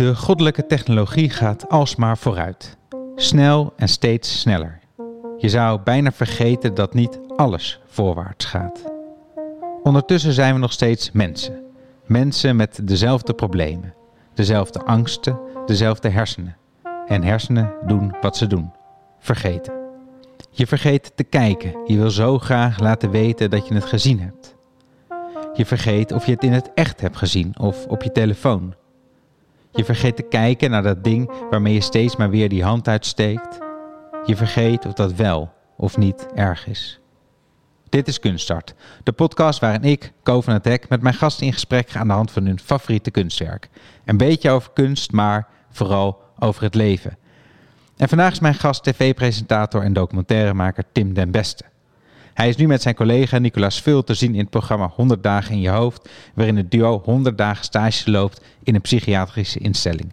De 0.00 0.16
goddelijke 0.16 0.66
technologie 0.66 1.30
gaat 1.30 1.68
alsmaar 1.68 2.18
vooruit. 2.18 2.76
Snel 3.16 3.72
en 3.76 3.88
steeds 3.88 4.40
sneller. 4.40 4.78
Je 5.38 5.48
zou 5.48 5.80
bijna 5.84 6.12
vergeten 6.12 6.74
dat 6.74 6.94
niet 6.94 7.20
alles 7.36 7.80
voorwaarts 7.86 8.44
gaat. 8.44 8.92
Ondertussen 9.82 10.32
zijn 10.32 10.54
we 10.54 10.60
nog 10.60 10.72
steeds 10.72 11.10
mensen. 11.12 11.62
Mensen 12.06 12.56
met 12.56 12.80
dezelfde 12.82 13.34
problemen, 13.34 13.94
dezelfde 14.34 14.82
angsten, 14.82 15.38
dezelfde 15.66 16.08
hersenen. 16.08 16.56
En 17.06 17.22
hersenen 17.22 17.72
doen 17.86 18.14
wat 18.20 18.36
ze 18.36 18.46
doen: 18.46 18.72
vergeten. 19.18 19.72
Je 20.50 20.66
vergeet 20.66 21.12
te 21.14 21.24
kijken. 21.24 21.72
Je 21.86 21.96
wil 21.96 22.10
zo 22.10 22.38
graag 22.38 22.78
laten 22.78 23.10
weten 23.10 23.50
dat 23.50 23.68
je 23.68 23.74
het 23.74 23.84
gezien 23.84 24.20
hebt. 24.20 24.56
Je 25.54 25.66
vergeet 25.66 26.12
of 26.12 26.26
je 26.26 26.32
het 26.32 26.44
in 26.44 26.52
het 26.52 26.70
echt 26.74 27.00
hebt 27.00 27.16
gezien 27.16 27.54
of 27.58 27.86
op 27.86 28.02
je 28.02 28.12
telefoon. 28.12 28.74
Je 29.72 29.84
vergeet 29.84 30.16
te 30.16 30.22
kijken 30.22 30.70
naar 30.70 30.82
dat 30.82 31.04
ding 31.04 31.30
waarmee 31.50 31.74
je 31.74 31.80
steeds 31.80 32.16
maar 32.16 32.30
weer 32.30 32.48
die 32.48 32.64
hand 32.64 32.88
uitsteekt. 32.88 33.58
Je 34.24 34.36
vergeet 34.36 34.86
of 34.86 34.92
dat 34.92 35.12
wel 35.12 35.52
of 35.76 35.96
niet 35.96 36.26
erg 36.34 36.66
is. 36.66 37.00
Dit 37.88 38.08
is 38.08 38.20
Kunststart, 38.20 38.74
de 39.02 39.12
podcast 39.12 39.60
waarin 39.60 39.84
ik, 39.84 40.12
Ko 40.22 40.40
van 40.40 40.52
het 40.52 40.64
Hek, 40.64 40.88
met 40.88 41.02
mijn 41.02 41.14
gasten 41.14 41.46
in 41.46 41.52
gesprek 41.52 41.90
ga 41.90 42.00
aan 42.00 42.08
de 42.08 42.14
hand 42.14 42.30
van 42.30 42.46
hun 42.46 42.60
favoriete 42.60 43.10
kunstwerk. 43.10 43.68
Een 44.04 44.16
beetje 44.16 44.50
over 44.50 44.70
kunst, 44.72 45.12
maar 45.12 45.48
vooral 45.70 46.22
over 46.38 46.62
het 46.62 46.74
leven. 46.74 47.18
En 47.96 48.08
vandaag 48.08 48.32
is 48.32 48.40
mijn 48.40 48.54
gast 48.54 48.82
tv-presentator 48.82 49.82
en 49.82 49.92
documentairemaker 49.92 50.84
Tim 50.92 51.14
den 51.14 51.30
Beste. 51.30 51.69
Hij 52.40 52.48
is 52.48 52.56
nu 52.56 52.66
met 52.66 52.82
zijn 52.82 52.94
collega 52.94 53.38
Nicolas 53.38 53.82
Vul 53.82 54.04
te 54.04 54.14
zien 54.14 54.32
in 54.32 54.40
het 54.40 54.50
programma 54.50 54.90
100 54.94 55.22
dagen 55.22 55.54
in 55.54 55.60
je 55.60 55.68
hoofd, 55.68 56.08
waarin 56.34 56.56
het 56.56 56.70
duo 56.70 57.00
100 57.04 57.38
dagen 57.38 57.64
stage 57.64 58.10
loopt 58.10 58.40
in 58.62 58.74
een 58.74 58.80
psychiatrische 58.80 59.58
instelling. 59.58 60.12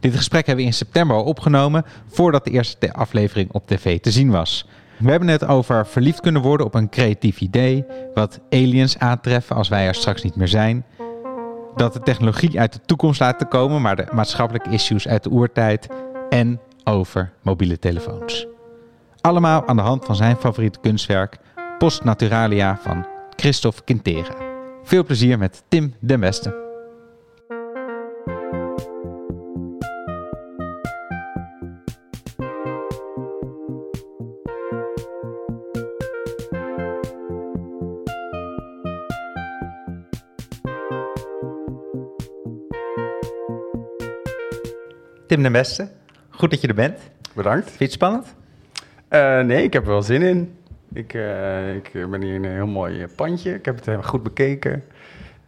Dit 0.00 0.16
gesprek 0.16 0.46
hebben 0.46 0.64
we 0.64 0.70
in 0.70 0.76
september 0.76 1.16
al 1.16 1.24
opgenomen, 1.24 1.84
voordat 2.06 2.44
de 2.44 2.50
eerste 2.50 2.92
aflevering 2.92 3.52
op 3.52 3.66
tv 3.66 4.00
te 4.00 4.10
zien 4.10 4.30
was. 4.30 4.66
We 4.98 5.10
hebben 5.10 5.28
het 5.28 5.46
over 5.46 5.86
verliefd 5.86 6.20
kunnen 6.20 6.42
worden 6.42 6.66
op 6.66 6.74
een 6.74 6.88
creatief 6.88 7.40
idee, 7.40 7.84
wat 8.14 8.40
aliens 8.50 8.98
aantreffen 8.98 9.56
als 9.56 9.68
wij 9.68 9.86
er 9.86 9.94
straks 9.94 10.22
niet 10.22 10.36
meer 10.36 10.48
zijn, 10.48 10.84
dat 11.74 11.92
de 11.92 12.00
technologie 12.00 12.60
uit 12.60 12.72
de 12.72 12.80
toekomst 12.86 13.20
laat 13.20 13.48
komen, 13.48 13.82
maar 13.82 13.96
de 13.96 14.06
maatschappelijke 14.12 14.70
issues 14.70 15.08
uit 15.08 15.22
de 15.22 15.30
oertijd 15.30 15.86
en 16.30 16.60
over 16.84 17.32
mobiele 17.42 17.78
telefoons. 17.78 18.46
Allemaal 19.20 19.66
aan 19.66 19.76
de 19.76 19.82
hand 19.82 20.04
van 20.04 20.16
zijn 20.16 20.36
favoriete 20.36 20.78
kunstwerk, 20.80 21.38
Post 21.78 22.04
Naturalia 22.04 22.78
van 22.82 23.06
Christophe 23.36 23.84
Quintera. 23.84 24.34
Veel 24.82 25.04
plezier 25.04 25.38
met 25.38 25.62
Tim 25.68 25.94
den 26.00 26.20
Beste. 26.20 26.64
Tim 45.26 45.42
den 45.42 45.52
Beste, 45.52 45.88
goed 46.30 46.50
dat 46.50 46.60
je 46.60 46.68
er 46.68 46.74
bent. 46.74 46.98
Bedankt. 47.34 47.66
Vind 47.66 47.78
je 47.78 47.84
het 47.84 47.92
spannend? 47.92 48.34
Uh, 49.10 49.40
nee, 49.40 49.62
ik 49.62 49.72
heb 49.72 49.82
er 49.82 49.88
wel 49.88 50.02
zin 50.02 50.22
in. 50.22 50.56
Ik, 50.96 51.14
uh, 51.14 51.74
ik 51.74 51.90
ben 51.92 52.22
hier 52.22 52.34
in 52.34 52.44
een 52.44 52.52
heel 52.52 52.66
mooi 52.66 53.02
eh, 53.02 53.08
pandje. 53.16 53.54
Ik 53.54 53.64
heb 53.64 53.76
het 53.76 53.86
helemaal 53.86 54.08
goed 54.08 54.22
bekeken. 54.22 54.84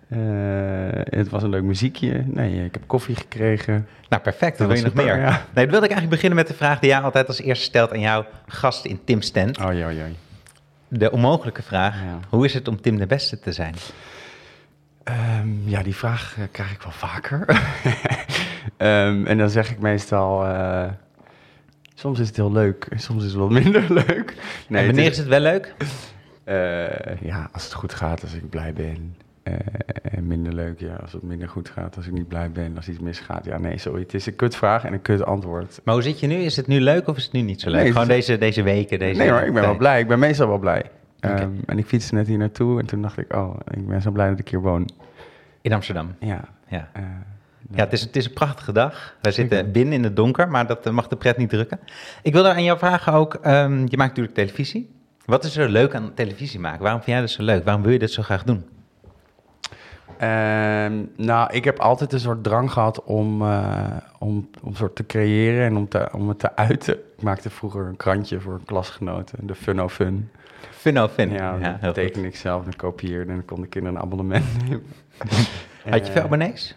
Uh, 0.08 0.18
het 0.92 1.28
was 1.28 1.42
een 1.42 1.50
leuk 1.50 1.62
muziekje. 1.62 2.22
Nee, 2.26 2.64
ik 2.64 2.72
heb 2.74 2.82
koffie 2.86 3.16
gekregen. 3.16 3.88
Nou, 4.08 4.22
perfect. 4.22 4.58
Dan 4.58 4.66
wil 4.66 4.76
je 4.76 4.82
nog 4.82 4.94
meer. 4.94 5.18
Ja. 5.18 5.30
Nee, 5.30 5.64
dan 5.64 5.70
wilde 5.70 5.86
ik 5.86 5.92
eigenlijk 5.92 6.10
beginnen 6.10 6.38
met 6.38 6.46
de 6.46 6.54
vraag 6.54 6.78
die 6.78 6.90
jij 6.90 7.00
altijd 7.00 7.26
als 7.26 7.40
eerste 7.40 7.64
stelt 7.64 7.92
aan 7.92 8.00
jouw 8.00 8.26
gast 8.46 8.84
in 8.84 9.00
Tim's 9.04 9.30
tent. 9.30 9.58
Oh, 9.58 9.72
ja, 9.74 9.88
ja. 9.88 10.04
De 10.88 11.10
onmogelijke 11.10 11.62
vraag. 11.62 11.94
Ja. 11.94 12.18
Hoe 12.28 12.44
is 12.44 12.54
het 12.54 12.68
om 12.68 12.80
Tim 12.80 12.98
de 12.98 13.06
Beste 13.06 13.40
te 13.40 13.52
zijn? 13.52 13.74
Um, 15.04 15.62
ja, 15.64 15.82
die 15.82 15.96
vraag 15.96 16.36
krijg 16.50 16.72
ik 16.72 16.82
wel 16.82 16.92
vaker. 16.92 17.44
um, 18.78 19.26
en 19.30 19.38
dan 19.38 19.50
zeg 19.50 19.70
ik 19.70 19.78
meestal... 19.78 20.44
Soms 21.98 22.18
is 22.18 22.26
het 22.26 22.36
heel 22.36 22.52
leuk, 22.52 22.88
soms 22.96 23.24
is 23.24 23.30
het 23.30 23.40
wat 23.40 23.50
minder 23.62 23.84
leuk. 23.88 24.34
Nee, 24.68 24.80
en 24.80 24.86
wanneer 24.86 25.10
is, 25.10 25.18
het 25.18 25.26
wel 25.26 25.40
leuk? 25.40 25.74
Uh, 26.44 27.20
ja, 27.20 27.48
als 27.52 27.64
het 27.64 27.72
goed 27.72 27.94
gaat, 27.94 28.22
als 28.22 28.34
ik 28.34 28.50
blij 28.50 28.72
ben. 28.72 29.16
Uh, 29.44 29.54
en 30.02 30.26
minder 30.26 30.54
leuk, 30.54 30.80
ja, 30.80 30.94
als 30.94 31.12
het 31.12 31.22
minder 31.22 31.48
goed 31.48 31.68
gaat, 31.68 31.96
als 31.96 32.06
ik 32.06 32.12
niet 32.12 32.28
blij 32.28 32.50
ben, 32.50 32.76
als 32.76 32.88
iets 32.88 32.98
misgaat. 32.98 33.44
Ja, 33.44 33.58
nee, 33.58 33.78
sorry, 33.78 34.00
het 34.02 34.14
is 34.14 34.26
een 34.26 34.36
kutvraag 34.36 34.84
en 34.84 34.92
een 34.92 35.02
kut 35.02 35.24
antwoord. 35.24 35.80
Maar 35.84 35.94
hoe 35.94 36.02
zit 36.02 36.20
je 36.20 36.26
nu? 36.26 36.34
Is 36.34 36.56
het 36.56 36.66
nu 36.66 36.80
leuk 36.80 37.08
of 37.08 37.16
is 37.16 37.24
het 37.24 37.32
nu 37.32 37.40
niet 37.40 37.60
zo 37.60 37.70
leuk? 37.70 37.82
Nee, 37.82 37.92
Gewoon 37.92 38.08
deze, 38.08 38.38
deze 38.38 38.62
weken, 38.62 38.98
deze 38.98 39.18
Nee 39.18 39.30
maar 39.30 39.46
ik 39.46 39.52
ben 39.52 39.62
wel 39.62 39.76
blij. 39.76 40.00
Ik 40.00 40.08
ben 40.08 40.18
meestal 40.18 40.48
wel 40.48 40.58
blij. 40.58 40.84
Okay. 41.16 41.42
Um, 41.42 41.60
en 41.66 41.78
ik 41.78 41.86
fietste 41.86 42.14
net 42.14 42.26
hier 42.26 42.38
naartoe 42.38 42.80
en 42.80 42.86
toen 42.86 43.02
dacht 43.02 43.18
ik, 43.18 43.34
oh, 43.34 43.56
ik 43.70 43.88
ben 43.88 44.02
zo 44.02 44.10
blij 44.10 44.28
dat 44.28 44.38
ik 44.38 44.48
hier 44.48 44.60
woon. 44.60 44.88
In 45.60 45.72
Amsterdam? 45.72 46.14
Ja. 46.20 46.40
ja. 46.68 46.90
Uh, 46.96 47.02
ja, 47.74 47.84
het 47.84 47.92
is, 47.92 48.00
het 48.00 48.16
is 48.16 48.24
een 48.24 48.32
prachtige 48.32 48.72
dag. 48.72 49.16
Wij 49.20 49.32
zitten 49.32 49.72
binnen 49.72 49.94
in 49.94 50.04
het 50.04 50.16
donker, 50.16 50.48
maar 50.48 50.66
dat 50.66 50.86
eh, 50.86 50.92
mag 50.92 51.08
de 51.08 51.16
pret 51.16 51.36
niet 51.36 51.50
drukken. 51.50 51.80
Ik 52.22 52.32
wil 52.32 52.42
daar 52.42 52.54
aan 52.54 52.64
jou 52.64 52.78
vragen 52.78 53.12
ook, 53.12 53.34
um, 53.34 53.80
je 53.88 53.96
maakt 53.96 54.08
natuurlijk 54.08 54.34
televisie. 54.34 54.90
Wat 55.24 55.44
is 55.44 55.56
er 55.56 55.68
leuk 55.68 55.94
aan 55.94 56.14
televisie 56.14 56.60
maken? 56.60 56.82
Waarom 56.82 57.02
vind 57.02 57.12
jij 57.12 57.20
dat 57.20 57.30
zo 57.30 57.42
leuk? 57.42 57.64
Waarom 57.64 57.82
wil 57.82 57.92
je 57.92 57.98
dit 57.98 58.10
zo 58.10 58.22
graag 58.22 58.44
doen? 58.44 58.64
Um, 60.22 61.10
nou, 61.16 61.52
ik 61.52 61.64
heb 61.64 61.78
altijd 61.78 62.12
een 62.12 62.20
soort 62.20 62.44
drang 62.44 62.72
gehad 62.72 63.04
om, 63.04 63.42
uh, 63.42 63.86
om, 64.18 64.50
om 64.62 64.74
soort 64.74 64.96
te 64.96 65.06
creëren 65.06 65.66
en 65.66 65.76
om, 65.76 65.88
te, 65.88 66.08
om 66.12 66.28
het 66.28 66.38
te 66.38 66.56
uiten. 66.56 66.94
Ik 66.94 67.22
maakte 67.22 67.50
vroeger 67.50 67.86
een 67.86 67.96
krantje 67.96 68.40
voor 68.40 68.60
klasgenoten, 68.64 69.46
de 69.46 69.54
Funno 69.54 69.88
Fun. 69.88 70.30
Funno 70.70 71.08
Fun, 71.08 71.30
ja, 71.30 71.56
ja 71.60 71.78
dat 71.80 71.94
tekende 71.94 72.28
ik 72.28 72.36
zelf 72.36 72.66
en 72.66 72.76
kopieerde 72.76 73.30
en 73.30 73.36
dan 73.36 73.44
kon 73.44 73.60
de 73.60 73.66
kinderen 73.66 73.98
een 73.98 74.04
abonnement 74.04 74.44
nemen. 74.62 74.86
Had 75.88 76.06
je 76.06 76.12
veel 76.12 76.22
abonnees? 76.22 76.76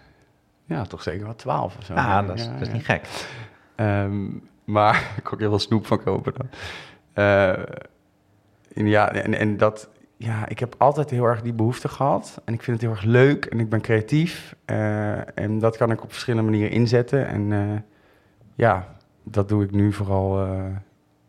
Ja, 0.71 0.83
toch 0.83 1.01
zeker 1.01 1.25
wel 1.25 1.35
twaalf 1.35 1.77
of 1.77 1.85
zo. 1.85 1.93
Ah, 1.93 2.27
dat 2.27 2.39
is, 2.39 2.45
dat 2.45 2.61
is 2.61 2.71
niet 2.71 2.85
gek. 2.85 3.07
Um, 3.75 4.49
maar 4.63 4.95
ik 5.17 5.23
kon 5.23 5.39
heel 5.39 5.49
veel 5.49 5.59
snoep 5.59 5.85
van 5.85 6.03
kopen 6.03 6.33
dan. 6.33 6.49
Uh, 7.25 7.63
ja, 8.87 9.11
en, 9.11 9.33
en 9.33 9.57
dat, 9.57 9.89
ja, 10.17 10.47
ik 10.47 10.59
heb 10.59 10.75
altijd 10.77 11.09
heel 11.09 11.25
erg 11.25 11.41
die 11.41 11.53
behoefte 11.53 11.87
gehad. 11.87 12.41
En 12.45 12.53
ik 12.53 12.63
vind 12.63 12.81
het 12.81 12.85
heel 12.85 12.95
erg 12.95 13.05
leuk 13.05 13.45
en 13.45 13.59
ik 13.59 13.69
ben 13.69 13.81
creatief. 13.81 14.55
Uh, 14.65 15.37
en 15.37 15.59
dat 15.59 15.77
kan 15.77 15.91
ik 15.91 16.03
op 16.03 16.11
verschillende 16.11 16.49
manieren 16.49 16.71
inzetten. 16.71 17.27
En 17.27 17.41
uh, 17.41 17.79
ja, 18.55 18.95
dat 19.23 19.49
doe 19.49 19.63
ik 19.63 19.71
nu 19.71 19.93
vooral 19.93 20.47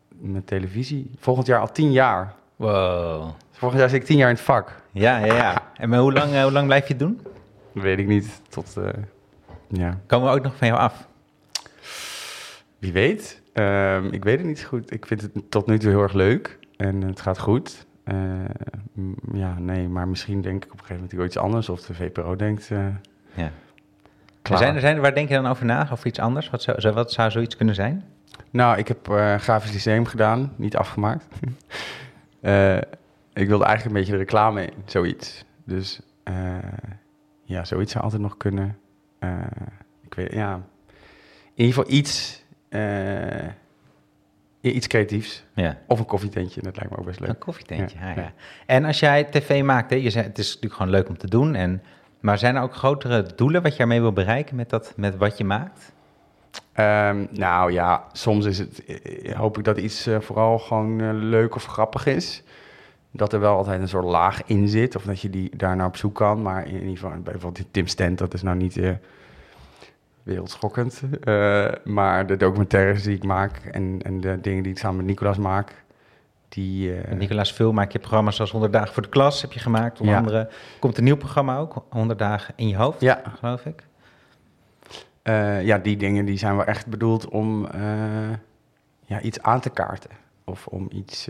met 0.09 0.47
televisie. 0.47 1.11
Volgend 1.17 1.47
jaar 1.47 1.59
al 1.59 1.71
tien 1.71 1.91
jaar. 1.91 2.33
Wow. 2.55 3.29
Volgend 3.51 3.81
jaar 3.81 3.89
zit 3.89 4.01
ik 4.01 4.05
tien 4.05 4.17
jaar 4.17 4.29
in 4.29 4.35
het 4.35 4.43
vak. 4.43 4.81
Ja, 4.91 5.17
ja, 5.17 5.35
ja. 5.35 5.61
En 5.73 5.89
maar 5.89 5.99
hoe 5.99 6.13
lang, 6.13 6.41
hoe 6.41 6.51
lang 6.51 6.65
blijf 6.65 6.87
je 6.87 6.93
het 6.93 6.99
doen? 6.99 7.21
weet 7.71 7.99
ik 7.99 8.07
niet. 8.07 8.41
Tot 8.49 8.77
ja. 9.77 9.99
Komen 10.05 10.29
we 10.29 10.35
ook 10.35 10.43
nog 10.43 10.55
van 10.55 10.67
jou 10.67 10.79
af? 10.79 11.07
Wie 12.79 12.93
weet. 12.93 13.41
Um, 13.53 14.05
ik 14.11 14.23
weet 14.23 14.37
het 14.37 14.47
niet 14.47 14.59
zo 14.59 14.67
goed. 14.67 14.93
Ik 14.93 15.05
vind 15.05 15.21
het 15.21 15.31
tot 15.49 15.67
nu 15.67 15.79
toe 15.79 15.89
heel 15.89 16.01
erg 16.01 16.13
leuk 16.13 16.59
en 16.77 17.01
het 17.01 17.21
gaat 17.21 17.39
goed. 17.39 17.85
Uh, 18.05 18.15
ja, 19.33 19.59
nee, 19.59 19.87
maar 19.87 20.07
misschien 20.07 20.41
denk 20.41 20.65
ik 20.65 20.71
op 20.71 20.79
een 20.79 20.85
gegeven 20.85 21.07
moment 21.11 21.27
iets 21.27 21.37
anders 21.37 21.69
of 21.69 21.81
de 21.81 21.93
VPRO 21.93 22.35
denkt. 22.35 22.69
Uh, 22.69 22.85
ja. 23.33 23.51
Klaar. 24.41 24.57
Zijn 24.57 24.75
er, 24.75 24.81
zijn 24.81 24.95
er, 24.95 25.01
waar 25.01 25.15
denk 25.15 25.29
je 25.29 25.35
dan 25.35 25.47
over 25.47 25.65
na? 25.65 25.87
Of 25.91 26.05
iets 26.05 26.19
anders? 26.19 26.49
Wat 26.49 26.61
zou, 26.61 26.93
wat 26.93 27.11
zou 27.11 27.31
zoiets 27.31 27.55
kunnen 27.55 27.75
zijn? 27.75 28.03
Nou, 28.49 28.77
ik 28.77 28.87
heb 28.87 29.09
uh, 29.09 29.35
Grafisch 29.35 29.71
Lyceum 29.71 30.05
gedaan, 30.05 30.53
niet 30.55 30.77
afgemaakt. 30.77 31.25
ik 33.33 33.47
wilde 33.47 33.65
eigenlijk 33.65 33.85
een 33.85 33.93
beetje 33.93 34.11
de 34.11 34.17
reclame 34.17 34.65
in, 34.65 34.73
zoiets. 34.85 35.45
Dus 35.65 36.01
ja, 37.43 37.65
zoiets 37.65 37.91
zou 37.91 38.03
altijd 38.03 38.21
nog 38.21 38.37
kunnen. 38.37 38.77
Uh, 39.23 39.45
ik 40.05 40.13
weet, 40.13 40.31
ja, 40.31 40.53
in 41.53 41.65
ieder 41.65 41.73
geval 41.73 41.91
iets, 41.91 42.43
uh, 42.69 43.47
iets 44.61 44.87
creatiefs. 44.87 45.43
Ja. 45.53 45.77
Of 45.87 45.99
een 45.99 46.05
koffietentje, 46.05 46.61
dat 46.61 46.75
lijkt 46.75 46.91
me 46.91 46.97
ook 46.97 47.05
best 47.05 47.19
leuk. 47.19 47.29
Een 47.29 47.37
koffietentje, 47.37 47.99
ja. 47.99 48.13
ja. 48.15 48.33
En 48.65 48.85
als 48.85 48.99
jij 48.99 49.23
tv 49.23 49.63
maakt, 49.63 49.89
hè, 49.89 49.95
je 49.95 50.09
zei, 50.09 50.25
het 50.25 50.37
is 50.37 50.47
natuurlijk 50.47 50.73
gewoon 50.73 50.91
leuk 50.91 51.09
om 51.09 51.17
te 51.17 51.27
doen. 51.27 51.55
En, 51.55 51.83
maar 52.19 52.37
zijn 52.37 52.55
er 52.55 52.61
ook 52.61 52.75
grotere 52.75 53.29
doelen 53.35 53.61
wat 53.61 53.75
je 53.75 53.81
ermee 53.81 54.01
wil 54.01 54.13
bereiken 54.13 54.55
met, 54.55 54.69
dat, 54.69 54.93
met 54.95 55.17
wat 55.17 55.37
je 55.37 55.43
maakt? 55.43 55.91
Um, 56.77 57.27
nou 57.31 57.71
ja, 57.71 58.07
soms 58.11 58.45
is 58.45 58.57
het, 58.57 58.85
eh, 58.85 59.35
hoop 59.35 59.57
ik 59.57 59.63
dat 59.63 59.77
iets 59.77 60.07
uh, 60.07 60.19
vooral 60.19 60.59
gewoon 60.59 61.19
leuk 61.29 61.55
of 61.55 61.65
grappig 61.65 62.05
is 62.05 62.43
dat 63.15 63.33
er 63.33 63.39
wel 63.39 63.55
altijd 63.55 63.81
een 63.81 63.87
soort 63.87 64.05
laag 64.05 64.43
in 64.45 64.67
zit. 64.67 64.95
Of 64.95 65.03
dat 65.03 65.21
je 65.21 65.29
die 65.29 65.57
daar 65.57 65.75
naar 65.75 65.87
op 65.87 65.97
zoek 65.97 66.15
kan. 66.15 66.41
Maar 66.41 66.67
in 66.67 66.73
ieder 66.73 66.97
geval, 66.97 67.21
bijvoorbeeld 67.21 67.67
Tim 67.71 67.87
Stent, 67.87 68.17
dat 68.17 68.33
is 68.33 68.41
nou 68.41 68.57
niet 68.57 68.75
uh, 68.75 68.91
wereldschokkend. 70.23 71.01
Uh, 71.23 71.71
maar 71.83 72.27
de 72.27 72.37
documentaires 72.37 73.03
die 73.03 73.15
ik 73.15 73.23
maak 73.23 73.57
en, 73.57 73.99
en 74.01 74.21
de 74.21 74.41
dingen 74.41 74.63
die 74.63 74.71
ik 74.71 74.77
samen 74.77 74.97
met 74.97 75.05
Nicolas 75.05 75.37
maak. 75.37 75.83
Die, 76.49 76.89
uh... 76.89 77.11
Nicolas 77.11 77.53
Vul 77.53 77.71
maak 77.71 77.91
je 77.91 77.99
programma's 77.99 78.35
zoals 78.35 78.51
100 78.51 78.73
dagen 78.73 78.93
voor 78.93 79.03
de 79.03 79.09
klas 79.09 79.41
heb 79.41 79.51
je 79.51 79.59
gemaakt. 79.59 79.99
Onder 79.99 80.15
andere 80.15 80.49
komt 80.79 80.97
een 80.97 81.03
nieuw 81.03 81.17
programma 81.17 81.57
ook, 81.57 81.85
100 81.89 82.19
dagen 82.19 82.53
in 82.57 82.67
je 82.67 82.75
hoofd, 82.75 83.01
ja. 83.01 83.21
geloof 83.39 83.65
ik. 83.65 83.83
Ja, 85.63 85.77
die 85.77 85.97
dingen 85.97 86.25
die 86.25 86.37
zijn 86.37 86.55
wel 86.55 86.65
echt 86.65 86.87
bedoeld 86.87 87.27
om 87.27 87.67
ja, 89.05 89.21
iets 89.21 89.41
aan 89.41 89.59
te 89.59 89.69
kaarten. 89.69 90.09
Of 90.43 90.67
om 90.67 90.87
iets, 90.91 91.29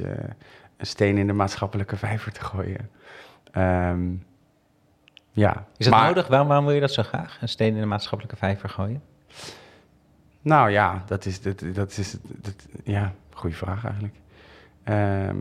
een 0.84 0.90
steen 0.90 1.18
in 1.18 1.28
de 1.28 1.34
maatschappelijke 1.34 1.98
vijver 1.98 2.32
te 2.32 2.42
gooien. 2.42 2.90
Ehm, 3.52 4.02
ja. 5.32 5.66
Is 5.78 5.86
dat 5.86 5.94
maar- 5.96 6.06
nodig? 6.08 6.28
Waarom, 6.28 6.48
waarom 6.48 6.66
wil 6.66 6.76
je 6.76 6.82
dat 6.82 6.92
zo 6.94 7.04
graag? 7.04 7.38
Een 7.42 7.50
steen 7.50 7.74
in 7.74 7.80
de 7.80 7.86
maatschappelijke 7.86 8.38
vijver 8.38 8.70
gooien? 8.70 9.02
Nou 10.42 10.70
ja, 10.70 11.04
dat 11.06 11.26
is, 11.26 11.42
dat, 11.42 11.64
dat 11.74 11.98
is 11.98 12.16
dat, 12.22 12.56
ja, 12.84 13.14
goede 13.34 13.56
vraag 13.56 13.84
eigenlijk. 13.86 14.16
Ehm, 14.84 15.38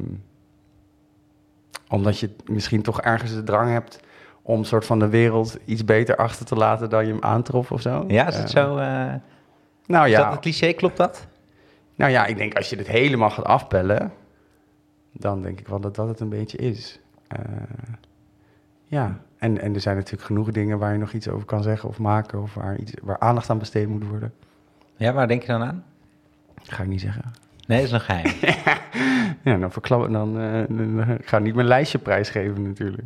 omdat 1.88 2.18
je 2.18 2.30
misschien 2.46 2.82
toch 2.82 3.00
ergens 3.00 3.34
de 3.34 3.42
drang 3.42 3.70
hebt 3.70 4.00
om 4.42 4.58
een 4.58 4.64
soort 4.64 4.86
van 4.86 4.98
de 4.98 5.08
wereld 5.08 5.58
iets 5.64 5.84
beter 5.84 6.16
achter 6.16 6.46
te 6.46 6.54
laten 6.54 6.90
dan 6.90 7.06
je 7.06 7.12
hem 7.12 7.22
aantrof 7.22 7.72
of 7.72 7.80
zo. 7.80 8.04
Ja, 8.08 8.26
is 8.28 8.36
het 8.36 8.44
Eh, 8.44 8.50
zo? 8.64 8.76
eh, 8.76 9.14
Nou 9.86 10.04
is 10.06 10.10
ja, 10.12 10.22
dat 10.22 10.32
het 10.32 10.40
cliché? 10.40 10.72
Klopt 10.72 10.96
dat? 10.96 11.26
nou 11.94 12.10
ja, 12.10 12.26
ik 12.26 12.36
denk 12.36 12.54
als 12.56 12.70
je 12.70 12.76
dit 12.76 12.86
helemaal 12.86 13.30
gaat 13.30 13.44
afpellen, 13.44 14.12
dan 15.12 15.42
denk 15.42 15.60
ik 15.60 15.68
wel 15.68 15.80
dat 15.80 15.94
dat 15.94 16.08
het 16.08 16.20
een 16.20 16.28
beetje 16.28 16.58
is. 16.58 17.00
Eh, 17.28 17.38
ja, 18.86 19.18
en, 19.38 19.60
en 19.60 19.74
er 19.74 19.80
zijn 19.80 19.96
natuurlijk 19.96 20.24
genoeg 20.24 20.50
dingen 20.50 20.78
waar 20.78 20.92
je 20.92 20.98
nog 20.98 21.12
iets 21.12 21.28
over 21.28 21.46
kan 21.46 21.62
zeggen 21.62 21.88
of 21.88 21.98
maken, 21.98 22.42
of 22.42 22.54
waar, 22.54 22.78
iets, 22.78 22.92
waar 23.02 23.18
aandacht 23.18 23.50
aan 23.50 23.58
besteed 23.58 23.88
moet 23.88 24.08
worden. 24.08 24.32
Ja, 24.96 25.12
waar 25.12 25.28
denk 25.28 25.42
je 25.42 25.48
dan 25.48 25.62
aan? 25.62 25.84
ga 26.62 26.82
ik 26.82 26.88
niet 26.88 27.00
zeggen. 27.00 27.32
Nee, 27.66 27.78
dat 27.78 27.86
is 27.86 27.92
nog 27.92 28.04
geheim. 28.04 28.34
Ja, 29.44 29.56
dan 29.56 29.72
verklap 29.72 30.12
dan, 30.12 30.34
dan 30.68 31.18
ga 31.24 31.36
ik 31.36 31.42
niet 31.42 31.54
mijn 31.54 31.66
lijstje 31.66 31.98
prijsgeven 31.98 32.62
natuurlijk. 32.62 33.02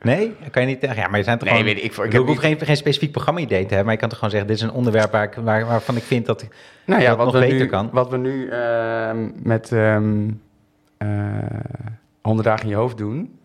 Nee? 0.00 0.36
Kan 0.50 0.62
je 0.62 0.68
niet 0.68 0.80
zeggen? 0.80 1.02
Ja, 1.02 1.08
maar 1.08 1.18
je 1.18 1.24
zijn 1.24 1.38
toch 1.38 1.48
Nee, 1.48 1.58
gewoon... 1.58 1.74
weet 1.74 1.84
ik. 1.84 1.96
Ik 1.96 2.04
Ik 2.04 2.12
heb 2.12 2.26
hoef 2.26 2.38
geen, 2.38 2.60
geen 2.60 2.76
specifiek 2.76 3.12
programma-idee 3.12 3.60
te 3.60 3.66
hebben, 3.66 3.84
maar 3.84 3.94
je 3.94 4.00
kan 4.00 4.08
toch 4.08 4.18
gewoon 4.18 4.32
zeggen, 4.34 4.50
dit 4.50 4.60
is 4.60 4.68
een 4.68 4.76
onderwerp 4.76 5.12
waar 5.12 5.24
ik, 5.24 5.34
waar, 5.34 5.66
waarvan 5.66 5.96
ik 5.96 6.02
vind 6.02 6.26
dat... 6.26 6.46
Nou 6.84 7.02
ja, 7.02 7.08
dat 7.08 7.16
wat 7.16 7.26
nog 7.26 7.34
we, 7.34 7.40
beter 7.40 7.58
nu, 7.58 7.66
kan. 7.66 7.88
wat 7.92 8.10
we 8.10 8.16
nu 8.16 8.48
ehm, 8.48 9.30
met 9.42 9.72
ehm 9.72 10.28
100 12.22 12.48
dagen 12.48 12.64
in 12.64 12.70
je 12.70 12.76
hoofd 12.76 12.96
doen, 12.98 13.38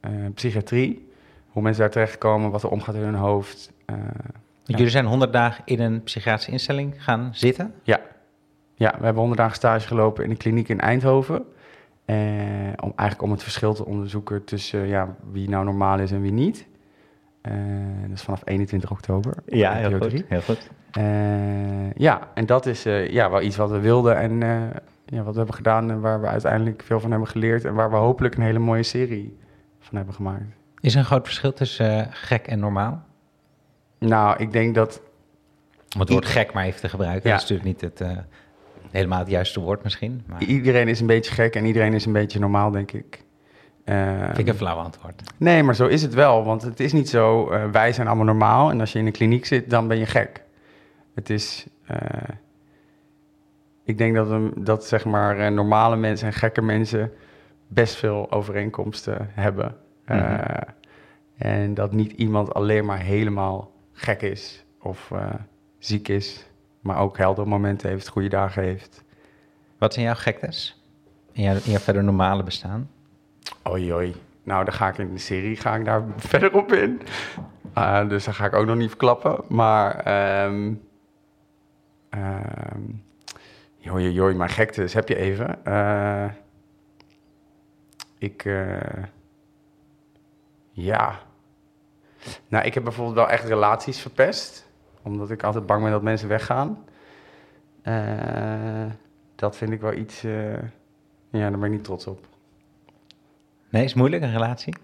eh, 0.00 0.10
psychiatrie, 0.34 1.08
hoe 1.48 1.62
mensen 1.62 1.82
daar 1.82 1.90
terechtkomen, 1.90 2.50
wat 2.50 2.62
er 2.62 2.70
omgaat 2.70 2.94
in 2.94 3.00
hun 3.00 3.14
hoofd. 3.14 3.72
eh, 3.84 3.96
jullie 4.64 4.88
zijn 4.88 5.04
100 5.06 5.32
dagen 5.32 5.62
in 5.64 5.80
een 5.80 6.02
psychiatrische 6.02 6.50
instelling 6.50 7.04
gaan 7.04 7.28
zitten. 7.32 7.74
ja. 7.82 8.00
ja, 8.74 8.90
we 8.98 9.04
hebben 9.04 9.20
100 9.20 9.40
dagen 9.40 9.56
stage 9.56 9.86
gelopen 9.86 10.24
in 10.24 10.30
een 10.30 10.36
kliniek 10.36 10.68
in 10.68 10.80
Eindhoven. 10.80 11.44
Eh, 12.04 12.16
om, 12.80 12.92
eigenlijk 12.96 13.22
om 13.22 13.30
het 13.30 13.42
verschil 13.42 13.74
te 13.74 13.84
onderzoeken 13.86 14.44
tussen 14.44 14.86
ja, 14.86 15.14
wie 15.30 15.48
nou 15.48 15.64
normaal 15.64 15.98
is 15.98 16.12
en 16.12 16.20
wie 16.20 16.32
niet. 16.32 16.66
Eh, 17.40 17.52
dat 18.08 18.16
is 18.16 18.22
vanaf 18.22 18.42
21 18.44 18.90
oktober. 18.90 19.34
Ja, 19.46 19.72
heel 19.72 19.90
goed. 19.98 20.10
3. 20.10 20.24
Heel 20.28 20.40
goed. 20.40 20.70
Eh, 20.92 21.92
ja, 21.94 22.28
en 22.34 22.46
dat 22.46 22.66
is 22.66 22.86
eh, 22.86 23.10
ja, 23.10 23.30
wel 23.30 23.42
iets 23.42 23.56
wat 23.56 23.70
we 23.70 23.80
wilden 23.80 24.16
en 24.16 24.42
eh, 24.42 24.76
ja, 25.12 25.22
wat 25.22 25.32
we 25.32 25.38
hebben 25.38 25.56
gedaan 25.56 25.90
en 25.90 26.00
waar 26.00 26.20
we 26.20 26.26
uiteindelijk 26.26 26.82
veel 26.82 27.00
van 27.00 27.10
hebben 27.10 27.28
geleerd 27.28 27.64
en 27.64 27.74
waar 27.74 27.90
we 27.90 27.96
hopelijk 27.96 28.34
een 28.34 28.42
hele 28.42 28.58
mooie 28.58 28.82
serie 28.82 29.38
van 29.80 29.96
hebben 29.96 30.14
gemaakt. 30.14 30.44
Is 30.80 30.92
er 30.92 30.98
een 30.98 31.04
groot 31.04 31.24
verschil 31.24 31.52
tussen 31.52 32.06
eh, 32.06 32.06
gek 32.10 32.46
en 32.46 32.58
normaal? 32.58 33.02
Nou, 33.98 34.38
ik 34.38 34.52
denk 34.52 34.74
dat, 34.74 35.00
Om 35.94 36.00
het 36.00 36.08
woord 36.08 36.26
gek 36.26 36.52
maar 36.52 36.64
even 36.64 36.80
te 36.80 36.88
gebruiken. 36.88 37.30
Ja. 37.30 37.36
Dat 37.36 37.44
is 37.44 37.50
natuurlijk 37.50 37.82
niet 37.82 37.90
het, 37.90 38.00
eh, 38.00 38.18
helemaal 38.90 39.18
het 39.18 39.28
juiste 39.28 39.60
woord 39.60 39.82
misschien. 39.82 40.22
Maar 40.26 40.42
iedereen 40.42 40.88
is 40.88 41.00
een 41.00 41.06
beetje 41.06 41.32
gek 41.32 41.56
en 41.56 41.64
iedereen 41.64 41.94
is 41.94 42.06
een 42.06 42.12
beetje 42.12 42.38
normaal, 42.38 42.70
denk 42.70 42.92
ik. 42.92 43.24
Vind 43.84 44.38
ik 44.38 44.46
een 44.46 44.54
flauw 44.54 44.76
antwoord. 44.76 45.22
nee, 45.36 45.62
maar 45.62 45.74
zo 45.74 45.86
is 45.86 46.02
het 46.02 46.14
wel, 46.14 46.44
want 46.44 46.62
het 46.62 46.80
is 46.80 46.92
niet 46.92 47.08
zo, 47.08 47.50
eh, 47.50 47.70
wij 47.70 47.92
zijn 47.92 48.06
allemaal 48.06 48.24
normaal 48.24 48.70
en 48.70 48.80
als 48.80 48.92
je 48.92 48.98
in 48.98 49.06
een 49.06 49.12
kliniek 49.12 49.46
zit, 49.46 49.70
dan 49.70 49.88
ben 49.88 49.98
je 49.98 50.06
gek. 50.06 50.42
Het 51.14 51.30
is, 51.30 51.66
ik 53.84 53.98
denk 53.98 54.14
dat, 54.14 54.30
een, 54.30 54.52
dat 54.56 54.84
zeg 54.84 55.04
maar 55.04 55.38
eh, 55.38 55.50
normale 55.50 55.96
mensen 55.96 56.26
en 56.26 56.32
gekke 56.32 56.62
mensen 56.62 57.12
best 57.68 57.94
veel 57.96 58.30
overeenkomsten 58.32 59.28
hebben. 59.32 59.76
Eh, 60.04 60.16
Mhm. 60.18 60.58
en 61.36 61.74
dat 61.74 61.92
niet 61.92 62.12
iemand 62.12 62.54
alleen 62.54 62.84
maar 62.84 62.98
helemaal 63.00 63.72
gek 63.92 64.22
is 64.22 64.64
of 64.80 65.10
eh, 65.10 65.26
ziek 65.78 66.08
is, 66.08 66.46
maar 66.80 66.98
ook 66.98 67.18
heldere 67.18 67.48
momenten 67.48 67.88
heeft, 67.88 68.08
goede 68.08 68.28
dagen 68.28 68.62
heeft. 68.62 69.04
Wat 69.78 69.92
zijn 69.92 70.04
jouw 70.06 70.14
gektes? 70.14 70.82
In 71.32 71.42
jouw, 71.42 71.54
in 71.54 71.70
jouw 71.70 71.78
verder 71.80 72.04
normale 72.04 72.42
bestaan? 72.42 72.90
Oei, 73.70 73.92
oei. 73.94 74.14
Nou, 74.42 74.64
dan 74.64 74.74
ga 74.74 74.88
ik 74.88 74.98
in 74.98 75.12
de 75.12 75.18
serie 75.18 75.56
ga 75.56 75.74
ik 75.76 75.84
daar 75.84 76.02
verder 76.16 76.54
op 76.56 76.72
in. 76.72 77.00
Uh, 77.78 78.08
dus 78.08 78.24
daar 78.24 78.34
ga 78.34 78.46
ik 78.46 78.54
ook 78.54 78.66
nog 78.66 78.76
niet 78.76 78.88
verklappen. 78.88 79.38
Maar, 79.48 79.96
ehm 79.96 80.72
ehm 82.10 82.80
joi, 83.82 84.12
joi, 84.12 84.34
maar 84.34 84.48
gektes 84.48 84.94
heb 84.94 85.08
je 85.08 85.16
even. 85.16 85.64
Eh, 85.64 86.30
ik, 88.18 88.44
eh, 88.44 89.02
ja. 90.70 91.20
Nou, 92.48 92.64
ik 92.64 92.74
heb 92.74 92.84
bijvoorbeeld 92.84 93.16
wel 93.16 93.28
echt 93.28 93.44
relaties 93.44 94.00
verpest. 94.00 94.70
Omdat 95.02 95.30
ik 95.30 95.42
altijd 95.42 95.66
bang 95.66 95.82
ben 95.82 95.92
dat 95.92 96.02
mensen 96.02 96.28
weggaan. 96.28 96.84
Eh, 97.82 98.86
dat 99.34 99.56
vind 99.56 99.72
ik 99.72 99.80
wel 99.80 99.92
iets, 99.92 100.20
ja, 100.20 101.50
daar 101.50 101.58
ben 101.58 101.64
ik 101.64 101.70
niet 101.70 101.84
trots 101.84 102.06
op. 102.06 102.26
Nee, 103.70 103.84
is 103.84 103.94
moeilijk, 103.94 104.22
een 104.22 104.32
relatie? 104.32 104.74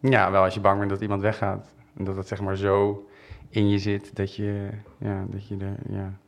Ja, 0.00 0.30
wel 0.30 0.42
als 0.42 0.54
je 0.54 0.60
bang 0.60 0.78
bent 0.78 0.90
dat 0.90 1.00
iemand 1.00 1.22
weggaat. 1.22 1.74
En 1.96 2.04
dat 2.04 2.16
het 2.16 2.28
zeg 2.28 2.40
maar 2.40 2.56
zo 2.56 3.08
in 3.48 3.68
je 3.68 3.78
zit 3.78 4.16
dat 4.16 4.34
je, 4.36 4.68
ja, 4.98 5.24
dat 5.28 5.48
je 5.48 5.56
er 5.56 5.94
ja, 5.94 6.18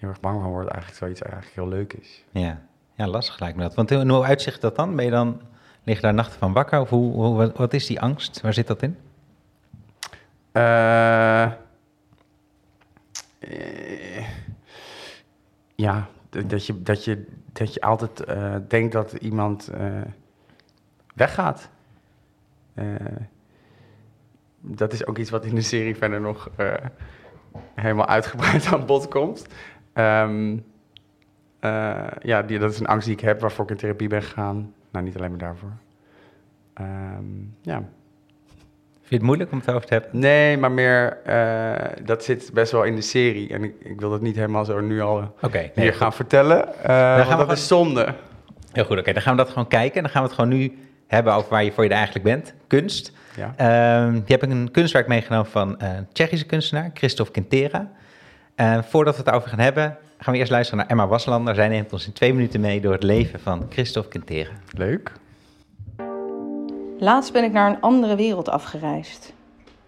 heel 0.00 0.08
erg 0.08 0.20
bang 0.20 0.40
van 0.40 0.50
wordt. 0.50 0.70
Eigenlijk 0.70 0.98
zoiets 0.98 1.22
eigenlijk 1.22 1.54
heel 1.54 1.68
leuk 1.68 1.92
is. 1.92 2.24
Ja, 2.30 2.60
ja 2.94 3.06
lastig 3.06 3.40
lijkt 3.40 3.56
me 3.56 3.62
dat. 3.62 3.74
Want 3.74 3.90
hoe 3.90 4.24
uitzicht 4.24 4.60
dat 4.60 4.76
dan? 4.76 4.96
Ben 4.96 5.04
je 5.04 5.10
dan, 5.10 5.40
lig 5.84 5.96
je 5.96 6.02
daar 6.02 6.14
nachten 6.14 6.38
van 6.38 6.52
wakker? 6.52 6.80
Of 6.80 6.90
hoe, 6.90 7.12
hoe, 7.12 7.52
wat, 7.54 7.72
is 7.72 7.86
die 7.86 8.00
angst? 8.00 8.40
Waar 8.40 8.54
zit 8.54 8.66
dat 8.66 8.82
in? 8.82 8.96
Eh, 10.52 11.44
eh, 13.40 14.26
ja, 15.74 16.08
dat 16.30 16.66
je, 16.66 16.82
dat 16.82 17.04
je, 17.04 17.26
dat 17.52 17.74
je 17.74 17.80
altijd 17.80 18.24
eh, 18.24 18.54
denkt 18.68 18.92
dat 18.92 19.12
iemand 19.12 19.68
eh, 19.68 20.00
weggaat. 21.14 21.68
Dat 24.60 24.92
is 24.92 25.06
ook 25.06 25.18
iets 25.18 25.30
wat 25.30 25.44
in 25.44 25.54
de 25.54 25.60
serie 25.60 25.96
verder 25.96 26.20
nog 26.20 26.50
helemaal 27.74 28.06
uitgebreid 28.06 28.66
aan 28.72 28.86
bod 28.86 29.08
komt. 29.08 29.46
Ehm, 29.92 30.56
eh, 31.60 31.94
ja, 32.22 32.42
die, 32.42 32.58
dat 32.58 32.70
is 32.72 32.80
een 32.80 32.86
angst 32.86 33.06
die 33.06 33.16
ik 33.16 33.20
heb 33.22 33.40
waarvoor 33.40 33.64
ik 33.64 33.70
in 33.70 33.76
therapie 33.76 34.08
ben 34.08 34.22
gegaan. 34.22 34.72
Nou, 34.92 35.04
niet 35.04 35.16
alleen 35.16 35.30
maar 35.30 35.38
daarvoor. 35.38 35.72
Ehm, 36.74 37.24
ja. 37.62 37.82
Vind 38.94 39.08
je 39.08 39.14
het 39.16 39.22
moeilijk 39.24 39.52
om 39.52 39.58
het 39.58 39.70
over 39.70 39.86
te 39.86 39.92
hebben? 39.94 40.10
Nee, 40.20 40.56
maar 40.58 40.72
meer, 40.72 41.18
eh, 41.24 42.04
dat 42.04 42.24
zit 42.24 42.50
best 42.54 42.72
wel 42.72 42.82
in 42.84 42.94
de 42.94 43.00
serie. 43.02 43.48
En 43.52 43.64
ik, 43.64 43.74
ik 43.78 44.00
wil 44.00 44.10
dat 44.10 44.20
niet 44.20 44.36
helemaal 44.36 44.64
zo 44.64 44.80
nu 44.80 45.00
al 45.00 45.34
Oké, 45.40 45.58
nee, 45.58 45.70
hier 45.74 45.88
goed. 45.90 46.00
gaan 46.00 46.12
vertellen. 46.12 46.74
eh, 46.82 46.84
gaan 46.88 47.16
dat 47.18 47.26
gewoon- 47.30 47.50
is 47.50 47.66
zonde. 47.66 48.14
Heel 48.72 48.84
goed, 48.84 48.98
oké. 48.98 49.12
Dan 49.12 49.22
gaan 49.22 49.36
we 49.36 49.42
dat 49.42 49.48
gewoon 49.52 49.68
kijken. 49.68 49.96
En 49.96 50.02
dan 50.02 50.10
gaan 50.10 50.22
we 50.22 50.28
het 50.28 50.36
gewoon 50.38 50.50
nu 50.58 50.78
hebben 51.06 51.32
over 51.34 51.50
waar 51.50 51.64
je 51.64 51.72
voor 51.72 51.84
je 51.84 51.90
er 51.90 51.96
eigenlijk 51.96 52.24
bent. 52.24 52.54
Kunst. 52.66 53.12
Ja. 53.36 53.52
Ehm 53.56 54.12
die 54.12 54.22
heb 54.26 54.42
ik 54.42 54.50
een 54.50 54.70
kunstwerk 54.70 55.06
meegenomen 55.06 55.46
van 55.50 55.74
een 55.78 56.06
Tsjechische 56.12 56.46
kunstenaar, 56.46 56.90
Christophe 56.94 57.32
Quintera. 57.32 57.90
Eh, 58.60 58.78
voordat 58.82 59.16
we 59.16 59.22
het 59.24 59.34
over 59.34 59.48
gaan 59.48 59.58
hebben, 59.58 59.96
gaan 60.18 60.32
we 60.32 60.38
eerst 60.38 60.50
luisteren 60.50 60.80
naar 60.80 60.90
Emma 60.90 61.06
Waslander. 61.06 61.54
Zij 61.54 61.68
neemt 61.68 61.92
ons 61.92 62.06
in 62.06 62.12
twee 62.12 62.34
minuten 62.34 62.60
mee 62.60 62.80
door 62.80 62.92
het 62.92 63.02
leven 63.02 63.40
van 63.40 63.66
Christophe 63.68 64.08
Quintera. 64.08 64.50
Leuk. 64.70 65.12
Laatst 66.98 67.32
ben 67.32 67.44
ik 67.44 67.52
naar 67.52 67.70
een 67.70 67.80
andere 67.80 68.16
wereld 68.16 68.48
afgereisd. 68.48 69.32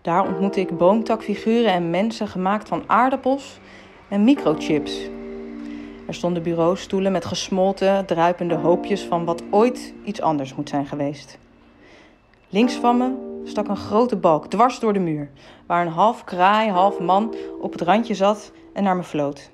Daar 0.03 0.27
ontmoette 0.27 0.61
ik 0.61 0.77
boomtakfiguren 0.77 1.73
en 1.73 1.91
mensen 1.91 2.29
gemaakt 2.29 2.69
van 2.69 2.85
aardappels 2.87 3.59
en 4.09 4.25
microchips. 4.25 5.09
Er 6.07 6.15
stonden 6.15 6.43
bureaustoelen 6.43 7.13
met 7.13 7.25
gesmolten, 7.25 8.07
druipende 8.07 8.55
hoopjes 8.55 9.03
van 9.03 9.25
wat 9.25 9.43
ooit 9.51 9.95
iets 10.05 10.21
anders 10.21 10.55
moet 10.55 10.69
zijn 10.69 10.87
geweest. 10.87 11.39
Links 12.49 12.75
van 12.75 12.97
me 12.97 13.31
stak 13.45 13.69
een 13.69 13.77
grote 13.77 14.17
balk 14.17 14.47
dwars 14.47 14.79
door 14.79 14.93
de 14.93 14.99
muur, 14.99 15.31
waar 15.67 15.87
een 15.87 15.93
half 15.93 16.25
kraai, 16.25 16.71
half 16.71 16.99
man 16.99 17.35
op 17.61 17.73
het 17.73 17.81
randje 17.81 18.15
zat 18.15 18.53
en 18.75 18.83
naar 18.83 18.97
me 18.97 19.03
floot. 19.03 19.51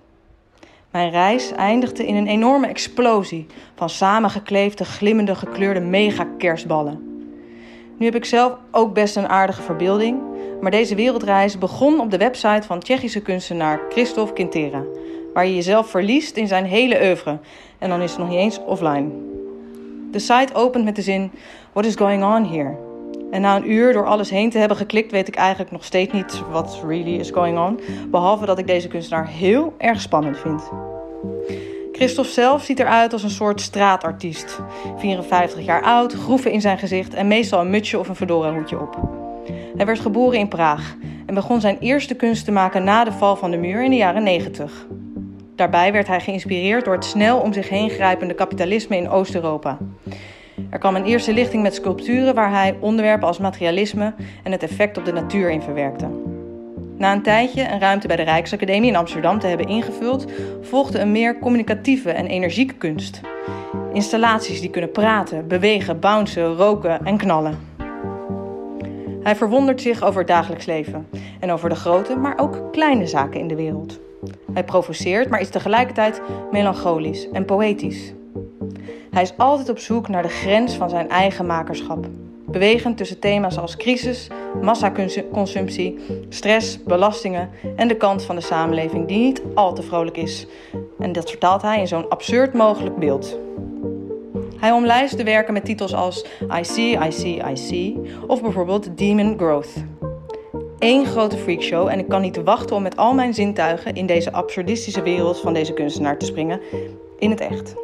Mijn 0.90 1.10
reis 1.10 1.52
eindigde 1.52 2.06
in 2.06 2.14
een 2.14 2.26
enorme 2.26 2.66
explosie 2.66 3.46
van 3.75 3.90
samengekleefde, 3.90 4.84
glimmende, 4.84 5.34
gekleurde 5.34 5.80
mega-kerstballen. 5.80 7.22
Nu 7.96 8.04
heb 8.04 8.14
ik 8.14 8.25
zelf 8.25 8.52
ook 8.70 8.94
best 8.94 9.16
een 9.16 9.28
aardige 9.28 9.62
verbeelding, 9.62 10.20
maar 10.60 10.70
deze 10.70 10.94
wereldreis 10.94 11.58
begon 11.58 12.00
op 12.00 12.10
de 12.10 12.16
website 12.16 12.66
van 12.66 12.80
Tsjechische 12.80 13.22
kunstenaar 13.22 13.80
Christophe 13.88 14.32
Quintera, 14.32 14.82
waar 15.34 15.46
je 15.46 15.54
jezelf 15.54 15.90
verliest 15.90 16.37
in 16.37 16.48
zijn 16.48 16.64
hele 16.64 17.00
oeuvre 17.02 17.38
en 17.78 17.88
dan 17.88 18.00
is 18.00 18.10
het 18.10 18.18
nog 18.18 18.28
niet 18.28 18.38
eens 18.38 18.60
offline. 18.64 19.08
De 20.10 20.18
site 20.18 20.54
opent 20.54 20.84
met 20.84 20.96
de 20.96 21.02
zin: 21.02 21.30
What 21.72 21.84
is 21.84 21.94
going 21.94 22.25
on 22.25 22.44
here? 22.44 22.88
En 23.30 23.40
na 23.40 23.56
een 23.56 23.70
uur 23.70 23.92
door 23.92 24.06
alles 24.06 24.30
heen 24.30 24.50
te 24.50 24.58
hebben 24.58 24.76
geklikt, 24.76 25.11
weet 25.11 25.28
ik 25.28 25.35
eigenlijk 25.35 25.70
nog 25.70 25.85
steeds 25.85 26.12
niet 26.12 26.42
wat 26.50 26.80
really 26.87 27.18
is 27.18 27.30
going 27.30 27.58
on. 27.58 27.80
Behalve 28.11 28.47
dat 28.47 28.58
ik 28.58 28.66
deze 28.66 28.88
kunstenaar 28.88 29.28
heel 29.28 29.75
erg 29.78 30.00
spannend 30.00 30.38
vind. 30.38 30.70
Christophe 31.92 32.30
zelf 32.30 32.64
ziet 32.64 32.78
eruit 32.78 33.12
als 33.12 33.23
een 33.23 33.30
soort 33.30 33.61
straatartiest. 33.61 34.61
54 34.97 35.64
jaar 35.64 35.82
oud, 35.82 36.12
groeven 36.12 36.52
in 36.52 36.61
zijn 36.61 36.78
gezicht 36.78 37.14
en 37.14 37.28
meestal 37.28 37.61
een 37.61 37.70
mutsje 37.70 37.99
of 37.99 38.08
een 38.08 38.16
fedora 38.16 38.54
hoedje 38.54 38.80
op. 38.80 38.99
Hij 39.76 39.87
werd 39.87 40.00
geboren 40.00 40.38
in 40.38 40.49
Praag 40.49 40.97
en 41.26 41.35
begon 41.35 41.61
zijn 41.61 41.78
eerste 41.78 42.14
kunst 42.14 42.44
te 42.44 42.50
maken 42.50 42.85
na 42.85 43.04
de 43.04 43.12
val 43.12 43.37
van 43.37 43.50
de 43.50 43.56
muur 43.56 43.85
in 43.85 43.90
de 43.90 43.97
jaren 43.97 44.23
90. 44.23 44.87
Daarbij 45.56 45.92
werd 45.92 46.06
hij 46.06 46.20
geïnspireerd 46.20 46.85
door 46.85 46.94
het 46.94 47.04
snel 47.04 47.38
om 47.38 47.52
zich 47.52 47.68
heen 47.68 47.90
grijpende 47.90 48.35
kapitalisme 48.35 48.97
in 48.97 49.08
Oost-Europa. 49.08 49.78
Er 50.70 50.78
kwam 50.78 50.96
een 50.96 51.04
eerste 51.04 51.32
lichting 51.32 51.62
met 51.62 51.75
sculpturen 51.75 52.34
waar 52.34 52.50
hij 52.50 52.76
onderwerpen 52.80 53.28
als 53.28 53.38
materialisme 53.38 54.14
en 54.42 54.52
het 54.52 54.62
effect 54.62 54.98
op 54.98 55.04
de 55.04 55.12
natuur 55.12 55.50
in 55.50 55.62
verwerkte. 55.62 56.08
Na 56.96 57.12
een 57.12 57.22
tijdje 57.22 57.68
een 57.68 57.80
ruimte 57.80 58.06
bij 58.06 58.16
de 58.16 58.22
Rijksacademie 58.22 58.90
in 58.90 58.96
Amsterdam 58.96 59.38
te 59.38 59.46
hebben 59.46 59.68
ingevuld, 59.68 60.26
volgde 60.62 60.98
een 60.98 61.12
meer 61.12 61.38
communicatieve 61.38 62.10
en 62.10 62.26
energieke 62.26 62.75
kunst. 62.75 63.20
Installaties 63.92 64.60
die 64.60 64.70
kunnen 64.70 64.90
praten, 64.90 65.48
bewegen, 65.48 66.00
bouncen, 66.00 66.54
roken 66.54 67.04
en 67.04 67.16
knallen. 67.16 67.58
Hij 69.22 69.37
verwondert 69.37 69.80
zich 69.80 70.02
over 70.02 70.18
het 70.18 70.28
dagelijks 70.28 70.66
leven 70.66 71.06
en 71.40 71.50
over 71.50 71.68
de 71.68 71.75
grote, 71.75 72.16
maar 72.16 72.38
ook 72.38 72.72
kleine 72.72 73.06
zaken 73.06 73.40
in 73.40 73.48
de 73.48 73.56
wereld. 73.56 73.98
Hij 74.52 74.64
provoceert, 74.64 75.28
maar 75.28 75.40
is 75.40 75.50
tegelijkertijd 75.50 76.22
melancholisch 76.50 77.30
en 77.30 77.44
poëtisch. 77.44 78.12
Hij 79.10 79.22
is 79.22 79.32
altijd 79.36 79.68
op 79.68 79.78
zoek 79.78 80.08
naar 80.08 80.22
de 80.22 80.28
grens 80.28 80.74
van 80.74 80.90
zijn 80.90 81.08
eigen 81.08 81.46
makerschap. 81.46 82.06
Bewegend 82.46 82.96
tussen 82.96 83.18
thema's 83.18 83.58
als 83.58 83.76
crisis, 83.76 84.28
massaconsumptie, 84.62 85.98
stress, 86.28 86.82
belastingen 86.82 87.50
en 87.76 87.88
de 87.88 87.96
kant 87.96 88.22
van 88.22 88.36
de 88.36 88.42
samenleving 88.42 89.06
die 89.06 89.18
niet 89.18 89.42
al 89.54 89.74
te 89.74 89.82
vrolijk 89.82 90.16
is. 90.16 90.46
En 90.98 91.12
dat 91.12 91.30
vertaalt 91.30 91.62
hij 91.62 91.80
in 91.80 91.88
zo'n 91.88 92.08
absurd 92.08 92.54
mogelijk 92.54 92.96
beeld. 92.96 93.38
Hij 94.56 94.70
omlijst 94.70 95.16
de 95.16 95.24
werken 95.24 95.52
met 95.52 95.64
titels 95.64 95.94
als 95.94 96.24
I 96.58 96.64
See, 96.64 97.06
I 97.06 97.12
See, 97.12 97.50
I 97.50 97.56
See 97.56 98.00
of 98.26 98.42
bijvoorbeeld 98.42 98.98
Demon 98.98 99.34
Growth. 99.36 99.84
Eén 100.78 101.06
grote 101.06 101.36
freakshow 101.36 101.88
en 101.88 101.98
ik 101.98 102.08
kan 102.08 102.20
niet 102.20 102.42
wachten 102.42 102.76
om 102.76 102.82
met 102.82 102.96
al 102.96 103.14
mijn 103.14 103.34
zintuigen 103.34 103.94
in 103.94 104.06
deze 104.06 104.32
absurdistische 104.32 105.02
wereld 105.02 105.40
van 105.40 105.54
deze 105.54 105.72
kunstenaar 105.72 106.18
te 106.18 106.26
springen 106.26 106.60
in 107.18 107.30
het 107.30 107.40
echt. 107.40 107.74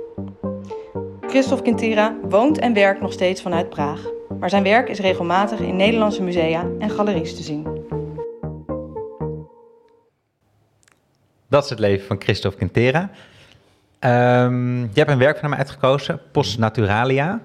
Christophe 1.34 1.62
Quintera 1.62 2.16
woont 2.22 2.58
en 2.58 2.72
werkt 2.72 3.00
nog 3.00 3.12
steeds 3.12 3.42
vanuit 3.42 3.68
Praag, 3.68 4.00
maar 4.38 4.50
zijn 4.50 4.62
werk 4.62 4.88
is 4.88 4.98
regelmatig 4.98 5.58
in 5.58 5.76
Nederlandse 5.76 6.22
musea 6.22 6.66
en 6.78 6.90
galeries 6.90 7.36
te 7.36 7.42
zien. 7.42 7.86
Dat 11.48 11.64
is 11.64 11.70
het 11.70 11.78
leven 11.78 12.06
van 12.06 12.20
Christophe 12.20 12.56
Quintera. 12.56 13.10
Um, 14.00 14.80
je 14.80 14.88
hebt 14.94 15.10
een 15.10 15.18
werk 15.18 15.38
van 15.38 15.50
hem 15.50 15.58
uitgekozen, 15.58 16.20
Post 16.32 16.58
Naturalia. 16.58 17.40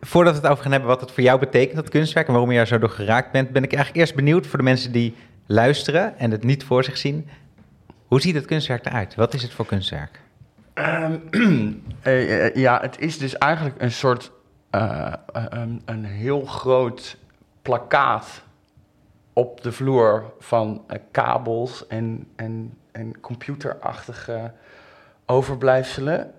Voordat 0.00 0.34
we 0.34 0.40
het 0.40 0.50
over 0.50 0.62
gaan 0.62 0.72
hebben 0.72 0.90
wat 0.90 1.00
het 1.00 1.10
voor 1.10 1.22
jou 1.22 1.38
betekent, 1.38 1.76
dat 1.76 1.88
kunstwerk, 1.88 2.26
en 2.26 2.32
waarom 2.32 2.52
je 2.52 2.58
er 2.58 2.66
zo 2.66 2.78
door 2.78 2.90
geraakt 2.90 3.32
bent, 3.32 3.50
ben 3.50 3.62
ik 3.62 3.72
eigenlijk 3.72 4.00
eerst 4.00 4.14
benieuwd 4.14 4.46
voor 4.46 4.58
de 4.58 4.64
mensen 4.64 4.92
die 4.92 5.14
luisteren 5.46 6.18
en 6.18 6.30
het 6.30 6.44
niet 6.44 6.64
voor 6.64 6.84
zich 6.84 6.96
zien. 6.96 7.28
Hoe 8.06 8.20
ziet 8.20 8.34
het 8.34 8.46
kunstwerk 8.46 8.86
eruit? 8.86 9.14
Wat 9.14 9.34
is 9.34 9.42
het 9.42 9.52
voor 9.52 9.66
kunstwerk? 9.66 10.20
Um, 10.80 11.82
ja, 12.54 12.80
het 12.80 12.98
is 12.98 13.18
dus 13.18 13.38
eigenlijk 13.38 13.82
een 13.82 13.92
soort, 13.92 14.32
um, 14.70 15.82
een 15.84 16.04
heel 16.04 16.44
groot 16.44 17.16
plakkaat 17.62 18.42
op 19.32 19.62
de 19.62 19.72
vloer 19.72 20.32
van 20.38 20.84
kabels 21.10 21.86
en, 21.86 22.28
en, 22.36 22.78
en 22.92 23.20
computerachtige 23.20 24.52
overblijfselen. 25.26 26.34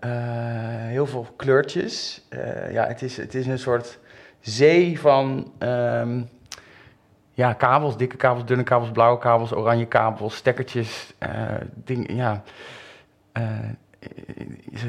Heel 0.87 1.07
veel 1.07 1.27
kleurtjes. 1.35 2.27
ja, 2.71 2.87
het 2.87 3.01
is, 3.01 3.17
het 3.17 3.35
is 3.35 3.47
een 3.47 3.59
soort 3.59 3.99
zee 4.39 4.99
van 4.99 5.51
um, 5.59 6.29
ja, 7.31 7.53
kabels, 7.53 7.97
dikke 7.97 8.17
kabels, 8.17 8.45
dunne 8.45 8.63
kabels, 8.63 8.91
blauwe 8.91 9.19
kabels, 9.19 9.53
oranje 9.53 9.87
kabels, 9.87 10.35
stekkertjes, 10.35 11.13
dingen, 11.83 12.15
ja 12.15 12.43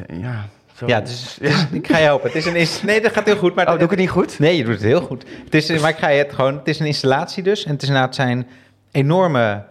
ja, 0.06 0.48
zo. 0.74 0.86
Ja, 0.86 1.00
dus, 1.00 1.38
ik 1.72 1.86
ga 1.86 1.98
je 1.98 2.04
helpen. 2.04 2.30
Het 2.30 2.46
is 2.46 2.46
een 2.46 2.86
nee, 2.86 3.00
dat 3.00 3.12
gaat 3.12 3.24
heel 3.24 3.36
goed. 3.36 3.54
Maar 3.54 3.66
oh, 3.66 3.72
doe 3.72 3.82
ik 3.82 3.90
het 3.90 3.98
niet 3.98 4.10
goed? 4.10 4.38
Nee, 4.38 4.56
je 4.56 4.64
doet 4.64 4.74
het 4.74 4.82
heel 4.82 5.00
goed. 5.00 5.24
Het 5.44 5.54
is, 5.54 5.80
maar 5.80 5.90
ik 5.90 5.96
ga 5.96 6.08
je 6.08 6.22
het 6.22 6.32
gewoon... 6.32 6.56
Het 6.56 6.68
is 6.68 6.80
een 6.80 6.86
installatie 6.86 7.42
dus. 7.42 7.64
En 7.64 7.72
het 7.72 7.82
is 7.82 7.88
inderdaad 7.88 8.14
zijn 8.14 8.46
enorme 8.90 9.64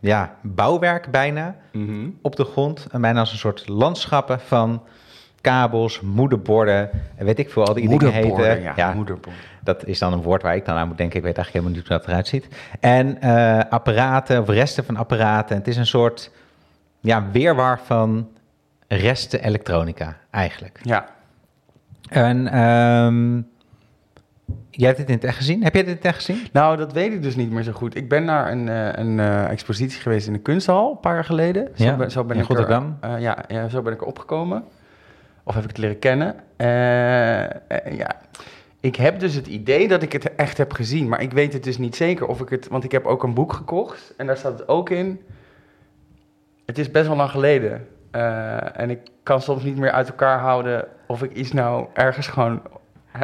ja, 0.00 0.36
bouwwerk 0.42 1.10
bijna 1.10 1.56
mhm. 1.72 2.08
op 2.22 2.36
de 2.36 2.44
grond. 2.44 2.86
En 2.90 3.00
bijna 3.00 3.20
als 3.20 3.32
een 3.32 3.38
soort 3.38 3.68
landschappen 3.68 4.40
van 4.40 4.82
kabels, 5.40 6.00
moederborden 6.00 6.90
en 7.16 7.24
weet 7.24 7.38
ik 7.38 7.50
veel, 7.50 7.66
al 7.66 7.74
die 7.74 7.88
dingen 7.88 8.12
heten. 8.12 8.62
Ja, 8.62 8.72
ja 8.76 8.92
moederborden. 8.92 9.40
Dat 9.62 9.86
is 9.86 9.98
dan 9.98 10.12
een 10.12 10.22
woord 10.22 10.42
waar 10.42 10.56
ik 10.56 10.64
dan 10.64 10.76
aan 10.76 10.88
moet 10.88 10.96
denken. 10.96 11.16
Ik 11.16 11.24
weet 11.24 11.36
eigenlijk 11.36 11.64
helemaal 11.64 11.82
niet 11.82 11.88
hoe 11.88 11.98
dat 11.98 12.08
eruit 12.08 12.28
ziet. 12.28 12.48
En 12.80 13.18
uh, 13.24 13.60
apparaten 13.70 14.40
of 14.40 14.48
resten 14.48 14.84
van 14.84 14.96
apparaten. 14.96 15.56
Het 15.56 15.68
is 15.68 15.76
een 15.76 15.86
soort 15.86 16.30
ja, 17.00 17.26
weerwar 17.32 17.80
van 17.84 18.28
resten 18.96 19.44
elektronica, 19.44 20.16
eigenlijk. 20.30 20.80
Ja. 20.82 21.08
En 22.08 22.58
um, 22.60 23.48
jij 24.70 24.86
hebt 24.86 24.98
dit 24.98 25.08
in 25.08 25.14
het 25.14 25.24
echt 25.24 25.36
gezien? 25.36 25.62
Heb 25.62 25.74
jij 25.74 25.82
dit 25.82 25.90
in 25.90 25.96
het 25.96 26.06
echt 26.06 26.24
gezien? 26.24 26.46
Nou, 26.52 26.76
dat 26.76 26.92
weet 26.92 27.12
ik 27.12 27.22
dus 27.22 27.36
niet 27.36 27.50
meer 27.50 27.62
zo 27.62 27.72
goed. 27.72 27.96
Ik 27.96 28.08
ben 28.08 28.24
naar 28.24 28.52
een, 28.52 28.66
uh, 28.66 28.92
een 28.92 29.18
uh, 29.18 29.50
expositie 29.50 30.00
geweest 30.00 30.26
in 30.26 30.32
de 30.32 30.38
kunsthal 30.38 30.90
een 30.90 31.00
paar 31.00 31.14
jaar 31.14 31.24
geleden. 31.24 31.68
Zo 31.74 31.84
ja, 31.84 31.96
ben, 31.96 32.10
zo 32.10 32.24
ben 32.24 32.36
in 32.36 32.42
ik 32.42 32.48
Rotterdam. 32.48 32.96
Er, 33.00 33.10
uh, 33.10 33.20
ja, 33.20 33.44
ja, 33.48 33.68
zo 33.68 33.82
ben 33.82 33.92
ik 33.92 34.00
er 34.00 34.06
opgekomen. 34.06 34.64
Of 35.42 35.54
heb 35.54 35.62
ik 35.62 35.68
het 35.68 35.78
leren 35.78 35.98
kennen. 35.98 36.34
ja, 37.96 38.16
ik 38.80 38.96
heb 38.96 39.20
dus 39.20 39.34
het 39.34 39.46
idee 39.46 39.88
dat 39.88 40.02
ik 40.02 40.12
het 40.12 40.34
echt 40.34 40.58
heb 40.58 40.72
gezien. 40.72 41.08
Maar 41.08 41.22
ik 41.22 41.32
weet 41.32 41.52
het 41.52 41.64
dus 41.64 41.78
niet 41.78 41.96
zeker 41.96 42.26
of 42.26 42.40
ik 42.40 42.48
het... 42.48 42.68
Want 42.68 42.84
ik 42.84 42.92
heb 42.92 43.06
ook 43.06 43.22
een 43.22 43.34
boek 43.34 43.52
gekocht. 43.52 44.14
En 44.16 44.26
daar 44.26 44.36
staat 44.36 44.58
het 44.58 44.68
ook 44.68 44.90
in. 44.90 45.20
Het 46.66 46.78
is 46.78 46.90
best 46.90 47.06
wel 47.06 47.16
lang 47.16 47.30
geleden. 47.30 47.86
Uh, 48.16 48.80
en 48.80 48.90
ik 48.90 48.98
kan 49.22 49.40
soms 49.42 49.62
niet 49.62 49.76
meer 49.76 49.90
uit 49.90 50.08
elkaar 50.08 50.38
houden 50.38 50.84
of 51.06 51.22
ik 51.22 51.32
iets 51.32 51.52
nou 51.52 51.86
ergens 51.94 52.26
gewoon 52.26 52.62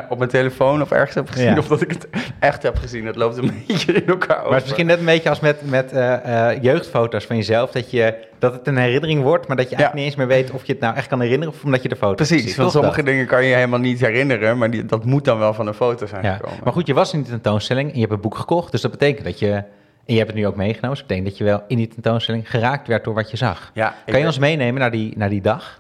op 0.08 0.18
mijn 0.18 0.30
telefoon 0.30 0.82
of 0.82 0.90
ergens 0.90 1.14
heb 1.14 1.30
gezien, 1.30 1.58
of 1.58 1.68
dat 1.68 1.80
ik 1.80 1.90
het 1.90 2.08
echt 2.38 2.62
heb 2.62 2.76
gezien. 2.76 3.06
Het 3.06 3.16
loopt 3.16 3.36
een 3.36 3.52
beetje 3.66 3.92
in 3.92 4.06
elkaar 4.06 4.36
over. 4.36 4.50
Maar 4.50 4.52
het 4.52 4.62
is 4.62 4.64
misschien 4.64 4.86
net 4.86 4.98
een 4.98 5.04
beetje 5.04 5.28
als 5.28 5.40
met, 5.40 5.70
met 5.70 5.92
uh, 5.92 6.16
uh, 6.26 6.62
jeugdfoto's 6.62 7.24
van 7.24 7.36
jezelf, 7.36 7.70
dat, 7.70 7.90
je, 7.90 8.14
dat 8.38 8.52
het 8.52 8.66
een 8.66 8.76
herinnering 8.76 9.22
wordt, 9.22 9.48
maar 9.48 9.56
dat 9.56 9.70
je 9.70 9.76
eigenlijk 9.76 10.04
niet 10.04 10.16
eens 10.16 10.26
meer 10.26 10.36
weet 10.36 10.50
of 10.50 10.64
je 10.64 10.72
het 10.72 10.80
nou 10.80 10.96
echt 10.96 11.06
kan 11.06 11.20
herinneren 11.20 11.54
of 11.54 11.64
omdat 11.64 11.82
je 11.82 11.88
de 11.88 11.96
foto 11.96 12.14
Precies, 12.14 12.42
ziet. 12.42 12.56
want 12.56 12.70
sommige 12.70 13.02
dingen 13.02 13.26
kan 13.26 13.44
je 13.44 13.54
helemaal 13.54 13.78
niet 13.78 14.00
herinneren, 14.00 14.58
maar 14.58 14.70
die, 14.70 14.86
dat 14.86 15.04
moet 15.04 15.24
dan 15.24 15.38
wel 15.38 15.54
van 15.54 15.66
een 15.66 15.74
foto 15.74 16.06
zijn 16.06 16.24
gekomen. 16.24 16.58
Maar 16.64 16.72
goed, 16.72 16.86
je 16.86 16.94
was 16.94 17.12
in 17.12 17.22
de 17.22 17.28
tentoonstelling 17.28 17.88
en 17.88 17.94
je 17.94 18.00
hebt 18.00 18.12
een 18.12 18.20
boek 18.20 18.36
gekocht, 18.36 18.72
dus 18.72 18.80
dat 18.80 18.90
betekent 18.90 19.24
dat 19.24 19.38
je 19.38 19.62
en 20.06 20.12
je 20.12 20.18
hebt 20.18 20.30
het 20.30 20.40
nu 20.40 20.46
ook 20.46 20.56
meegenomen. 20.56 20.90
Dus 20.90 21.00
ik 21.00 21.08
denk 21.08 21.24
dat 21.24 21.38
je 21.38 21.44
wel 21.44 21.62
in 21.68 21.76
die 21.76 21.88
tentoonstelling 21.88 22.50
geraakt 22.50 22.88
werd 22.88 23.04
door 23.04 23.14
wat 23.14 23.30
je 23.30 23.36
zag. 23.36 23.70
Ja, 23.74 23.94
kan 24.06 24.20
je 24.20 24.26
ons 24.26 24.38
meenemen 24.38 24.80
naar 24.80 24.90
die, 24.90 25.16
naar 25.16 25.28
die 25.28 25.40
dag? 25.40 25.78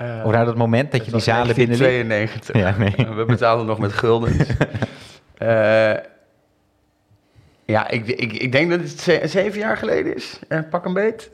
Uh, 0.00 0.22
of 0.24 0.32
naar 0.32 0.44
dat 0.44 0.56
moment 0.56 0.92
dat 0.92 1.04
je 1.04 1.10
die 1.10 1.20
zalen 1.20 1.54
binnen 1.54 1.76
92. 1.76 2.56
Ja, 2.56 2.76
nee. 2.78 2.94
We 3.16 3.24
betalen 3.24 3.66
nog 3.66 3.78
met 3.78 3.92
gulden. 3.92 4.32
uh, 4.32 5.94
ja, 7.74 7.88
ik, 7.88 8.06
ik, 8.06 8.32
ik 8.32 8.52
denk 8.52 8.70
dat 8.70 8.80
het 8.80 9.30
zeven 9.30 9.58
jaar 9.58 9.76
geleden 9.76 10.14
is. 10.14 10.38
Uh, 10.48 10.58
pak 10.70 10.84
een 10.84 10.92
beet. 10.92 11.30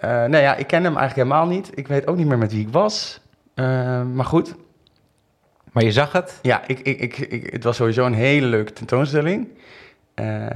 Nou 0.00 0.36
ja, 0.36 0.54
ik 0.54 0.66
ken 0.66 0.84
hem 0.84 0.96
eigenlijk 0.96 1.28
helemaal 1.28 1.46
niet. 1.46 1.70
Ik 1.74 1.88
weet 1.88 2.06
ook 2.06 2.16
niet 2.16 2.26
meer 2.26 2.38
met 2.38 2.52
wie 2.52 2.66
ik 2.66 2.72
was. 2.72 3.20
maar 4.14 4.24
goed, 4.24 4.54
maar 5.78 5.86
je 5.86 5.92
zag 5.92 6.12
het? 6.12 6.38
Ja, 6.42 6.62
ik, 6.66 6.78
ik, 6.78 7.00
ik, 7.00 7.18
ik 7.18 7.52
het 7.52 7.64
was 7.64 7.76
sowieso 7.76 8.06
een 8.06 8.14
hele 8.14 8.46
leuke 8.46 8.72
tentoonstelling. 8.72 9.48
Uh, 10.14 10.46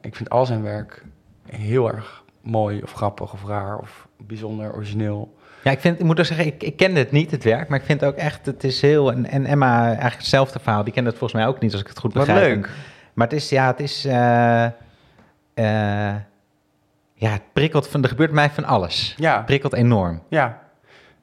ik 0.00 0.16
vind 0.16 0.30
al 0.30 0.46
zijn 0.46 0.62
werk 0.62 1.02
heel 1.50 1.92
erg 1.92 2.24
mooi 2.40 2.82
of 2.82 2.92
grappig 2.92 3.32
of 3.32 3.46
raar 3.46 3.78
of 3.78 4.08
bijzonder 4.16 4.74
origineel. 4.74 5.36
Ja, 5.64 5.70
ik, 5.70 5.80
vind, 5.80 5.98
ik 5.98 6.04
moet 6.04 6.18
ook 6.18 6.24
zeggen, 6.24 6.46
ik, 6.46 6.62
ik 6.62 6.76
kende 6.76 6.98
het 6.98 7.10
niet, 7.10 7.30
het 7.30 7.44
werk, 7.44 7.68
maar 7.68 7.78
ik 7.78 7.84
vind 7.84 8.04
ook 8.04 8.16
echt, 8.16 8.46
het 8.46 8.64
is 8.64 8.80
heel, 8.80 9.12
en, 9.12 9.26
en 9.26 9.46
Emma 9.46 9.84
eigenlijk 9.84 10.16
hetzelfde 10.16 10.58
verhaal, 10.58 10.84
die 10.84 10.92
kende 10.92 11.10
het 11.10 11.18
volgens 11.18 11.40
mij 11.40 11.50
ook 11.50 11.60
niet, 11.60 11.72
als 11.72 11.80
ik 11.80 11.88
het 11.88 11.98
goed 11.98 12.12
begrijp. 12.12 12.38
Wat 12.38 12.48
leuk. 12.48 12.70
Maar 13.12 13.26
het 13.26 13.36
is, 13.36 13.48
ja, 13.48 13.66
het 13.66 13.80
is, 13.80 14.06
uh, 14.06 14.12
uh, 14.12 14.68
ja, 17.14 17.30
het 17.30 17.52
prikkelt, 17.52 17.88
van, 17.88 18.02
er 18.02 18.08
gebeurt 18.08 18.32
mij 18.32 18.50
van 18.50 18.64
alles. 18.64 19.14
Ja. 19.16 19.36
Het 19.36 19.46
prikkelt 19.46 19.72
enorm. 19.72 20.22
Ja, 20.28 20.60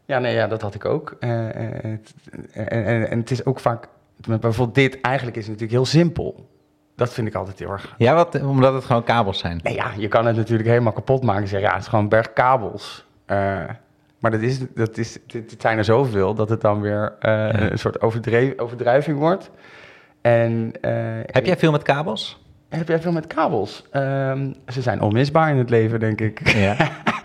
ja, 0.08 0.20
nee, 0.20 0.34
ja, 0.34 0.48
dat 0.48 0.62
had 0.62 0.76
ik 0.76 0.86
ook. 0.86 1.16
Uh, 1.20 1.30
en, 1.56 2.02
en, 2.54 3.10
en, 3.10 3.20
het 3.20 3.32
is 3.32 3.46
ook 3.46 3.60
vaak, 3.60 3.88
bijvoorbeeld 4.28 4.76
dit, 4.76 5.02
eigenlijk 5.02 5.38
is 5.38 5.48
het 5.48 5.52
natuurlijk 5.52 5.80
heel 5.80 6.00
simpel. 6.02 6.50
Dat 6.96 7.14
vind 7.14 7.28
ik 7.28 7.36
altijd 7.36 7.60
heel 7.60 7.72
erg. 7.72 7.96
Ja, 7.98 8.16
wat, 8.16 8.42
omdat 8.42 8.74
het 8.74 8.84
gewoon 8.86 9.04
kabels 9.04 9.40
zijn. 9.40 9.60
Nee, 9.64 9.74
ja, 9.74 9.92
je 9.98 10.08
kan 10.08 10.26
het 10.26 10.36
natuurlijk 10.36 10.70
helemaal 10.70 10.94
kapot 10.94 11.24
maken. 11.24 11.48
Zeggen, 11.48 11.68
ja, 11.68 11.74
het 11.74 11.84
is 11.84 11.90
gewoon 11.90 12.04
een 12.04 12.10
berg 12.10 12.34
kabels. 12.34 13.06
Uh, 13.28 13.64
Maar 14.20 14.32
dat 14.32 14.42
is, 14.42 14.60
dat 14.76 14.98
is, 14.98 15.18
het 15.28 15.56
zijn 15.58 15.78
er 15.78 15.84
zoveel 15.84 16.34
dat 16.34 16.50
het 16.50 16.62
dan 16.62 16.82
weer 16.82 17.16
eh, 17.20 17.50
een 17.70 17.80
soort 17.80 18.02
overdreven, 18.02 18.60
overdrijving 18.60 19.18
wordt. 19.18 19.52
En, 20.22 20.72
eh, 20.82 20.92
Heb 21.26 21.46
jij 21.46 21.58
veel 21.58 21.72
met 21.72 21.84
kabels? 21.84 22.46
Heb 22.70 22.88
jij 22.88 23.02
veel 23.02 23.12
met 23.12 23.28
kabels? 23.28 23.86
Ehm, 23.92 24.54
ze 24.68 24.82
zijn 24.82 25.02
onmisbaar 25.02 25.50
in 25.50 25.58
het 25.58 25.70
leven, 25.70 26.00
denk 26.00 26.22
ik. 26.22 26.48
Ja. 26.48 26.76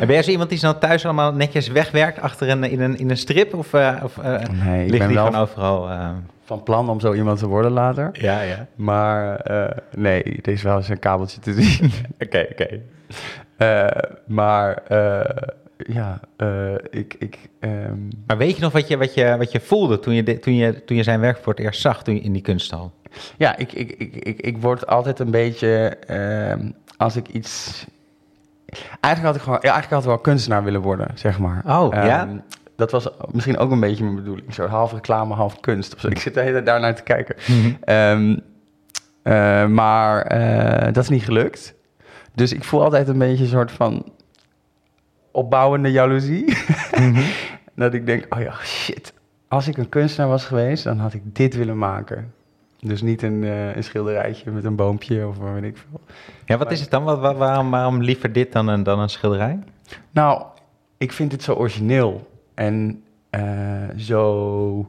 En 0.00 0.06
ben 0.06 0.14
jij 0.14 0.22
zo 0.22 0.30
iemand 0.30 0.48
die 0.50 0.58
zo 0.58 0.78
thuis 0.78 1.04
allemaal 1.04 1.32
netjes 1.32 1.68
wegwerkt 1.68 2.20
achter 2.20 2.48
een, 2.48 2.64
in, 2.64 2.80
een, 2.80 2.98
in 2.98 3.10
een 3.10 3.16
strip? 3.16 3.54
Of, 3.54 3.72
uh, 3.72 4.00
of 4.02 4.16
uh, 4.16 4.24
nee, 4.64 4.84
ik 4.84 4.98
ben 4.98 5.06
die 5.06 5.16
wel 5.16 5.26
gewoon 5.26 5.40
overal? 5.40 5.90
Uh... 5.90 6.10
van 6.44 6.62
plan 6.62 6.88
om 6.88 7.00
zo 7.00 7.14
iemand 7.14 7.38
te 7.38 7.46
worden 7.46 7.70
later. 7.70 8.10
Ja, 8.12 8.40
ja. 8.40 8.66
Maar 8.74 9.44
nee, 9.96 10.22
er 10.22 10.52
is 10.52 10.62
wel 10.62 10.76
eens 10.76 10.88
een 10.88 10.98
kabeltje 10.98 11.40
te 11.40 11.52
zien. 11.52 11.90
Oké, 12.24 12.46
oké. 12.50 12.80
maar 14.26 14.82
ja, 15.76 16.20
ik... 16.90 17.14
ik 17.18 17.38
um... 17.60 18.08
Maar 18.26 18.36
weet 18.38 18.56
je 18.56 18.62
nog 18.62 18.72
wat 18.72 18.88
je, 18.88 18.96
wat 18.96 19.14
je, 19.14 19.36
wat 19.38 19.52
je 19.52 19.60
voelde 19.60 20.00
toen 20.00 20.14
je, 20.14 20.38
toen, 20.38 20.54
je, 20.54 20.84
toen 20.84 20.96
je 20.96 21.02
zijn 21.02 21.20
werk 21.20 21.38
voor 21.42 21.52
het 21.52 21.62
eerst 21.62 21.80
zag 21.80 22.02
toen 22.02 22.14
je 22.14 22.20
in 22.20 22.32
die 22.32 22.42
kunsthal? 22.42 22.92
Ja, 23.36 23.56
ik, 23.56 23.72
ik, 23.72 23.90
ik, 23.90 24.14
ik, 24.14 24.40
ik 24.40 24.58
word 24.58 24.86
altijd 24.86 25.18
een 25.18 25.30
beetje... 25.30 25.96
Uh, 26.10 26.70
als 26.96 27.16
ik 27.16 27.28
iets... 27.28 27.86
Eigenlijk 29.00 29.20
had 29.20 29.34
ik 29.34 29.42
gewoon... 29.42 29.58
Ja, 29.62 29.72
eigenlijk 29.72 29.90
had 29.90 30.02
ik 30.02 30.08
wel 30.08 30.18
kunstenaar 30.18 30.64
willen 30.64 30.80
worden, 30.80 31.08
zeg 31.14 31.38
maar. 31.38 31.62
Oh, 31.66 31.96
um, 31.96 32.04
ja? 32.04 32.28
Dat 32.76 32.90
was 32.90 33.08
misschien 33.30 33.58
ook 33.58 33.70
een 33.70 33.80
beetje 33.80 34.04
mijn 34.04 34.16
bedoeling. 34.16 34.54
Zo 34.54 34.66
half 34.66 34.92
reclame, 34.92 35.34
half 35.34 35.60
kunst. 35.60 35.94
Of 35.94 36.00
zo. 36.00 36.08
Ik 36.08 36.18
zit 36.18 36.34
de 36.34 36.40
hele 36.40 36.52
tijd 36.52 36.66
daar 36.66 36.80
naar 36.80 36.94
te 36.94 37.02
kijken. 37.02 37.36
Mm 37.46 37.62
-hmm. 37.62 37.94
um, 37.94 38.40
uh, 39.22 39.66
maar 39.66 40.38
uh, 40.38 40.92
dat 40.92 41.02
is 41.02 41.08
niet 41.08 41.24
gelukt. 41.24 41.74
Dus 42.34 42.52
ik 42.52 42.64
voel 42.64 42.82
altijd 42.82 43.08
een 43.08 43.18
beetje 43.18 43.44
een 43.44 43.50
soort 43.50 43.72
van 43.72 44.12
opbouwende 45.30 45.90
jaloezie. 45.90 46.56
Mm 46.98 47.14
-hmm. 47.14 47.24
dat 47.74 47.94
ik 47.94 48.06
denk, 48.06 48.34
oh 48.34 48.40
ja, 48.40 48.54
shit. 48.62 49.12
Als 49.48 49.68
ik 49.68 49.76
een 49.76 49.88
kunstenaar 49.88 50.30
was 50.30 50.44
geweest, 50.44 50.84
dan 50.84 50.98
had 50.98 51.14
ik 51.14 51.22
dit 51.24 51.56
willen 51.56 51.78
maken. 51.78 52.32
Dus 52.80 53.02
niet 53.02 53.22
een, 53.22 53.42
uh, 53.42 53.76
een 53.76 53.84
schilderijtje 53.84 54.50
met 54.50 54.64
een 54.64 54.76
boompje 54.76 55.28
of 55.28 55.36
wat 55.36 55.52
weet 55.52 55.62
ik 55.62 55.76
veel. 55.76 56.00
Ja, 56.46 56.58
wat 56.58 56.70
is 56.70 56.80
het 56.80 56.90
dan? 56.90 57.04
Wat, 57.04 57.36
waarom, 57.36 57.70
waarom 57.70 58.02
liever 58.02 58.32
dit 58.32 58.52
dan 58.52 58.68
een, 58.68 58.82
dan 58.82 58.98
een 58.98 59.08
schilderij? 59.08 59.58
Nou, 60.10 60.44
ik 60.96 61.12
vind 61.12 61.32
het 61.32 61.42
zo 61.42 61.54
origineel 61.54 62.30
en 62.54 63.04
uh, 63.30 63.88
zo 63.96 64.86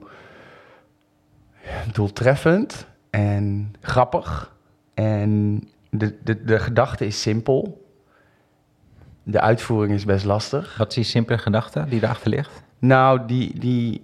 doeltreffend 1.94 2.88
en 3.10 3.74
grappig. 3.82 4.56
En 4.94 5.62
de, 5.90 6.18
de, 6.24 6.44
de 6.44 6.60
gedachte 6.60 7.06
is 7.06 7.22
simpel. 7.22 7.86
De 9.24 9.40
uitvoering 9.40 9.94
is 9.94 10.06
best 10.06 10.26
lastig. 10.26 10.78
Wat 10.78 10.88
is 10.88 10.96
die 10.96 11.04
simpele 11.04 11.38
gedachte 11.38 11.86
die 11.90 12.04
erachter 12.04 12.30
ligt? 12.30 12.64
Nou, 12.82 13.20
die, 13.26 13.60
die, 13.60 14.02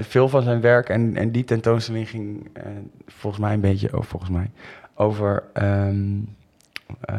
veel 0.00 0.28
van 0.28 0.42
zijn 0.42 0.60
werk 0.60 0.88
en, 0.88 1.16
en 1.16 1.30
die 1.30 1.44
tentoonstelling 1.44 2.08
ging 2.08 2.48
uh, 2.56 2.62
volgens 3.06 3.42
mij 3.42 3.52
een 3.54 3.60
beetje 3.60 3.92
over, 3.92 4.10
volgens 4.10 4.30
mij, 4.30 4.50
over 4.94 5.42
um, 5.62 6.36
uh, 7.10 7.16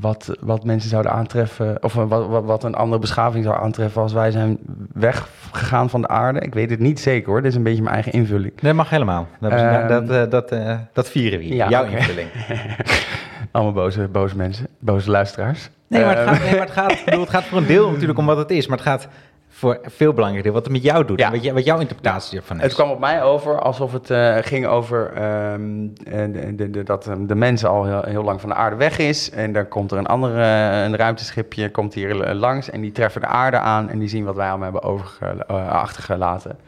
wat, 0.00 0.36
wat 0.40 0.64
mensen 0.64 0.90
zouden 0.90 1.12
aantreffen, 1.12 1.82
of 1.82 1.94
wat, 1.94 2.08
wat, 2.08 2.44
wat, 2.44 2.64
een 2.64 2.74
andere 2.74 3.00
beschaving 3.00 3.44
zou 3.44 3.62
aantreffen 3.62 4.02
als 4.02 4.12
wij 4.12 4.30
zijn 4.30 4.58
weggegaan 4.92 5.90
van 5.90 6.00
de 6.00 6.08
aarde. 6.08 6.40
Ik 6.40 6.54
weet 6.54 6.70
het 6.70 6.80
niet 6.80 7.00
zeker 7.00 7.28
hoor, 7.28 7.42
dit 7.42 7.50
is 7.50 7.56
een 7.56 7.62
beetje 7.62 7.82
mijn 7.82 7.94
eigen 7.94 8.12
invulling. 8.12 8.60
Dat 8.60 8.74
mag 8.74 8.90
helemaal. 8.90 9.26
Dat, 9.40 9.52
um, 9.52 9.88
dat, 9.88 10.10
uh, 10.10 10.30
dat, 10.30 10.54
dat 10.92 11.10
vieren 11.10 11.38
we 11.38 11.44
hier, 11.44 11.54
ja, 11.54 11.68
jouw 11.68 11.84
okay. 11.84 11.96
invulling. 11.96 12.28
Allemaal 13.52 13.72
boze, 13.72 14.08
boze 14.08 14.36
mensen, 14.36 14.66
boze 14.78 15.10
luisteraars. 15.10 15.70
Nee, 15.86 16.04
maar 16.04 16.16
het 16.16 16.28
gaat, 16.28 16.42
nee, 16.42 16.50
maar 16.50 16.60
het 16.60 16.70
gaat, 16.70 17.04
bedoel, 17.04 17.20
het 17.20 17.30
gaat 17.30 17.44
voor 17.44 17.58
een 17.58 17.66
deel 17.66 17.90
natuurlijk 17.92 18.18
om 18.18 18.26
wat 18.26 18.36
het 18.36 18.50
is, 18.50 18.66
maar 18.66 18.78
het 18.78 18.86
gaat 18.86 19.08
voor 19.54 19.78
veel 19.82 20.12
belangrijker 20.12 20.52
wat 20.52 20.64
het 20.64 20.72
met 20.72 20.82
jou 20.82 21.04
doet. 21.04 21.18
Ja. 21.18 21.30
Wat, 21.30 21.46
wat, 21.46 21.64
jouw 21.64 21.78
interpretatie 21.78 22.38
ervan 22.38 22.56
is. 22.56 22.62
Het 22.62 22.74
kwam 22.74 22.90
op 22.90 22.98
mij 22.98 23.22
over 23.22 23.60
alsof 23.60 23.92
het 23.92 24.10
uh, 24.10 24.36
ging 24.40 24.66
over 24.66 25.22
um, 25.52 25.94
de, 25.94 26.54
de, 26.56 26.70
de, 26.70 26.82
dat 26.82 27.10
de 27.26 27.34
mens 27.34 27.64
al 27.64 27.84
heel, 27.84 28.02
heel, 28.02 28.22
lang 28.22 28.40
van 28.40 28.48
de 28.48 28.54
aarde 28.54 28.76
weg 28.76 28.98
is. 28.98 29.30
En 29.30 29.52
dan 29.52 29.68
komt 29.68 29.92
er 29.92 29.98
een 29.98 30.06
andere 30.06 30.42
een 30.84 30.96
ruimteschipje 30.96 31.70
komt 31.70 31.94
hier 31.94 32.34
langs. 32.34 32.70
En 32.70 32.80
die 32.80 32.92
treffen 32.92 33.20
de 33.20 33.26
aarde 33.26 33.58
aan 33.58 33.90
en 33.90 33.98
die 33.98 34.08
zien 34.08 34.24
wat 34.24 34.36
wij 34.36 34.48
allemaal 34.48 34.72
hebben 34.72 34.90
overge, 34.90 35.44
uh, 35.50 35.68
achtergelaten. 35.68 36.58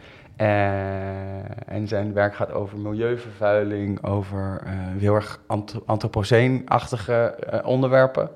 Uh, 0.40 0.46
en 1.66 1.88
zijn 1.88 2.12
werk 2.12 2.34
gaat 2.34 2.52
over 2.52 2.78
milieuvervuiling, 2.78 4.04
over 4.04 4.62
heel 4.98 5.14
erg 5.14 5.40
ant 5.46 5.76
antropoceen-achtige 5.86 7.34
onderwerpen. 7.64 8.30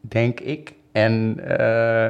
denk 0.00 0.40
ik. 0.40 0.76
En, 0.92 1.40
uh, 1.40 2.08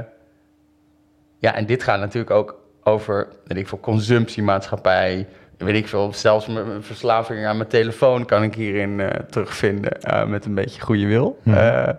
ja, 1.38 1.54
en 1.54 1.66
dit 1.66 1.82
gaat 1.82 1.98
natuurlijk 1.98 2.30
ook 2.30 2.56
over, 2.82 3.28
weet 3.44 3.58
ik 3.58 3.68
veel, 3.68 3.80
consumptiemaatschappij. 3.80 5.26
Weet 5.56 5.74
ik 5.74 5.88
veel, 5.88 6.12
zelfs 6.12 6.46
mijn 6.46 6.82
verslaving 6.82 7.46
aan 7.46 7.56
mijn 7.56 7.68
telefoon 7.68 8.24
kan 8.24 8.42
ik 8.42 8.54
hierin 8.54 8.98
uh, 8.98 9.08
terugvinden. 9.30 9.92
Uh, 10.10 10.24
met 10.24 10.44
een 10.44 10.54
beetje 10.54 10.80
goede 10.80 11.06
wil. 11.06 11.38
Mhm. 11.42 11.56
Mm. 11.58 11.98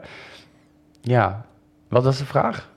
ja, 1.02 1.46
wat 1.88 2.04
was 2.04 2.18
de 2.18 2.26
vraag? 2.26 2.70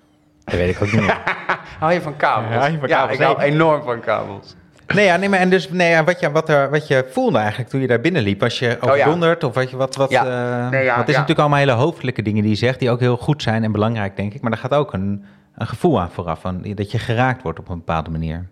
Dat 0.45 0.55
weet 0.55 0.75
ik 0.75 0.83
ook 0.83 0.93
niet 0.93 1.01
meer. 1.01 1.23
hou 1.81 1.93
je 1.93 2.01
van 2.01 2.17
kabels? 2.17 2.53
Ja, 2.53 2.59
hou 2.59 2.73
je 2.73 2.79
van 2.79 2.89
kabels? 2.89 3.19
ja 3.19 3.31
ik 3.31 3.37
hou 3.37 3.51
enorm 3.51 3.83
van 3.83 4.01
kabels. 4.01 4.55
Nee, 4.87 5.05
ja, 5.05 5.17
nee, 5.17 5.29
maar 5.29 5.39
en 5.39 5.51
dus 5.51 5.71
nee, 5.71 6.03
wat, 6.03 6.21
je, 6.21 6.31
wat, 6.31 6.49
er, 6.49 6.71
wat 6.71 6.87
je 6.87 7.07
voelde 7.11 7.39
eigenlijk 7.39 7.71
toen 7.71 7.81
je 7.81 7.87
daar 7.87 8.01
binnenliep, 8.01 8.41
was 8.41 8.59
je 8.59 8.77
overdonderd? 8.81 9.37
Oh, 9.37 9.41
ja. 9.43 9.49
Of 9.49 9.55
wat, 9.55 9.71
je, 9.71 9.77
wat, 9.77 9.97
wat, 9.97 10.11
ja. 10.11 10.65
uh, 10.65 10.71
nee, 10.71 10.85
ja, 10.85 10.97
wat 10.97 11.09
is 11.09 11.15
natuurlijk 11.15 11.41
allemaal 11.41 11.59
hele 11.59 11.73
hoofdelijke 11.73 12.23
dingen 12.23 12.43
die 12.43 12.51
je 12.51 12.57
zegt, 12.57 12.79
die 12.79 12.91
ook 12.91 13.01
heel 13.01 13.17
goed 13.17 13.43
zijn 13.43 13.65
en 13.65 13.73
belangrijk, 13.73 14.17
denk 14.17 14.35
ik. 14.35 14.41
Maar 14.41 14.51
daar 14.51 14.61
gaat 14.61 14.75
ook 14.75 14.93
een, 14.93 15.25
een 15.55 15.67
gevoel 15.67 16.01
aan 16.01 16.11
vooraf, 16.11 16.41
van, 16.41 16.63
dat 16.75 16.91
je 16.91 16.99
geraakt 16.99 17.43
wordt 17.43 17.59
op 17.59 17.69
een 17.69 17.79
bepaalde 17.79 18.11
manier. 18.11 18.49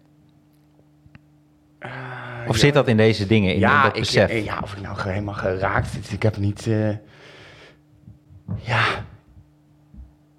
Uh, 1.81 1.91
of 2.49 2.57
zit 2.57 2.75
dat 2.75 2.89
in 2.89 2.97
deze 2.97 3.27
dingen, 3.27 3.55
in, 3.55 3.61
in 3.61 3.69
dat 3.83 3.93
besef? 3.93 4.31
Ik, 4.31 4.45
ja, 4.45 4.59
of 4.63 4.73
ik 4.73 4.83
nou 4.83 5.01
helemaal 5.01 5.35
geraakt 5.35 6.13
Ik 6.13 6.23
heb 6.23 6.37
niet... 6.37 6.67
Uh, 6.67 6.89
ja... 8.57 8.83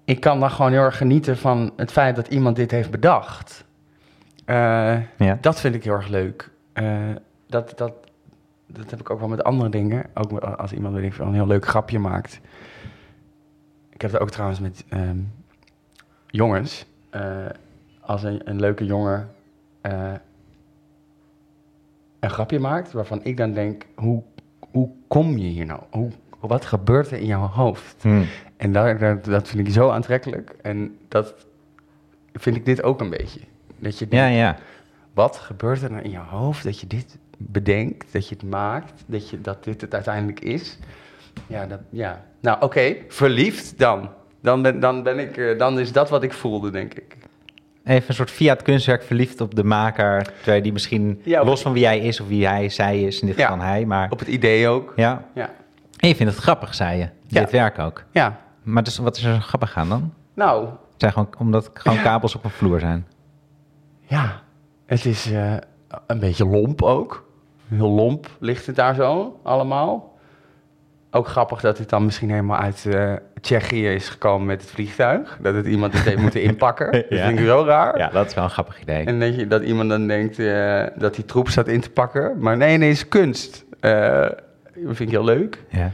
Ik 0.04 0.20
kan 0.20 0.40
dan 0.40 0.50
gewoon 0.50 0.72
heel 0.72 0.80
erg 0.80 0.96
genieten 0.96 1.38
van 1.38 1.72
het 1.76 1.92
feit 1.92 2.16
dat 2.16 2.28
iemand 2.28 2.56
dit 2.56 2.70
heeft 2.70 2.90
bedacht. 2.90 3.64
Ja. 5.18 5.38
Dat 5.40 5.60
vind 5.60 5.74
ik 5.74 5.84
heel 5.84 5.92
erg 5.92 6.08
leuk. 6.08 6.50
Uh, 6.74 6.98
dat, 7.46 7.72
dat, 7.76 7.92
dat 8.66 8.90
heb 8.90 9.00
ik 9.00 9.10
ook 9.10 9.18
wel 9.18 9.28
met 9.28 9.44
andere 9.44 9.70
dingen. 9.70 10.04
Ook 10.14 10.38
als 10.38 10.72
iemand 10.72 10.94
weet 10.94 11.12
ik, 11.12 11.18
een 11.18 11.34
heel 11.34 11.46
leuk 11.46 11.66
grapje 11.66 11.98
maakt. 11.98 12.40
Ik 13.90 14.00
heb 14.02 14.12
het 14.12 14.20
ook 14.20 14.30
trouwens 14.30 14.60
met 14.60 14.84
um, 14.90 15.32
jongens. 16.26 16.86
Uh, 17.14 17.46
als 18.00 18.22
een, 18.22 18.40
een, 18.48 18.60
leuke 18.60 18.84
jongen 18.84 19.28
een 22.22 22.30
grapje 22.30 22.58
maakt 22.58 22.92
waarvan 22.92 23.24
ik 23.24 23.36
dan 23.36 23.52
denk: 23.52 23.86
hoe, 23.94 24.22
hoe 24.70 24.90
kom 25.08 25.38
je 25.38 25.46
hier 25.46 25.66
nou? 25.66 25.80
Hoe, 25.90 26.10
wat 26.40 26.64
gebeurt 26.64 27.10
er 27.10 27.18
in 27.18 27.26
jouw 27.26 27.46
hoofd? 27.46 28.02
Hmm. 28.02 28.26
En 28.56 28.72
daar, 28.72 29.22
dat 29.22 29.48
vind 29.48 29.66
ik 29.66 29.72
zo 29.72 29.90
aantrekkelijk. 29.90 30.54
En 30.62 30.98
dat 31.08 31.34
vind 32.32 32.56
ik 32.56 32.64
dit 32.64 32.82
ook 32.82 33.00
een 33.00 33.10
beetje. 33.10 33.40
Dat 33.82 33.98
je 33.98 34.08
denkt, 34.08 34.26
ja, 34.26 34.42
ja. 34.42 34.56
wat 35.14 35.36
gebeurt 35.36 35.82
er 35.82 35.90
nou 35.90 36.02
in 36.02 36.10
je 36.10 36.18
hoofd 36.18 36.64
dat 36.64 36.80
je 36.80 36.86
dit 36.86 37.18
bedenkt, 37.36 38.12
dat 38.12 38.28
je 38.28 38.34
het 38.34 38.50
maakt, 38.50 39.04
dat, 39.06 39.30
je, 39.30 39.40
dat 39.40 39.64
dit 39.64 39.80
het 39.80 39.94
uiteindelijk 39.94 40.40
is? 40.40 40.78
Ja, 41.46 41.66
dat, 41.66 41.80
ja. 41.90 42.24
nou 42.40 42.56
oké, 42.56 42.64
okay. 42.64 43.04
verliefd 43.08 43.78
dan. 43.78 44.08
Dan, 44.40 44.62
ben, 44.62 44.80
dan, 44.80 45.02
ben 45.02 45.18
ik, 45.18 45.36
uh, 45.36 45.58
dan 45.58 45.78
is 45.78 45.92
dat 45.92 46.10
wat 46.10 46.22
ik 46.22 46.32
voelde, 46.32 46.70
denk 46.70 46.94
ik. 46.94 47.16
Even 47.84 48.08
een 48.08 48.14
soort 48.14 48.30
fiat 48.30 48.62
kunstwerk 48.62 49.02
verliefd 49.02 49.40
op 49.40 49.54
de 49.54 49.64
maker, 49.64 50.22
terwijl 50.36 50.62
die 50.62 50.72
misschien 50.72 51.20
ja, 51.24 51.44
los 51.44 51.62
van 51.62 51.72
wie 51.72 51.84
hij 51.84 51.98
is 51.98 52.20
of 52.20 52.28
wie 52.28 52.46
hij, 52.46 52.68
zij 52.68 53.02
is, 53.02 53.20
in 53.20 53.26
dit 53.26 53.36
geval 53.36 53.56
ja, 53.56 53.62
hij, 53.62 53.84
maar... 53.84 54.10
Op 54.10 54.18
het 54.18 54.28
idee 54.28 54.68
ook. 54.68 54.92
Ja. 54.96 55.24
ja. 55.34 55.50
En 55.96 56.08
je 56.08 56.14
vindt 56.14 56.32
het 56.32 56.42
grappig, 56.42 56.74
zei 56.74 56.98
je, 56.98 57.08
dit 57.26 57.50
werk 57.50 57.78
ook. 57.78 58.04
Ja. 58.10 58.40
Maar 58.62 58.82
dus, 58.82 58.98
wat 58.98 59.16
is 59.16 59.24
er 59.24 59.34
zo 59.34 59.40
grappig 59.40 59.76
aan 59.76 59.88
dan? 59.88 60.12
Nou... 60.34 60.64
Het 60.64 61.10
zijn 61.10 61.12
gewoon, 61.12 61.28
omdat 61.38 61.70
gewoon 61.74 62.02
kabels 62.02 62.34
op 62.34 62.44
een 62.44 62.50
vloer 62.50 62.80
zijn. 62.80 63.06
Ja, 64.12 64.40
het 64.86 65.04
is 65.04 65.30
uh, 65.30 65.54
een 66.06 66.18
beetje 66.18 66.46
lomp 66.46 66.82
ook. 66.82 67.28
Heel 67.68 67.90
lomp 67.90 68.26
ligt 68.38 68.66
het 68.66 68.76
daar 68.76 68.94
zo 68.94 69.40
allemaal. 69.42 70.18
Ook 71.10 71.28
grappig 71.28 71.60
dat 71.60 71.78
het 71.78 71.88
dan 71.88 72.04
misschien 72.04 72.30
helemaal 72.30 72.58
uit 72.58 72.84
uh, 72.88 73.12
Tsjechië 73.40 73.88
is 73.88 74.08
gekomen 74.08 74.46
met 74.46 74.60
het 74.60 74.70
vliegtuig. 74.70 75.38
Dat 75.42 75.54
het 75.54 75.66
iemand 75.66 75.92
het 75.92 76.02
heeft 76.02 76.20
moeten 76.20 76.42
inpakken. 76.52 76.92
Dat 76.92 77.04
vind 77.08 77.38
ik 77.38 77.46
zo 77.46 77.64
raar. 77.64 77.98
Ja, 77.98 78.08
dat 78.08 78.26
is 78.26 78.34
wel 78.34 78.44
een 78.44 78.50
grappig 78.50 78.80
idee. 78.80 79.04
En 79.04 79.20
dat, 79.20 79.36
je, 79.36 79.46
dat 79.46 79.62
iemand 79.62 79.88
dan 79.88 80.06
denkt 80.06 80.38
uh, 80.38 80.86
dat 80.96 81.14
die 81.14 81.24
troep 81.24 81.48
staat 81.48 81.68
in 81.68 81.80
te 81.80 81.90
pakken. 81.90 82.38
Maar 82.38 82.56
nee, 82.56 82.76
nee, 82.76 82.88
het 82.88 82.96
is 82.96 83.08
kunst. 83.08 83.64
dat 83.80 84.42
vind 84.74 85.00
ik 85.00 85.10
heel 85.10 85.24
leuk. 85.24 85.64
Ja. 85.68 85.90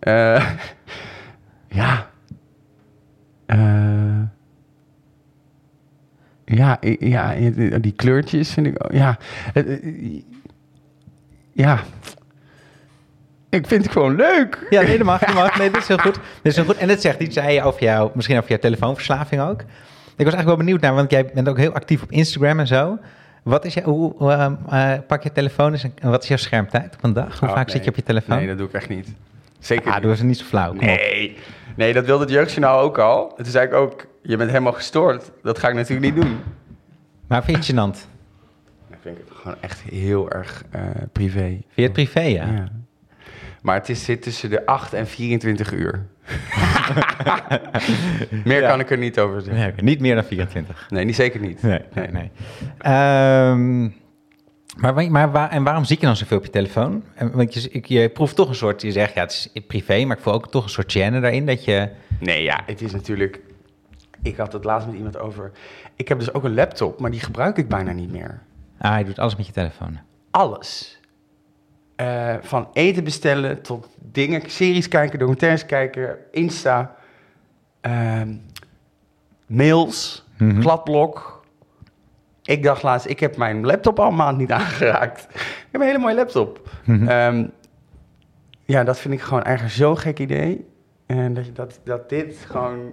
ja. 1.80 2.06
Ja, 6.50 6.78
ja, 6.98 7.34
die 7.80 7.92
kleurtjes 7.92 8.50
vind 8.52 8.66
ik. 8.66 8.92
Ja, 8.92 9.18
ja. 11.52 11.80
Ik 13.50 13.66
vind 13.66 13.82
het 13.82 13.92
gewoon 13.92 14.16
leuk. 14.16 14.66
Ja, 14.70 14.82
nee, 14.82 14.96
dat 14.96 15.06
mag, 15.06 15.20
dat 15.20 15.34
mag. 15.34 15.56
Nee, 15.58 15.70
dat 15.70 15.82
is 15.82 15.88
heel 15.88 15.98
goed. 15.98 16.14
Dat 16.14 16.22
is 16.42 16.56
heel 16.56 16.64
goed. 16.64 16.76
En 16.76 16.88
het 16.88 17.00
zegt 17.00 17.20
iets, 17.20 17.34
zei 17.34 17.52
je 17.52 17.62
over 17.62 17.82
jou, 17.82 18.10
misschien 18.14 18.36
over 18.36 18.48
jouw 18.48 18.58
telefoonverslaving 18.58 19.40
ook. 19.40 19.60
Ik 19.60 20.24
was 20.24 20.34
eigenlijk 20.34 20.46
wel 20.46 20.56
benieuwd 20.56 20.80
naar, 20.80 20.94
want 20.94 21.10
jij 21.10 21.30
bent 21.34 21.48
ook 21.48 21.56
heel 21.58 21.72
actief 21.72 22.02
op 22.02 22.12
Instagram 22.12 22.60
en 22.60 22.66
zo. 22.66 22.98
Wat 23.42 23.64
is 23.64 23.74
je, 23.74 23.82
hoe, 23.82 24.30
ehm, 24.30 24.54
eh, 24.70 24.92
pak 25.06 25.22
je 25.22 25.32
telefoon 25.32 25.72
eens 25.72 25.82
en 25.82 26.10
wat 26.10 26.22
is 26.22 26.28
jouw 26.28 26.36
schermtijd 26.36 26.94
op 26.94 27.04
een 27.04 27.12
dag? 27.12 27.38
Hoe 27.38 27.48
Oh, 27.48 27.54
vaak 27.54 27.66
nee. 27.66 27.74
zit 27.74 27.84
je 27.84 27.90
op 27.90 27.96
je 27.96 28.02
telefoon? 28.02 28.36
Nee, 28.36 28.46
dat 28.46 28.58
doe 28.58 28.66
ik 28.66 28.72
echt 28.72 28.88
niet. 28.88 29.08
Zeker 29.58 29.92
ah, 29.92 30.02
doe 30.02 30.10
eens 30.10 30.22
niet 30.22 30.38
zo 30.38 30.44
flauw. 30.44 30.68
Kom 30.68 30.78
op. 30.78 30.84
Nee. 30.84 31.36
nee, 31.76 31.92
dat 31.92 32.04
wilde 32.04 32.24
het 32.24 32.32
jeugdjournaal 32.32 32.80
ook 32.80 32.98
al. 32.98 33.32
Het 33.36 33.46
is 33.46 33.54
eigenlijk 33.54 33.92
ook, 33.92 34.06
je 34.22 34.36
bent 34.36 34.50
helemaal 34.50 34.72
gestoord. 34.72 35.30
Dat 35.42 35.58
ga 35.58 35.68
ik 35.68 35.74
natuurlijk 35.74 36.14
niet 36.14 36.24
doen. 36.24 36.38
Maar 37.26 37.44
vind 37.44 37.66
je 37.66 37.72
het 37.72 37.80
gênant? 37.80 38.06
Dan 38.90 38.98
vind 39.00 39.18
ik 39.18 39.24
het 39.28 39.36
gewoon 39.38 39.56
echt 39.60 39.80
heel 39.80 40.30
erg 40.30 40.64
eh, 40.70 40.80
privé. 41.12 41.40
Vind 41.46 41.64
je 41.74 41.82
het 41.82 41.92
privé, 41.92 42.20
ja? 42.20 42.46
Ja. 42.46 42.68
Maar 43.62 43.74
het 43.74 43.88
is, 43.88 44.04
zit 44.04 44.22
tussen 44.22 44.50
de 44.50 44.66
8 44.66 44.92
en 44.92 45.06
24 45.06 45.72
uur. 45.72 46.06
Meer 48.44 48.60
Ja. 48.60 48.68
kan 48.68 48.80
ik 48.80 48.90
er 48.90 48.98
niet 48.98 49.18
over 49.18 49.42
zeggen. 49.42 49.62
Nee, 49.74 49.84
niet 49.84 50.00
meer 50.00 50.14
dan 50.14 50.24
24. 50.24 50.86
Nee, 50.90 51.04
niet, 51.04 51.14
zeker 51.14 51.40
niet. 51.40 51.62
Nee, 51.62 51.80
nee, 51.94 52.08
nee. 52.08 52.30
Ehm, 52.78 53.82
maar, 54.76 55.10
maar 55.10 55.30
waar, 55.30 55.50
en 55.50 55.62
waarom 55.62 55.84
zit 55.84 56.00
je 56.00 56.06
dan 56.06 56.16
zoveel 56.16 56.36
op 56.38 56.44
je 56.44 56.50
telefoon? 56.50 57.04
En, 57.14 57.30
Want 57.32 57.54
je, 57.54 57.70
ik, 57.70 57.86
je 57.86 58.08
proeft 58.08 58.36
toch 58.36 58.48
een 58.48 58.54
soort, 58.54 58.82
je 58.82 58.92
zegt 58.92 59.14
ja, 59.14 59.20
het 59.20 59.50
is 59.52 59.62
privé, 59.66 60.04
maar 60.04 60.16
ik 60.16 60.22
voel 60.22 60.32
ook 60.32 60.50
toch 60.50 60.64
een 60.64 60.70
soort 60.70 60.96
gêne 60.98 61.20
daarin 61.20 61.46
dat 61.46 61.64
je... 61.64 61.88
Nee, 62.20 62.42
ja, 62.42 62.60
het 62.66 62.82
is 62.82 62.92
natuurlijk... 62.92 63.40
Ik 64.28 64.36
had 64.36 64.52
het 64.52 64.64
laatst 64.64 64.86
met 64.86 64.96
iemand 64.96 65.18
over... 65.18 65.50
Ik 65.96 66.08
heb 66.08 66.18
dus 66.18 66.32
ook 66.34 66.44
een 66.44 66.54
laptop, 66.54 67.00
maar 67.00 67.10
die 67.10 67.20
gebruik 67.20 67.56
ik 67.56 67.68
bijna 67.68 67.92
niet 67.92 68.10
meer. 68.10 68.42
Ah, 68.78 68.98
je 68.98 69.04
doet 69.04 69.18
alles 69.18 69.36
met 69.36 69.46
je 69.46 69.52
telefoon. 69.52 69.98
Alles. 70.30 71.00
Eh, 71.96 72.34
van 72.40 72.68
eten 72.72 73.04
bestellen 73.04 73.62
tot 73.62 73.88
dingen, 73.98 74.50
series 74.50 74.88
kijken, 74.88 75.18
documentaires 75.18 75.66
kijken, 75.66 76.16
Insta, 76.30 76.94
ehm, 77.80 78.34
mails, 79.46 80.26
Mhm. 80.38 80.60
kladblok. 80.60 81.44
Ik 82.42 82.62
dacht 82.62 82.82
laatst, 82.82 83.06
ik 83.06 83.20
heb 83.20 83.36
mijn 83.36 83.66
laptop 83.66 83.98
al 84.00 84.08
een 84.08 84.14
maand 84.14 84.38
niet 84.38 84.52
aangeraakt. 84.60 85.22
Ik 85.34 85.68
heb 85.70 85.80
een 85.80 85.86
hele 85.86 85.98
mooie 85.98 86.14
laptop. 86.14 86.70
Mhm. 86.84 87.08
Ehm, 87.08 87.46
ja, 88.64 88.84
dat 88.84 88.98
vind 88.98 89.14
ik 89.14 89.20
gewoon 89.20 89.42
eigenlijk 89.42 89.74
zo'n 89.76 89.98
gek 89.98 90.18
idee. 90.18 90.66
En 91.06 91.34
dat, 91.34 91.44
dat, 91.54 91.80
dat 91.84 92.08
dit 92.08 92.36
gewoon... 92.48 92.92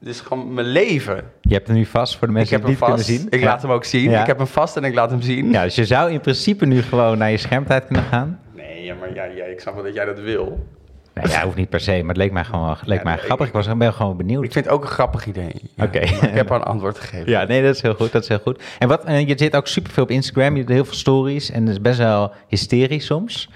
Dit 0.00 0.14
is 0.14 0.20
gewoon 0.20 0.54
mijn 0.54 0.66
leven. 0.66 1.24
Je 1.40 1.54
hebt 1.54 1.66
hem 1.66 1.76
nu 1.76 1.84
vast 1.86 2.16
voor 2.16 2.26
de 2.26 2.32
mensen 2.32 2.56
die 2.56 2.66
hem 2.66 2.74
het 2.76 2.80
niet 2.80 2.90
vast. 2.90 3.04
kunnen 3.06 3.20
zien. 3.22 3.32
Ik 3.38 3.40
Ja. 3.40 3.46
laat 3.50 3.62
hem 3.62 3.70
ook 3.70 3.84
zien. 3.84 4.10
Ja. 4.10 4.20
Ik 4.20 4.26
heb 4.26 4.36
hem 4.38 4.46
vast 4.46 4.76
en 4.76 4.84
ik 4.84 4.94
laat 4.94 5.10
hem 5.10 5.20
zien. 5.22 5.50
Ja, 5.50 5.62
dus 5.62 5.74
je 5.74 5.84
zou 5.84 6.10
in 6.10 6.20
principe 6.20 6.66
nu 6.66 6.82
gewoon 6.82 7.18
naar 7.18 7.30
je 7.30 7.36
schermtijd 7.36 7.86
kunnen 7.86 8.04
gaan. 8.04 8.40
Nee, 8.56 8.84
ja, 8.84 8.94
maar 8.94 9.14
ja, 9.14 9.24
ja, 9.24 9.44
ik 9.44 9.60
snap 9.60 9.74
wel 9.74 9.82
dat 9.84 9.94
jij 9.94 10.04
dat 10.04 10.20
wil. 10.20 10.66
Nee, 11.14 11.26
ja, 11.28 11.42
hoeft 11.44 11.56
niet 11.56 11.68
per 11.68 11.80
se, 11.80 11.98
maar 12.00 12.08
het 12.08 12.16
leek 12.16 12.32
mij 12.32 12.44
gewoon 12.44 12.76
leek 12.84 12.98
Ja, 12.98 13.04
mij 13.04 13.14
nee, 13.14 13.24
grappig. 13.24 13.46
Ik 13.46 13.52
was 13.52 13.76
ben 13.76 13.92
gewoon 13.92 14.16
benieuwd. 14.16 14.44
Ik 14.44 14.52
vind 14.52 14.64
het 14.64 14.74
ook 14.74 14.82
een 14.82 14.88
grappig 14.88 15.26
idee. 15.26 15.52
Ja, 15.74 15.84
Oké. 15.84 15.98
Ik 15.98 16.20
heb 16.20 16.50
al 16.50 16.56
een 16.56 16.62
antwoord 16.62 16.98
gegeven. 16.98 17.30
Ja, 17.30 17.44
nee, 17.44 17.62
dat 17.62 17.74
is 17.74 17.82
heel 17.82 17.94
goed. 17.94 18.12
Dat 18.12 18.22
is 18.22 18.28
heel 18.28 18.38
goed. 18.38 18.62
En 18.78 18.88
wat, 18.88 19.04
en 19.04 19.26
je 19.26 19.34
zit 19.36 19.56
ook 19.56 19.66
superveel 19.66 20.02
op 20.02 20.10
Instagram. 20.10 20.56
Je 20.56 20.64
doet 20.64 20.74
heel 20.74 20.84
veel 20.84 20.94
stories 20.94 21.50
en 21.50 21.64
dat 21.64 21.74
is 21.74 21.80
best 21.80 21.98
wel 21.98 22.32
hysterisch 22.48 23.06
soms. 23.06 23.50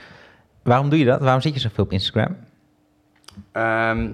Waarom 0.62 0.88
doe 0.88 0.98
je 0.98 1.04
dat? 1.04 1.20
Waarom 1.20 1.40
zit 1.40 1.54
je 1.54 1.60
zoveel 1.60 1.84
op 1.84 1.92
Instagram? 1.92 2.36
Ehm, 3.52 4.08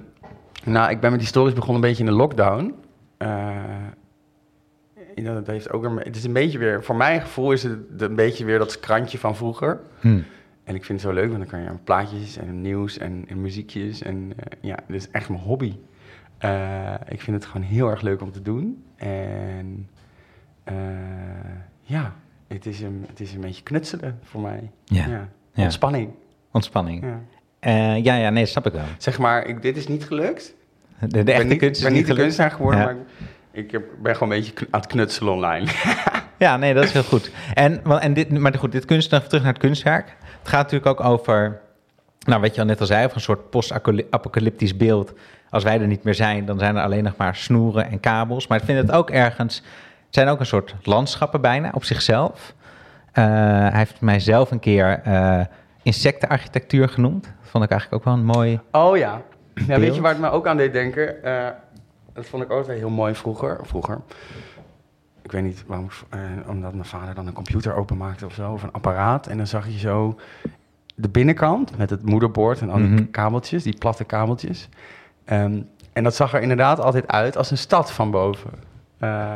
nou, 0.63 0.91
ik 0.91 0.99
ben 0.99 1.11
met 1.11 1.19
die 1.19 1.29
stories 1.29 1.53
begonnen 1.53 1.75
een 1.75 1.89
beetje 1.89 2.03
in 2.03 2.09
de 2.09 2.15
lockdown. 2.15 2.75
Eh, 3.17 3.55
dat 5.15 5.47
heeft 5.47 5.71
ook 5.71 5.83
een, 5.83 5.97
het 5.97 6.15
is 6.15 6.23
een 6.23 6.33
beetje 6.33 6.57
weer, 6.57 6.83
voor 6.83 6.95
mijn 6.95 7.21
gevoel 7.21 7.51
is 7.51 7.63
het 7.63 8.01
een 8.01 8.15
beetje 8.15 8.45
weer 8.45 8.59
dat 8.59 8.79
krantje 8.79 9.17
van 9.17 9.35
vroeger. 9.35 9.79
Hm. 9.99 10.21
En 10.63 10.75
ik 10.75 10.85
vind 10.85 11.01
het 11.01 11.09
zo 11.09 11.15
leuk, 11.15 11.27
want 11.27 11.39
dan 11.39 11.47
kan 11.47 11.61
je 11.61 11.67
aan 11.67 11.83
plaatjes 11.83 12.37
en 12.37 12.61
nieuws 12.61 12.97
en, 12.97 13.25
en 13.27 13.41
muziekjes. 13.41 14.01
En 14.01 14.33
eh, 14.35 14.57
ja, 14.61 14.77
dit 14.87 14.95
is 14.95 15.09
echt 15.09 15.29
mijn 15.29 15.41
hobby. 15.41 15.75
Eh, 16.37 16.93
ik 17.07 17.21
vind 17.21 17.37
het 17.37 17.45
gewoon 17.45 17.67
heel 17.67 17.89
erg 17.89 18.01
leuk 18.01 18.21
om 18.21 18.31
te 18.31 18.41
doen. 18.41 18.83
En 18.95 19.89
ja, 21.81 22.15
het 22.47 22.65
is, 22.65 22.81
een, 22.81 23.05
het 23.07 23.19
is 23.19 23.33
een 23.33 23.41
beetje 23.41 23.63
knutselen 23.63 24.19
voor 24.23 24.41
mij. 24.41 24.71
Ja. 24.83 25.07
Ja. 25.07 25.63
Ontspanning. 25.63 26.13
Ontspanning. 26.51 27.03
Ja. 27.03 27.19
Eh, 27.61 28.03
ja, 28.03 28.15
ja, 28.15 28.29
nee, 28.29 28.43
dat 28.43 28.51
snap 28.51 28.65
ik 28.65 28.73
wel. 28.73 28.83
Zeg 28.97 29.17
maar, 29.17 29.45
ik, 29.45 29.61
dit 29.61 29.77
is 29.77 29.87
niet 29.87 30.05
gelukt. 30.05 30.53
De, 30.99 31.07
de 31.07 31.19
Ik 31.19 31.25
ben 31.25 31.33
echte 31.35 31.47
niet, 31.47 31.57
kunst 31.59 31.77
is 31.77 31.83
ben 31.83 31.93
niet 31.93 32.07
de 32.07 32.13
kunstenaar 32.13 32.51
geworden, 32.51 32.79
Ja. 32.79 32.85
maar 32.85 32.95
ik 33.51 33.71
heb, 33.71 33.83
ben 34.01 34.13
gewoon 34.15 34.33
een 34.33 34.39
beetje 34.39 34.67
aan 34.69 34.79
het 34.79 34.89
knutselen 34.89 35.33
online. 35.33 35.67
Ja, 36.37 36.57
nee, 36.57 36.73
dat 36.73 36.83
is 36.83 36.91
heel 36.91 37.03
goed. 37.03 37.31
En, 37.53 37.83
en 37.99 38.13
dit, 38.13 38.29
maar 38.29 38.53
goed, 38.57 38.71
dit 38.71 38.85
kunst, 38.85 39.11
nog 39.11 39.23
terug 39.23 39.43
naar 39.43 39.53
het 39.53 39.61
kunstwerk. 39.61 40.15
Het 40.39 40.47
gaat 40.49 40.71
natuurlijk 40.71 40.99
ook 40.99 41.07
over, 41.07 41.59
nou, 42.19 42.41
wat 42.41 42.55
je 42.55 42.61
al 42.61 42.67
net 42.67 42.79
al 42.79 42.85
zei, 42.85 43.03
over 43.03 43.15
een 43.15 43.21
soort 43.23 43.49
post-apocalyptisch 43.49 44.77
beeld. 44.77 45.13
Als 45.49 45.63
wij 45.63 45.79
er 45.81 45.87
niet 45.87 46.03
meer 46.03 46.15
zijn, 46.15 46.45
dan 46.45 46.59
zijn 46.59 46.75
er 46.75 46.83
alleen 46.83 47.03
nog 47.03 47.15
maar 47.17 47.35
snoeren 47.35 47.89
en 47.89 47.99
kabels. 47.99 48.47
Maar 48.47 48.57
ik 48.57 48.63
vind 48.65 48.77
het 48.77 48.91
ook 48.91 49.09
ergens, 49.09 49.55
het 50.05 50.15
zijn 50.15 50.27
ook 50.27 50.39
een 50.39 50.45
soort 50.45 50.75
landschappen 50.83 51.41
bijna 51.41 51.71
op 51.73 51.83
zichzelf. 51.83 52.53
Eh, 53.11 53.23
hij 53.59 53.71
heeft 53.77 54.01
mijzelf 54.01 54.51
een 54.51 54.59
keer 54.59 55.01
eh, 55.03 55.39
insectenarchitectuur 55.81 56.89
genoemd. 56.89 57.23
Dat 57.23 57.49
vond 57.49 57.63
ik 57.63 57.69
eigenlijk 57.69 58.01
ook 58.01 58.13
wel 58.13 58.19
een 58.19 58.25
mooi... 58.25 58.59
Oh 58.71 58.97
ja. 58.97 59.21
ja 59.67 59.79
weet 59.79 59.95
je 59.95 60.01
waar 60.01 60.11
het 60.11 60.21
me 60.21 60.29
ook 60.29 60.47
aan 60.47 60.57
deed 60.57 60.73
denken? 60.73 61.23
Eh, 61.23 61.47
dat 62.13 62.25
vond 62.25 62.43
ik 62.43 62.51
ook 62.51 62.65
wel 62.65 62.75
heel 62.75 62.89
mooi 62.89 63.15
vroeger. 63.15 63.59
vroeger. 63.63 64.01
Ik 65.21 65.31
weet 65.31 65.43
niet 65.43 65.63
waarom, 65.67 65.87
eh, 66.09 66.19
omdat 66.47 66.73
mijn 66.73 66.85
vader 66.85 67.15
dan 67.15 67.27
een 67.27 67.33
computer 67.33 67.75
openmaakte 67.75 68.25
of 68.25 68.33
zo, 68.33 68.51
of 68.51 68.63
een 68.63 68.71
apparaat. 68.71 69.27
En 69.27 69.37
dan 69.37 69.47
zag 69.47 69.67
je 69.67 69.77
zo 69.79 70.19
de 70.95 71.09
binnenkant 71.09 71.77
met 71.77 71.89
het 71.89 72.05
moederbord 72.05 72.61
en 72.61 72.69
al 72.69 72.77
die 72.77 72.87
Mhm. 72.87 73.09
kabeltjes, 73.11 73.63
die 73.63 73.77
platte 73.77 74.03
kabeltjes. 74.03 74.69
Ehm, 75.25 75.61
en 75.93 76.03
dat 76.03 76.15
zag 76.15 76.33
er 76.33 76.41
inderdaad 76.41 76.79
altijd 76.79 77.07
uit 77.07 77.37
als 77.37 77.51
een 77.51 77.57
stad 77.57 77.91
van 77.91 78.11
boven. 78.11 78.51
Eh, 78.97 79.35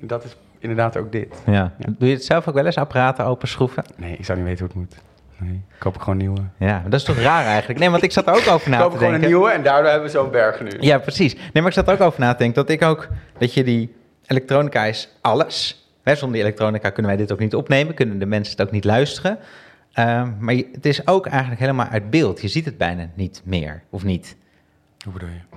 dat 0.00 0.24
is 0.24 0.36
inderdaad 0.58 0.96
ook 0.96 1.12
dit. 1.12 1.42
Ja. 1.46 1.52
Ja. 1.52 1.86
Doe 1.98 2.08
je 2.08 2.14
het 2.14 2.24
zelf 2.24 2.48
ook 2.48 2.54
wel 2.54 2.66
eens, 2.66 2.76
apparaten 2.78 3.24
openschroeven? 3.24 3.84
Nee, 3.96 4.16
ik 4.16 4.24
zou 4.24 4.38
niet 4.38 4.46
weten 4.46 4.66
hoe 4.66 4.74
het 4.74 4.90
moet. 4.90 5.02
Nee, 5.42 5.54
ik 5.54 5.78
koop 5.78 5.98
gewoon 5.98 6.16
nieuwe. 6.16 6.40
Ja, 6.58 6.66
maar 6.80 6.90
dat 6.90 7.00
is 7.00 7.06
toch 7.06 7.16
raar 7.16 7.44
eigenlijk? 7.44 7.78
Nee, 7.78 7.90
want 7.90 8.02
ik 8.02 8.12
zat 8.12 8.26
er 8.26 8.32
ook 8.34 8.48
over 8.48 8.70
na 8.70 8.76
ik 8.76 8.82
koop 8.82 8.90
te 8.92 8.96
gewoon 8.98 9.12
denken. 9.12 9.30
een 9.30 9.34
nieuwe 9.36 9.50
en 9.52 9.62
daardoor 9.62 9.90
hebben 9.90 10.10
we 10.10 10.16
zo'n 10.18 10.30
berg 10.30 10.60
nu. 10.60 10.70
Ja, 10.80 10.98
precies. 10.98 11.34
Nee, 11.34 11.50
maar 11.54 11.66
ik 11.66 11.72
zat 11.72 11.88
er 11.88 11.94
ook 11.94 12.00
over 12.00 12.20
na 12.20 12.32
te 12.32 12.38
denken 12.38 12.54
dat 12.66 12.70
ik 12.70 12.82
ook, 12.82 13.08
dat 13.38 13.54
je 13.54 13.64
die 13.64 13.94
elektronica 14.26 14.84
is 14.84 15.08
alles. 15.20 15.86
Hè, 16.02 16.14
zonder 16.14 16.36
die 16.36 16.46
elektronica 16.46 16.90
kunnen 16.90 17.12
wij 17.12 17.20
dit 17.20 17.32
ook 17.32 17.38
niet 17.38 17.54
opnemen, 17.54 17.94
kunnen 17.94 18.18
de 18.18 18.26
mensen 18.26 18.56
het 18.56 18.66
ook 18.66 18.72
niet 18.72 18.84
luisteren. 18.84 19.38
Ehm, 19.92 20.30
maar 20.38 20.54
je- 20.54 20.68
het 20.72 20.86
is 20.86 21.06
ook 21.06 21.26
eigenlijk 21.26 21.60
helemaal 21.60 21.86
uit 21.86 22.10
beeld. 22.10 22.40
Je 22.40 22.48
ziet 22.48 22.64
het 22.64 22.78
bijna 22.78 23.08
niet 23.14 23.42
meer, 23.44 23.82
of 23.90 24.04
niet? 24.04 24.36
Hoe 25.04 25.12
bedoel 25.12 25.28
je? 25.28 25.56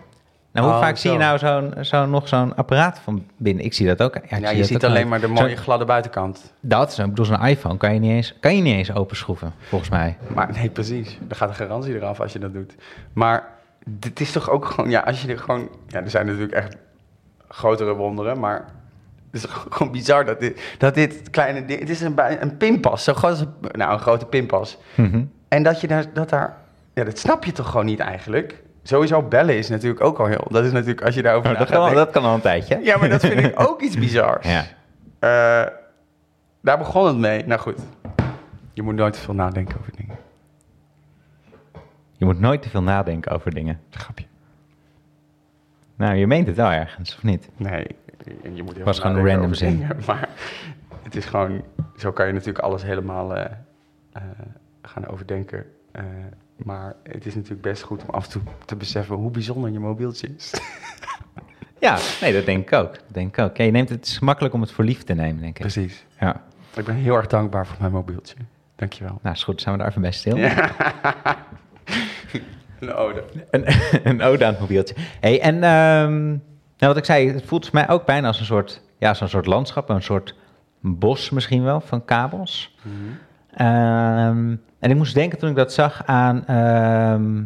Nou, 0.56 0.68
hoe 0.68 0.76
Oh, 0.76 0.82
vaak 0.82 0.98
zie 0.98 1.12
je 1.12 1.18
zo. 1.18 1.24
nou 1.24 1.38
zo'n, 1.38 1.84
zo'n, 1.84 2.10
nog 2.10 2.28
zo'n 2.28 2.56
apparaat 2.56 3.00
van 3.00 3.26
binnen? 3.38 3.66
Ik 3.66 3.74
zie 3.74 3.88
dat 3.88 4.02
ook. 4.02 4.14
Ja, 4.16 4.22
ik 4.22 4.30
Ja, 4.44 4.48
zie 4.48 4.58
je 4.58 4.64
ziet 4.64 4.86
alleen 4.86 5.08
maar 5.08 5.20
de 5.22 5.28
mooie 5.28 5.56
gladde 5.56 5.86
buitenkant. 5.86 6.54
Dat, 6.60 6.94
zo, 6.94 7.08
bedoel, 7.08 7.26
zo'n 7.26 7.46
iPhone 7.46 7.78
kan 7.78 7.94
je 7.94 8.00
niet 8.00 8.12
eens, 8.12 8.34
kan 8.40 8.56
je 8.56 8.62
niet 8.62 8.76
eens 8.76 8.94
openschroeven, 8.94 9.54
volgens 9.70 9.90
mij. 9.90 10.18
Maar 10.34 10.52
nee, 10.54 10.70
precies. 10.70 11.18
Dan 11.22 11.38
gaat 11.38 11.50
de 11.50 11.56
garantie 11.56 11.96
eraf 11.96 12.20
als 12.20 12.34
je 12.34 12.40
dat 12.40 12.54
doet. 12.54 12.76
Maar 13.14 13.48
dit 13.86 14.20
is 14.20 14.32
toch 14.32 14.50
ook 14.50 14.66
gewoon, 14.66 14.90
ja, 14.90 15.00
als 15.00 15.22
je 15.22 15.28
er 15.28 15.40
gewoon, 15.40 15.70
ja, 15.88 16.02
er 16.02 16.10
zijn 16.10 16.26
natuurlijk 16.26 16.54
echt 16.54 16.76
grotere 17.48 17.94
wonderen, 17.94 18.40
maar 18.40 18.66
het 19.32 19.44
is 19.44 19.50
gewoon 19.70 19.92
bizar 19.92 20.26
dat 20.26 20.40
dit, 20.40 20.76
dat 20.78 20.94
dit 20.94 21.30
kleine 21.30 21.66
ding, 21.66 21.80
het 21.80 21.90
is 21.90 22.02
een, 22.02 22.42
een 22.42 22.58
pinpas, 22.58 23.04
zo 23.04 23.14
groot 23.14 23.32
als 23.32 23.40
een, 23.40 23.54
nou, 23.72 23.94
een 23.94 24.00
grote 24.00 24.26
pinpas. 24.26 24.78
Mhm. 24.96 25.24
En 25.48 25.64
dat 25.64 25.82
je 25.82 25.88
daar, 25.88 26.06
dat 26.14 26.30
daar, 26.30 26.58
ja, 26.94 27.04
dat 27.04 27.18
snap 27.20 27.44
je 27.44 27.52
toch 27.52 27.70
gewoon 27.70 27.86
niet 27.86 28.00
eigenlijk. 28.00 28.64
Sowieso 28.88 29.22
bellen 29.22 29.58
is 29.58 29.70
natuurlijk 29.70 30.04
ook 30.04 30.20
al 30.20 30.26
heel, 30.26 30.48
dat 30.50 30.66
is 30.66 30.72
natuurlijk, 30.72 31.02
als 31.02 31.16
je 31.16 31.22
daarover 31.22 31.50
Oh, 31.50 31.54
na 31.54 31.60
dat, 31.60 31.70
kan, 31.70 31.80
denken- 31.86 31.98
dat 32.06 32.10
kan 32.14 32.24
al 32.24 32.34
een 32.34 32.42
tijdje. 32.42 32.80
Ja, 32.84 32.98
maar 32.98 33.10
dat 33.10 33.22
vind 33.22 33.40
ik 33.44 33.60
ook 33.60 33.82
iets 33.82 33.98
bizars. 34.06 34.48
Ja. 34.48 34.64
Eh, 35.20 35.72
daar 36.62 36.78
begon 36.78 37.08
het 37.08 37.18
mee. 37.18 37.46
Nou 37.46 37.60
goed, 37.62 37.80
je 38.74 38.82
moet 38.82 38.96
nooit 38.96 39.14
te 39.14 39.20
veel 39.20 39.34
nadenken 39.34 39.80
over 39.80 39.92
dingen. 39.96 40.16
Je 42.18 42.26
moet 42.26 42.40
nooit 42.40 42.62
te 42.62 42.70
veel 42.70 42.84
nadenken 42.84 43.32
over 43.32 43.54
dingen. 43.54 43.80
Grapje. 43.90 44.26
Nou, 45.96 46.16
je 46.16 46.28
meent 46.28 46.48
het 46.48 46.56
wel 46.56 46.72
ergens, 46.72 47.16
of 47.16 47.24
niet? 47.24 47.50
Nee, 47.58 47.88
je 48.54 48.64
moet 48.64 48.76
heel 48.76 48.86
Was 48.86 49.00
gewoon 49.00 49.18
een 49.18 49.28
random 49.28 49.54
zin. 49.54 49.78
dingen, 49.78 49.98
Maar 50.08 50.30
het 51.04 51.16
is 51.16 51.26
gewoon, 51.26 51.62
zo 51.98 52.12
kan 52.12 52.28
je 52.28 52.32
natuurlijk 52.34 52.60
alles 52.60 52.84
helemaal 52.84 53.36
eh, 53.36 53.46
eh, 54.14 54.22
gaan 54.82 55.08
overdenken. 55.08 55.66
Maar 56.56 56.96
het 57.04 57.26
is 57.26 57.36
natuurlijk 57.36 57.62
best 57.62 57.84
goed 57.84 58.04
om 58.04 58.10
af 58.10 58.26
en 58.26 58.32
toe 58.32 58.42
te 58.66 58.76
beseffen 58.76 59.16
hoe 59.16 59.32
bijzonder 59.32 59.72
je 59.72 59.80
mobieltje 59.80 60.30
is. 60.36 60.54
Ja, 61.80 61.98
nee, 62.22 62.34
dat 62.34 62.46
denk 62.46 62.72
ik 62.72 62.74
ook. 62.74 62.94
Dat 62.94 63.14
denk 63.14 63.38
ik 63.38 63.44
ook. 63.44 63.58
Ja, 63.58 63.64
je 63.64 63.72
neemt 63.72 63.90
het, 63.90 64.00
het 64.00 64.08
is 64.08 64.20
makkelijk 64.20 64.54
om 64.54 64.62
het 64.62 64.72
voor 64.72 64.84
lief 64.84 65.04
te 65.04 65.14
nemen, 65.14 65.42
denk 65.42 65.56
ik. 65.56 65.62
Precies. 65.62 66.06
Ja. 66.20 66.42
Ik 66.76 66.86
ben 66.86 66.96
heel 66.96 67.16
erg 67.16 67.28
dankbaar 67.28 67.68
voor 67.68 67.76
mijn 67.80 67.92
mobieltje. 67.92 68.36
Dankjewel. 68.76 69.20
Nou, 69.22 69.36
is 69.36 69.44
goed. 69.44 69.62
Zijn 69.62 69.74
we 69.76 69.80
daar 69.80 69.90
even 69.90 70.02
bij 70.02 70.12
stil? 70.12 70.38
Ja. 70.38 70.72
Een 72.80 72.94
ode. 72.94 73.24
Een, 73.52 73.66
een 74.10 74.22
ode 74.22 74.46
aan 74.46 74.52
het 74.52 74.60
mobieltje. 74.60 74.96
Hey, 75.20 75.42
en 75.42 75.64
ehm, 75.64 76.28
nou, 76.28 76.40
wat 76.78 76.98
ik 76.98 77.06
zei, 77.06 77.32
het 77.32 77.46
voelt 77.46 77.66
voor 77.66 77.76
mij 77.76 77.90
ook 77.90 78.06
bijna 78.06 78.28
als 78.28 78.40
een 78.40 78.46
soort, 78.46 78.82
ja, 78.98 79.14
zo'n 79.14 79.28
soort 79.28 79.46
landschap, 79.46 79.90
een 79.90 80.02
soort 80.02 80.36
bos 80.80 81.30
misschien 81.30 81.64
wel 81.64 81.82
van 81.82 82.06
kabels. 82.06 82.76
Mhm. 82.82 82.96
Ehm, 83.56 84.56
en 84.80 84.90
ik 84.90 84.96
moest 84.96 85.14
denken 85.14 85.38
toen 85.38 85.50
ik 85.50 85.56
dat 85.56 85.74
zag 85.74 86.06
aan... 86.06 86.46
ehm, 86.48 87.38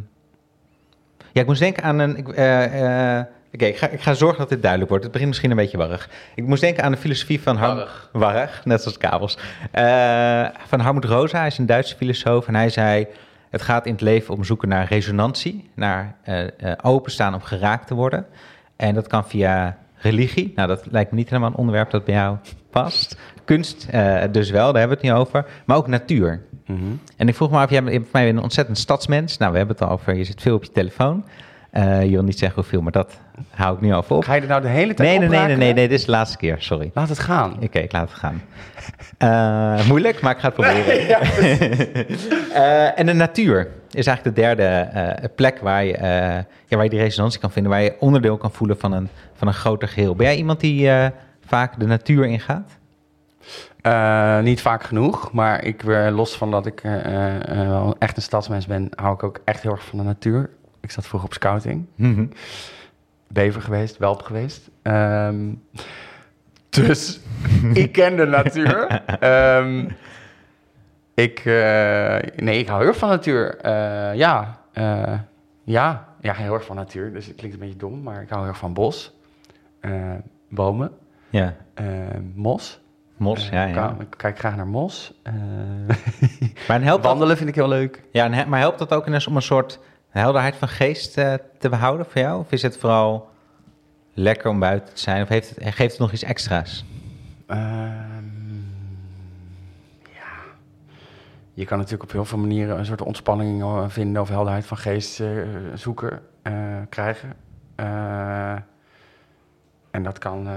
ja, 1.32 1.41
ik 1.41 1.48
moest 1.48 1.60
denken 1.60 1.84
aan 1.84 2.00
een... 2.00 2.17
ik, 2.17 2.28
eh, 2.30 3.17
eh, 3.17 3.26
Oké, 3.54 3.65
ik, 3.65 3.78
ga, 3.78 3.88
ik 3.88 4.02
ga 4.02 4.13
zorgen 4.13 4.38
dat 4.38 4.50
dit 4.50 4.62
duidelijk 4.62 4.89
wordt. 4.89 5.04
Het 5.04 5.13
begint 5.13 5.30
misschien 5.30 5.52
een 5.52 5.58
beetje 5.58 5.78
warrig. 5.78 6.10
Ik 6.36 6.45
moest 6.45 6.62
denken 6.62 6.84
aan 6.84 6.91
de 6.91 6.98
filosofie 6.98 7.41
van... 7.41 7.58
Warrig. 7.58 8.10
Warrig, 8.13 8.65
net 8.65 8.82
zoals 8.82 8.98
kabels. 8.98 9.38
Eh, 9.72 10.45
van 10.67 10.80
Harmut 10.80 11.06
Rosa, 11.06 11.38
hij 11.38 11.48
is 11.48 11.58
een 11.58 11.65
Duitse 11.65 11.95
filosoof. 11.95 12.48
En 12.48 12.56
hij 12.56 12.69
zei... 12.69 13.08
Het 13.50 13.62
gaat 13.62 13.86
in 13.86 13.91
het 13.91 14.02
leven 14.02 14.34
om 14.34 14.43
zoeken 14.43 14.69
naar 14.69 14.88
resonantie. 14.88 15.69
Naar 15.76 16.15
openstaan 16.82 17.34
om 17.34 17.41
geraakt 17.41 17.88
te 17.88 17.93
worden. 17.93 18.26
En 18.76 18.93
dat 18.93 19.08
kan 19.08 19.28
via 19.28 19.78
religie. 19.95 20.52
Nou, 20.56 20.67
dat 20.67 20.86
lijkt 20.91 21.12
me 21.12 21.17
niet 21.17 21.30
helemaal 21.30 21.50
een 21.50 21.56
onderwerp 21.56 21.89
dat 21.89 22.06
bij 22.06 22.15
jou 22.15 22.38
past. 22.69 23.17
Kunst 23.49 23.88
eh, 23.91 24.21
dus 24.31 24.49
wel, 24.49 24.71
daar 24.71 24.79
hebben 24.79 24.97
we 24.97 25.07
het 25.07 25.13
niet 25.15 25.25
over. 25.25 25.45
Maar 25.65 25.77
ook 25.77 25.88
natuur. 25.88 26.41
Mhm. 26.65 26.79
En 27.17 27.27
ik 27.27 27.35
vroeg 27.35 27.51
me 27.51 27.57
af, 27.57 27.69
jij 27.69 27.83
bent 27.83 27.95
voor 27.95 28.09
mij 28.12 28.29
een 28.29 28.41
ontzettend 28.41 28.77
stadsmens. 28.77 29.38
Nou, 29.38 29.51
we 29.51 29.57
hebben 29.57 29.75
het 29.77 29.85
al 29.85 29.91
over, 29.91 30.15
je 30.15 30.23
zit 30.23 30.41
veel 30.41 30.55
op 30.55 30.63
je 30.63 30.71
telefoon. 30.71 31.25
Eh, 31.71 32.03
je 32.03 32.09
wil 32.09 32.23
niet 32.23 32.39
zeggen 32.39 32.62
hoeveel, 32.62 32.81
maar 32.81 32.91
dat 32.91 33.19
hou 33.49 33.75
ik 33.75 33.81
nu 33.81 33.91
al 33.91 34.03
op. 34.07 34.23
Ga 34.23 34.33
je 34.33 34.41
er 34.41 34.47
nou 34.47 34.62
de 34.62 34.67
hele 34.67 34.93
tijd 34.93 35.09
Nee, 35.09 35.19
nee, 35.19 35.29
nee, 35.29 35.47
nee, 35.47 35.57
nee, 35.57 35.73
nee, 35.73 35.88
dit 35.88 35.99
is 35.99 36.05
de 36.05 36.12
laatste 36.12 36.38
keer, 36.38 36.55
sorry. 36.59 36.91
Laat 36.93 37.09
het 37.09 37.19
gaan. 37.19 37.53
Oké, 37.63 37.79
ik 37.79 37.91
laat 37.91 38.09
het 38.09 38.19
gaan. 38.19 38.41
Eh, 39.17 39.88
moeilijk, 39.88 40.21
maar 40.21 40.31
ik 40.31 40.39
ga 40.39 40.45
het 40.45 40.55
proberen. 40.55 41.17
Eh, 42.53 42.99
en 42.99 43.05
de 43.05 43.13
natuur 43.13 43.67
is 43.91 44.07
eigenlijk 44.07 44.35
de 44.35 44.41
derde 44.41 45.29
plek 45.35 45.59
waar 45.59 45.85
je, 45.85 45.97
ja, 46.67 46.75
waar 46.75 46.83
je 46.83 46.89
die 46.89 46.99
resonantie 46.99 47.39
kan 47.39 47.51
vinden, 47.51 47.71
waar 47.71 47.81
je 47.81 47.95
onderdeel 47.99 48.38
kan 48.38 48.51
voelen 48.51 48.79
van 48.79 48.91
een, 48.91 49.09
van 49.33 49.47
een 49.47 49.53
groter 49.53 49.88
geheel. 49.88 50.15
Ben 50.15 50.25
jij 50.25 50.35
iemand 50.35 50.59
die 50.59 50.89
vaak 51.45 51.79
de 51.79 51.85
natuur 51.85 52.25
ingaat? 52.25 52.79
Eh, 53.82 54.39
niet 54.39 54.62
vaak 54.62 54.84
genoeg, 54.84 55.32
maar 55.32 55.63
ik 55.63 55.82
weer 55.82 56.12
los 56.12 56.38
van 56.38 56.52
dat 56.52 56.65
ik 56.65 56.84
eh, 56.84 57.62
eh, 57.62 57.67
wel 57.67 57.95
echt 57.99 58.17
een 58.17 58.23
stadsmens 58.23 58.65
ben, 58.65 58.89
hou 58.95 59.13
ik 59.13 59.23
ook 59.23 59.39
echt 59.43 59.62
heel 59.62 59.71
erg 59.71 59.86
van 59.86 59.97
de 59.97 60.04
natuur. 60.04 60.49
Ik 60.80 60.91
zat 60.91 61.08
vroeger 61.08 61.30
op 61.30 61.34
scouting. 61.34 61.86
Bever 63.28 63.62
geweest, 63.62 63.97
welp 63.97 64.21
geweest. 64.21 64.69
Ehm, 64.82 65.54
dus 66.69 67.19
ik 67.73 67.91
ken 67.91 68.15
de 68.17 68.25
natuur. 68.25 69.04
Ehm, 69.19 69.89
ik, 71.13 71.45
nee, 72.36 72.60
ik 72.60 72.67
hou 72.67 72.80
heel 72.80 72.88
erg 72.88 72.97
van 72.97 73.10
natuur. 73.10 73.67
Ja, 74.15 74.60
ja, 75.63 76.08
ja, 76.21 76.34
heel 76.34 76.54
erg 76.54 76.65
van 76.65 76.75
natuur. 76.75 77.13
Dus 77.13 77.25
het 77.25 77.36
klinkt 77.36 77.56
een 77.56 77.62
beetje 77.62 77.80
dom, 77.80 78.04
maar 78.04 78.21
ik 78.21 78.30
hou 78.30 78.41
heel 78.41 78.49
erg 78.49 78.60
van 78.60 78.73
bos. 78.73 79.13
Bomen, 80.49 80.91
Ja, 81.30 81.56
mos. 82.34 82.80
Mos, 83.19 83.45
Eh, 83.45 83.51
ja, 83.51 83.65
ik 83.65 83.75
ja. 83.75 83.95
Ik 83.99 84.13
kijk 84.17 84.39
graag 84.39 84.55
naar 84.55 84.67
mos. 84.67 85.13
Eh, 85.23 85.34
Maar, 86.67 86.77
en 86.77 86.84
helpt 86.84 87.03
dat, 87.03 87.12
wandelen 87.12 87.38
vind 87.38 87.49
ik 87.49 87.55
heel 87.55 87.67
leuk. 87.67 88.03
ja, 88.12 88.32
en 88.32 88.49
maar 88.49 88.60
helpt 88.60 88.79
dat 88.79 88.93
ook 88.93 89.08
in 89.08 89.13
eens 89.13 89.27
om 89.27 89.36
een 89.36 89.41
soort 89.41 89.79
helderheid 90.10 90.55
van 90.55 90.67
geest 90.67 91.17
eh, 91.17 91.34
te 91.60 91.69
behouden 91.69 92.05
voor 92.05 92.21
jou? 92.21 92.39
Of 92.39 92.51
is 92.51 92.62
het 92.62 92.77
vooral 92.77 93.29
lekker 94.13 94.49
om 94.49 94.60
buiten 94.60 94.93
te 94.93 95.01
zijn? 95.01 95.21
Of 95.21 95.27
heeft 95.29 95.49
het, 95.49 95.73
geeft 95.75 95.91
het 95.91 95.99
nog 95.99 96.12
iets 96.12 96.23
extra's? 96.23 96.86
Ehm, 97.47 97.60
ja. 100.13 100.38
Je 101.53 101.65
kan 101.65 101.77
natuurlijk 101.77 102.03
op 102.03 102.12
heel 102.12 102.25
veel 102.25 102.38
manieren 102.38 102.79
een 102.79 102.86
soort 102.86 103.01
ontspanning 103.01 103.84
vinden 103.88 104.21
of 104.21 104.29
helderheid 104.29 104.65
van 104.65 104.77
geest 104.77 105.23
zoeken, 105.73 106.21
eh, 106.41 106.53
krijgen. 106.89 107.34
En 109.91 110.03
dat 110.03 110.17
kan. 110.17 110.47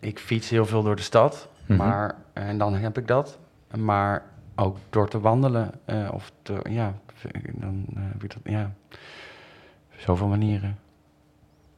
ik 0.00 0.18
fiets 0.18 0.50
heel 0.50 0.66
veel 0.66 0.82
door 0.82 0.96
de 0.96 1.02
stad, 1.02 1.48
Mhm. 1.66 1.78
maar 1.78 2.14
en 2.32 2.58
dan 2.58 2.74
heb 2.74 2.98
ik 2.98 3.06
dat. 3.06 3.38
Maar 3.76 4.22
ook 4.54 4.76
door 4.90 5.08
te 5.08 5.20
wandelen 5.20 5.70
eh, 5.84 6.08
of 6.12 6.32
te, 6.42 6.60
ja, 6.70 6.94
dan 7.52 7.86
eh, 7.94 8.02
heb 8.02 8.22
ik 8.22 8.34
dat. 8.34 8.52
Ja, 8.52 8.72
zoveel 9.96 10.26
manieren. 10.26 10.78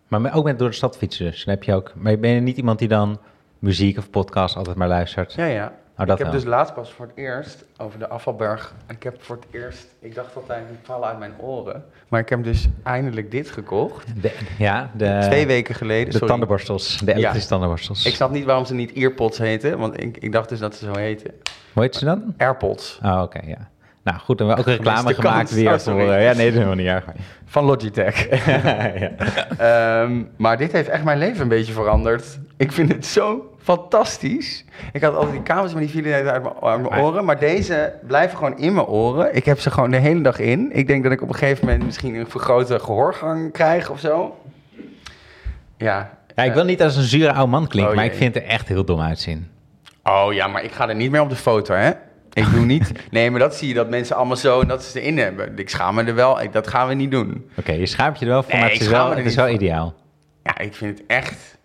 Maar 0.08 0.34
ook 0.34 0.44
met 0.44 0.58
door 0.58 0.68
de 0.68 0.74
stad 0.74 0.96
fietsen 0.96 1.26
dus. 1.26 1.44
Dan 1.44 1.54
heb 1.54 1.62
je 1.62 1.74
ook, 1.74 1.92
maar 1.94 2.18
ben 2.18 2.30
je 2.30 2.40
niet 2.40 2.56
iemand 2.56 2.78
die 2.78 2.88
dan 2.88 3.18
muziek 3.58 3.98
of 3.98 4.10
podcast 4.10 4.56
altijd 4.56 4.76
maar 4.76 4.88
luistert? 4.88 5.32
Ja, 5.32 5.44
ja. 5.44 5.72
Dat 6.06 6.18
ik 6.18 6.24
heb 6.24 6.32
wel. 6.32 6.40
dus 6.40 6.50
laatst 6.50 6.74
pas 6.74 6.92
voor 6.92 7.06
het 7.06 7.16
eerst 7.16 7.64
over 7.76 7.98
de 7.98 8.08
afvalberg. 8.08 8.74
Ik 8.88 9.02
heb 9.02 9.22
voor 9.22 9.36
het 9.36 9.46
eerst, 9.50 9.86
ik 10.00 10.14
dacht 10.14 10.36
altijd, 10.36 10.68
die 10.68 10.78
vallen 10.82 11.08
uit 11.08 11.18
mijn 11.18 11.32
oren. 11.38 11.84
Maar 12.08 12.20
ik 12.20 12.28
heb 12.28 12.44
dus 12.44 12.68
eindelijk 12.82 13.30
dit 13.30 13.50
gekocht. 13.50 14.22
De, 14.22 14.32
ja, 14.58 14.90
de, 14.96 15.18
Twee 15.22 15.46
weken 15.46 15.74
geleden. 15.74 16.04
de 16.06 16.12
sorry. 16.12 16.26
tandenborstels, 16.28 16.98
de 16.98 17.14
elektrische 17.14 17.48
tandenborstels. 17.48 18.06
Ik 18.06 18.14
snap 18.14 18.30
niet 18.30 18.44
waarom 18.44 18.64
ze 18.64 18.74
niet 18.74 18.92
earpods 18.92 19.38
heten, 19.38 19.78
want 19.78 20.02
ik, 20.02 20.16
ik 20.16 20.32
dacht 20.32 20.48
dus 20.48 20.58
dat 20.58 20.74
ze 20.76 20.84
zo 20.84 20.96
heten. 20.98 21.30
Hoe 21.72 21.82
heet 21.82 21.96
ze 21.96 22.04
dan? 22.04 22.34
Airpods 22.36 22.98
Oh, 23.02 23.20
oké, 23.22 23.40
ja. 23.46 23.68
Nou 24.02 24.18
goed, 24.20 24.38
dan 24.38 24.46
hebben 24.46 24.64
we 24.64 24.70
ook 24.70 24.76
reclame 24.76 25.14
gemaakt 25.14 25.50
weer 25.54 25.72
Oh, 25.72 25.78
voor... 25.78 26.02
ja, 26.02 26.16
nee, 26.16 26.34
dat 26.34 26.38
is 26.38 26.52
helemaal 26.52 26.74
niet 26.74 26.86
erg. 26.86 27.04
van 27.44 27.64
Logitech. 27.64 28.28
ja. 29.00 29.10
Ehm, 29.58 30.22
maar 30.36 30.56
dit 30.58 30.72
heeft 30.72 30.88
echt 30.88 31.04
mijn 31.04 31.18
leven 31.18 31.42
een 31.42 31.48
beetje 31.48 31.72
veranderd. 31.72 32.38
Ik 32.56 32.72
vind 32.72 32.92
het 32.92 33.06
zo 33.06 33.56
fantastisch. 33.76 34.64
Ik 34.92 35.02
had 35.02 35.14
altijd 35.14 35.32
die 35.32 35.42
kabels, 35.42 35.72
maar 35.72 35.80
die 35.82 35.90
vielen 35.90 36.12
uit 36.14 36.42
mijn, 36.42 36.54
uit 36.62 36.80
mijn 36.82 37.02
oren. 37.02 37.24
Maar 37.24 37.38
deze 37.38 37.92
blijven 38.06 38.36
gewoon 38.36 38.58
in 38.58 38.74
mijn 38.74 38.86
oren. 38.86 39.34
Ik 39.34 39.44
heb 39.44 39.60
ze 39.60 39.70
gewoon 39.70 39.90
de 39.90 39.96
hele 39.96 40.20
dag 40.20 40.38
in. 40.38 40.70
Ik 40.72 40.86
denk 40.86 41.02
dat 41.02 41.12
ik 41.12 41.22
op 41.22 41.28
een 41.28 41.34
gegeven 41.34 41.66
moment 41.66 41.84
misschien 41.84 42.14
een 42.14 42.30
vergrote 42.30 42.78
gehoorgang 42.78 43.52
krijg 43.52 43.90
of 43.90 44.00
zo. 44.00 44.36
Ja. 45.76 46.10
ja, 46.34 46.42
ik 46.42 46.52
wil 46.52 46.64
niet 46.64 46.82
als 46.82 46.96
een 46.96 47.02
zure 47.02 47.32
oude 47.32 47.50
man 47.50 47.66
klinken, 47.66 47.92
Oh, 47.92 47.96
maar 47.96 48.06
ik 48.06 48.14
vind 48.14 48.36
er 48.36 48.44
echt 48.44 48.68
heel 48.68 48.84
dom 48.84 49.00
uitzien. 49.00 49.48
Oh 50.02 50.32
ja, 50.32 50.46
maar 50.46 50.64
ik 50.64 50.72
ga 50.72 50.88
er 50.88 50.94
niet 50.94 51.10
meer 51.10 51.20
op 51.20 51.30
de 51.30 51.36
foto, 51.36 51.74
hè? 51.74 51.90
Ik 52.32 52.50
doe 52.52 52.64
niet. 52.64 52.92
Nee, 53.10 53.30
maar 53.30 53.40
dat 53.40 53.54
zie 53.54 53.68
je 53.68 53.74
dat 53.74 53.88
mensen 53.88 54.16
allemaal 54.16 54.36
zo 54.36 54.60
en 54.60 54.68
dat 54.68 54.84
ze 54.84 55.00
erin 55.00 55.18
hebben. 55.18 55.58
Ik 55.58 55.68
schaam 55.68 55.94
me 55.94 56.04
er 56.04 56.14
wel. 56.14 56.42
Ik, 56.42 56.52
dat 56.52 56.68
gaan 56.68 56.88
we 56.88 56.94
niet 56.94 57.10
doen. 57.10 57.50
Oké, 57.56 57.72
je 57.72 57.86
schaamt 57.86 58.18
je 58.18 58.24
er 58.24 58.30
wel 58.30 58.42
voor, 58.42 58.52
Nee, 58.52 58.60
maar 58.60 58.68
ik 58.68 58.74
het 58.74 58.82
is 58.82 58.88
schaam 58.88 59.08
wel, 59.08 59.16
het 59.16 59.26
is 59.26 59.34
wel 59.34 59.48
ideaal. 59.48 59.94
Ja, 60.42 60.58
ik 60.58 60.74
vind 60.74 60.98
het 60.98 61.06
echt. 61.06 61.58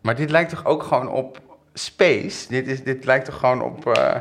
Maar 0.00 0.16
dit 0.16 0.30
lijkt 0.30 0.50
toch 0.50 0.64
ook 0.64 0.82
gewoon 0.82 1.08
op 1.08 1.49
space? 1.84 2.48
Dit, 2.48 2.66
is, 2.66 2.82
dit 2.84 3.04
lijkt 3.04 3.24
toch 3.24 3.38
gewoon 3.38 3.62
op. 3.62 3.86
eh, 3.86 4.16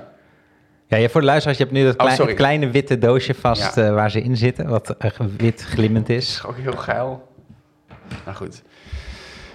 Ja, 0.87 0.97
ja, 0.97 1.09
voor 1.09 1.21
de 1.21 1.27
luisteraars, 1.27 1.57
je 1.57 1.63
hebt 1.63 1.75
nu 1.75 1.83
dat 1.83 2.19
Oh, 2.19 2.35
kleine 2.35 2.69
witte 2.69 2.97
doosje 2.97 3.33
vast 3.33 3.75
Ja. 3.75 3.83
eh, 3.87 3.93
waar 3.93 4.11
ze 4.11 4.21
in 4.21 4.37
zitten, 4.37 4.67
wat 4.67 4.89
eh, 4.97 5.11
wit 5.37 5.61
glimmend 5.61 6.09
is 6.09 6.27
is. 6.27 6.43
ook 6.45 6.57
heel 6.57 6.77
geil. 6.77 7.27
Nou 8.25 8.37
goed. 8.37 8.61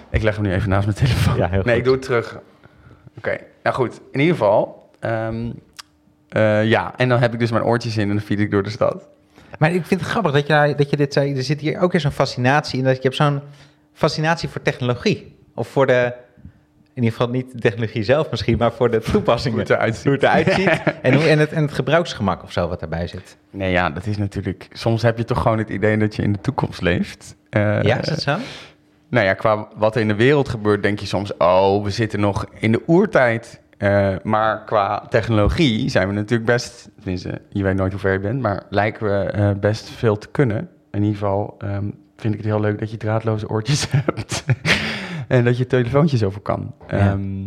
Ik 0.09 0.21
leg 0.23 0.35
hem 0.35 0.43
nu 0.45 0.53
even 0.53 0.69
naast 0.69 0.85
mijn 0.85 0.97
telefoon. 0.97 1.35
Ja, 1.37 1.47
heel 1.49 1.61
nee, 1.63 1.67
goed. 1.69 1.77
ik 1.77 1.83
doe 1.83 1.93
het 1.93 2.01
terug. 2.01 2.39
Oké, 3.17 3.37
nou 3.63 3.75
goed. 3.75 3.99
In 4.11 4.19
ieder 4.19 4.35
geval. 4.35 4.89
ehm, 4.99 5.51
eh, 6.29 6.65
ja, 6.65 6.93
en 6.97 7.09
dan 7.09 7.19
heb 7.19 7.33
ik 7.33 7.39
dus 7.39 7.51
mijn 7.51 7.63
oortjes 7.63 7.97
in 7.97 8.09
en 8.09 8.15
dan 8.15 8.19
fiets 8.25 8.41
ik 8.41 8.51
door 8.51 8.63
de 8.63 8.69
stad. 8.69 9.07
Maar 9.59 9.73
ik 9.73 9.85
vind 9.85 9.99
het 10.01 10.09
grappig 10.09 10.31
dat 10.31 10.47
je, 10.47 10.73
dat 10.77 10.89
je 10.89 10.97
dit 10.97 11.13
zei. 11.13 11.35
Er 11.35 11.43
zit 11.43 11.61
hier 11.61 11.79
ook 11.79 11.91
weer 11.91 12.01
zo'n 12.01 12.11
fascinatie 12.11 12.79
in. 12.79 12.85
Dat 12.85 12.95
je 12.95 13.01
hebt 13.01 13.15
zo'n 13.15 13.41
fascinatie 13.93 14.49
voor 14.49 14.61
technologie. 14.61 15.37
Of 15.53 15.67
voor 15.67 15.87
de, 15.87 16.13
in 16.95 17.03
ieder 17.03 17.17
geval 17.19 17.33
niet 17.33 17.51
de 17.51 17.59
technologie 17.59 18.03
zelf 18.03 18.31
misschien, 18.31 18.57
maar 18.57 18.73
voor 18.73 18.91
de 18.91 18.99
toepassingen. 18.99 19.57
Hoe 19.57 19.67
het 19.67 19.69
eruit 19.69 19.95
ziet. 19.95 20.03
Hoe 20.03 20.13
het 20.13 20.23
eruit 20.23 20.51
ziet. 20.51 20.93
en, 21.01 21.13
hoe, 21.13 21.23
en, 21.23 21.39
het, 21.39 21.51
en 21.51 21.61
het 21.61 21.73
gebruiksgemak 21.73 22.43
of 22.43 22.51
zo 22.51 22.67
wat 22.67 22.79
daarbij 22.79 23.07
zit. 23.07 23.37
Nee, 23.49 23.71
ja, 23.71 23.89
dat 23.89 24.05
is 24.05 24.17
natuurlijk... 24.17 24.67
Soms 24.71 25.01
heb 25.01 25.17
je 25.17 25.23
toch 25.23 25.41
gewoon 25.41 25.57
het 25.57 25.69
idee 25.69 25.97
dat 25.97 26.15
je 26.15 26.21
in 26.21 26.31
de 26.31 26.41
toekomst 26.41 26.81
leeft. 26.81 27.35
Eh, 27.49 27.81
ja, 27.81 27.99
is 27.99 28.07
dat 28.07 28.21
zo? 28.21 28.37
Nou 29.09 29.25
ja, 29.25 29.33
qua 29.33 29.67
wat 29.75 29.95
er 29.95 30.01
in 30.01 30.07
de 30.07 30.15
wereld 30.15 30.49
gebeurt, 30.49 30.83
denk 30.83 30.99
je 30.99 31.05
soms, 31.05 31.37
oh, 31.37 31.83
we 31.83 31.89
zitten 31.89 32.19
nog 32.19 32.45
in 32.59 32.71
de 32.71 32.81
oertijd. 32.87 33.61
Eh, 33.77 34.15
maar 34.23 34.63
qua 34.63 35.05
technologie 35.09 35.89
zijn 35.89 36.07
we 36.07 36.13
natuurlijk 36.13 36.49
best, 36.49 36.89
tenminste, 36.99 37.41
je 37.49 37.63
weet 37.63 37.75
nooit 37.75 37.91
hoe 37.91 38.01
ver 38.01 38.13
je 38.13 38.19
bent, 38.19 38.41
maar 38.41 38.63
lijken 38.69 39.05
we 39.05 39.31
eh, 39.31 39.51
best 39.59 39.89
veel 39.89 40.17
te 40.17 40.27
kunnen. 40.27 40.69
In 40.91 41.03
ieder 41.03 41.17
geval 41.17 41.55
ehm, 41.57 41.89
vind 42.17 42.33
ik 42.33 42.39
het 42.39 42.49
heel 42.49 42.59
leuk 42.59 42.79
dat 42.79 42.91
je 42.91 42.97
draadloze 42.97 43.49
oortjes 43.49 43.87
hebt 44.05 44.43
en 45.27 45.43
dat 45.43 45.57
je 45.57 45.67
telefoontjes 45.67 46.23
over 46.23 46.41
kan. 46.41 46.73
Ja. 46.87 46.97
Ehm, 46.97 47.41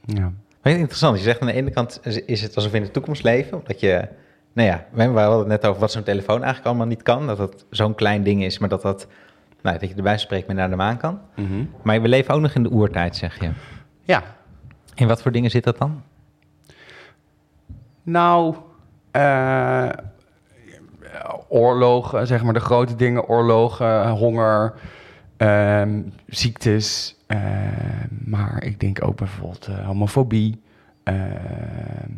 ja. 0.00 0.32
Maar 0.62 0.72
interessant. 0.72 1.16
Je 1.16 1.22
zegt 1.22 1.40
aan 1.40 1.46
de 1.46 1.52
ene 1.52 1.70
kant 1.70 2.00
is- 2.26 2.40
het 2.42 2.54
alsof 2.56 2.70
we 2.70 2.76
in 2.76 2.82
de 2.84 2.90
toekomst 2.90 3.22
leven. 3.22 3.58
Omdat 3.58 3.80
je, 3.80 4.08
nou 4.52 4.68
ja, 4.68 4.84
we 4.92 5.02
hadden 5.02 5.38
het 5.38 5.46
net 5.48 5.66
over 5.66 5.80
wat 5.80 5.92
zo'n 5.92 6.02
telefoon 6.02 6.36
eigenlijk 6.36 6.66
allemaal 6.66 6.86
niet 6.86 7.02
kan. 7.02 7.26
Dat 7.26 7.38
het 7.38 7.64
zo'n 7.70 7.94
klein 7.94 8.22
ding 8.22 8.44
is, 8.44 8.58
maar 8.58 8.68
dat 8.68 8.82
dat, 8.82 9.06
nou, 9.62 9.78
dat 9.78 9.88
je 9.88 9.94
erbij 9.94 10.18
spreekt 10.18 10.46
met 10.46 10.56
naar 10.56 10.70
de 10.70 10.76
maan 10.76 10.96
kan. 10.96 11.20
Mhm. 11.36 11.64
Maar 11.82 12.02
we 12.02 12.08
leven 12.08 12.34
ook 12.34 12.40
nog 12.40 12.54
in 12.54 12.62
de 12.62 12.72
oertijd, 12.72 13.16
zeg 13.16 13.40
je. 13.40 13.50
ja, 14.02 14.22
In 14.94 15.06
wat 15.08 15.22
voor 15.22 15.32
dingen 15.32 15.50
zit 15.50 15.64
dat 15.64 15.78
dan? 15.78 16.02
Nou, 18.02 18.54
eh, 19.10 19.88
oorlogen, 21.48 22.26
zeg 22.26 22.42
maar 22.42 22.52
de 22.52 22.60
grote 22.60 22.94
dingen, 22.96 23.24
oorlogen, 23.28 24.08
honger, 24.10 24.74
ehm, 25.38 26.02
ziektes. 26.26 27.16
ehm, 27.26 28.06
maar 28.24 28.64
ik 28.64 28.80
denk 28.80 29.04
ook 29.04 29.16
bijvoorbeeld 29.16 29.66
eh, 29.66 29.86
homofobie, 29.86 30.60
ehm, 31.02 32.10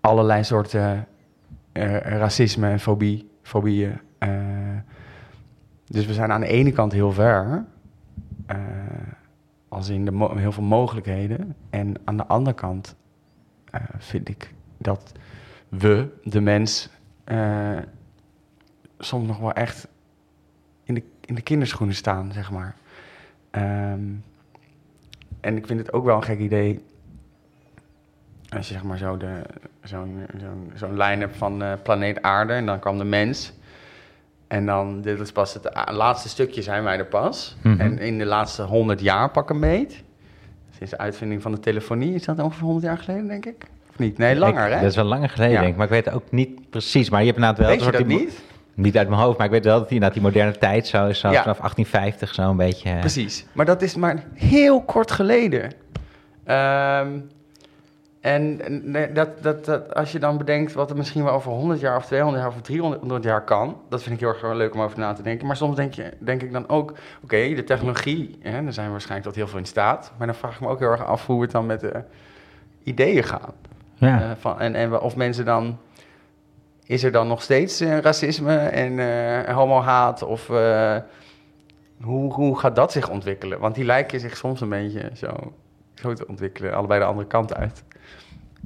allerlei 0.00 0.44
soorten 0.44 1.06
eh, 1.72 1.96
racisme 1.98 2.68
en 2.70 2.80
fobie, 2.80 3.30
fobieën. 3.42 3.98
eh. 4.18 4.28
dus 5.86 6.06
we 6.06 6.12
zijn 6.12 6.32
aan 6.32 6.40
de 6.40 6.46
ene 6.46 6.72
kant 6.72 6.92
heel 6.92 7.12
ver, 7.12 7.64
als 9.68 9.88
in 9.88 10.04
de 10.04 10.32
heel 10.36 10.52
veel 10.52 10.62
mogelijkheden. 10.62 11.54
En 11.70 11.94
aan 12.04 12.16
de 12.16 12.26
andere 12.26 12.56
kant 12.56 12.96
vind 13.98 14.28
ik 14.28 14.54
dat 14.78 15.12
we, 15.68 16.08
de 16.24 16.40
mens, 16.40 16.90
soms 18.98 19.26
nog 19.26 19.38
wel 19.38 19.52
echt 19.52 19.88
in 21.26 21.34
de, 21.34 21.34
in 21.34 21.34
de 21.34 21.42
kinderschoenen 21.42 21.94
staan, 21.96 22.30
zeg 22.32 22.50
maar. 22.50 22.74
Ehm, 23.50 24.00
en 25.40 25.56
ik 25.56 25.66
vind 25.66 25.78
het 25.78 25.92
ook 25.92 26.04
wel 26.04 26.16
een 26.16 26.22
gek 26.22 26.38
idee 26.38 26.84
als 28.48 28.66
je 28.68 28.72
zeg 28.74 28.82
maar 28.82 28.98
zo 28.98 29.16
de, 29.16 29.42
zo'n, 29.82 30.26
zo'n, 30.38 30.72
zo'n 30.74 30.96
lijn 30.96 31.20
hebt 31.20 31.36
van 31.36 31.62
eh, 31.62 31.72
planeet 31.82 32.22
aarde 32.22 32.52
en 32.52 32.66
dan 32.66 32.78
kwam 32.78 32.98
de 32.98 33.04
mens. 33.04 33.52
En 34.46 34.66
dan, 34.66 35.00
dit 35.00 35.20
is 35.20 35.32
pas 35.32 35.54
het 35.54 35.70
laatste 35.90 36.28
stukje 36.28 36.62
zijn 36.62 36.82
wij 36.82 36.98
er 36.98 37.06
pas. 37.06 37.56
Mhm. 37.62 37.80
En 37.80 37.98
in 37.98 38.18
de 38.18 38.24
laatste 38.24 38.62
100 38.62 39.00
jaar 39.00 39.30
pak 39.30 39.50
een 39.50 39.60
beet. 39.60 40.02
Sinds 40.76 40.90
de 40.92 40.98
uitvinding 40.98 41.42
van 41.42 41.52
de 41.52 41.60
telefonie, 41.60 42.14
is 42.14 42.24
dat 42.24 42.38
ongeveer 42.38 42.62
100 42.64 42.84
jaar 42.86 42.98
geleden, 42.98 43.26
denk 43.26 43.46
ik? 43.46 43.66
Of 43.90 43.98
niet? 43.98 44.18
Nee, 44.18 44.36
langer, 44.36 44.66
Ik- 44.66 44.72
hè? 44.72 44.80
Dat 44.80 44.90
is 44.90 44.96
wel 44.96 45.04
langer 45.04 45.28
geleden, 45.28 45.52
Ja. 45.54 45.60
denk 45.60 45.70
ik. 45.72 45.76
Maar 45.76 45.86
ik 45.86 46.04
weet 46.04 46.10
ook 46.14 46.30
niet 46.30 46.70
precies. 46.70 47.10
Maar 47.10 47.20
je 47.20 47.26
hebt 47.26 47.38
inderdaad 47.38 47.60
wel... 47.66 47.68
Weet 47.76 47.80
je 47.80 47.86
een 47.86 47.92
soort 47.94 48.08
dat 48.08 48.18
niet? 48.20 48.42
Niet 48.76 48.96
uit 48.96 49.08
mijn 49.08 49.20
hoofd, 49.20 49.36
maar 49.36 49.46
ik 49.46 49.52
weet 49.52 49.64
wel 49.64 49.78
dat 49.78 49.90
inderdaad 49.90 50.12
die 50.12 50.22
moderne 50.22 50.58
tijd 50.58 50.86
zo 50.86 51.06
is. 51.06 51.18
Zo 51.18 51.28
Ja. 51.30 51.42
vanaf 51.42 51.58
1850 51.58 52.34
zo 52.34 52.50
een 52.50 52.56
beetje... 52.56 52.90
eh, 52.90 52.98
Precies. 53.00 53.46
Maar 53.52 53.64
dat 53.66 53.82
is 53.82 53.94
maar 53.96 54.24
heel 54.34 54.82
kort 54.82 55.10
geleden. 55.10 55.72
Ehm, 56.44 57.08
en 58.20 58.60
nee, 58.90 59.12
dat, 59.12 59.42
dat, 59.42 59.64
dat, 59.64 59.94
als 59.94 60.12
je 60.12 60.18
dan 60.18 60.38
bedenkt 60.38 60.72
wat 60.72 60.90
er 60.90 60.96
misschien 60.96 61.24
wel 61.24 61.32
over 61.32 61.50
100 61.52 61.80
jaar 61.80 61.96
of 61.96 62.06
200 62.06 62.42
jaar 62.42 62.52
of 62.54 62.60
300 62.62 63.24
jaar 63.24 63.44
kan, 63.44 63.76
dat 63.88 64.02
vind 64.02 64.14
ik 64.14 64.20
heel 64.20 64.28
erg 64.28 64.54
leuk 64.54 64.74
om 64.74 64.80
over 64.80 64.98
na 64.98 65.12
te 65.12 65.22
denken. 65.22 65.46
Maar 65.46 65.56
soms 65.56 65.76
denk, 65.76 65.94
je, 65.94 66.12
denk 66.18 66.42
ik 66.42 66.52
dan 66.52 66.68
ook, 66.68 66.92
oké, 67.22 67.54
de 67.54 67.64
technologie, 67.64 68.38
hè, 68.42 68.62
daar 68.62 68.72
zijn 68.72 68.86
we 68.86 68.92
waarschijnlijk 68.92 69.28
tot 69.28 69.36
heel 69.36 69.48
veel 69.48 69.58
in 69.58 69.64
staat. 69.66 70.12
Maar 70.18 70.26
dan 70.26 70.36
vraag 70.36 70.54
ik 70.54 70.60
me 70.60 70.68
ook 70.68 70.78
heel 70.78 70.90
erg 70.90 71.04
af 71.04 71.26
hoe 71.26 71.42
het 71.42 71.50
dan 71.50 71.66
met 71.66 71.80
de 71.80 72.02
ideeën 72.82 73.22
gaat. 73.24 73.52
Ja. 73.94 74.20
Eh, 74.20 74.30
van, 74.38 74.60
en, 74.60 74.74
en 74.74 75.00
of 75.00 75.16
mensen 75.16 75.44
dan. 75.44 75.78
Is 76.86 77.02
er 77.02 77.12
dan 77.12 77.28
nog 77.28 77.42
steeds 77.42 77.80
eh, 77.80 77.98
racisme 77.98 78.56
en 78.56 78.98
eh 78.98 79.54
homohaat? 79.54 80.22
Of 80.22 80.50
eh, 80.50 80.96
hoe, 82.02 82.32
hoe 82.32 82.58
gaat 82.58 82.76
dat 82.76 82.92
zich 82.92 83.08
ontwikkelen? 83.08 83.58
Want 83.58 83.74
die 83.74 83.84
lijken 83.84 84.20
zich 84.20 84.36
soms 84.36 84.60
een 84.60 84.68
beetje 84.68 85.10
zo, 85.14 85.52
zo 85.94 86.12
te 86.12 86.26
ontwikkelen, 86.26 86.74
allebei 86.74 87.00
de 87.00 87.06
andere 87.06 87.26
kant 87.26 87.54
uit. 87.54 87.84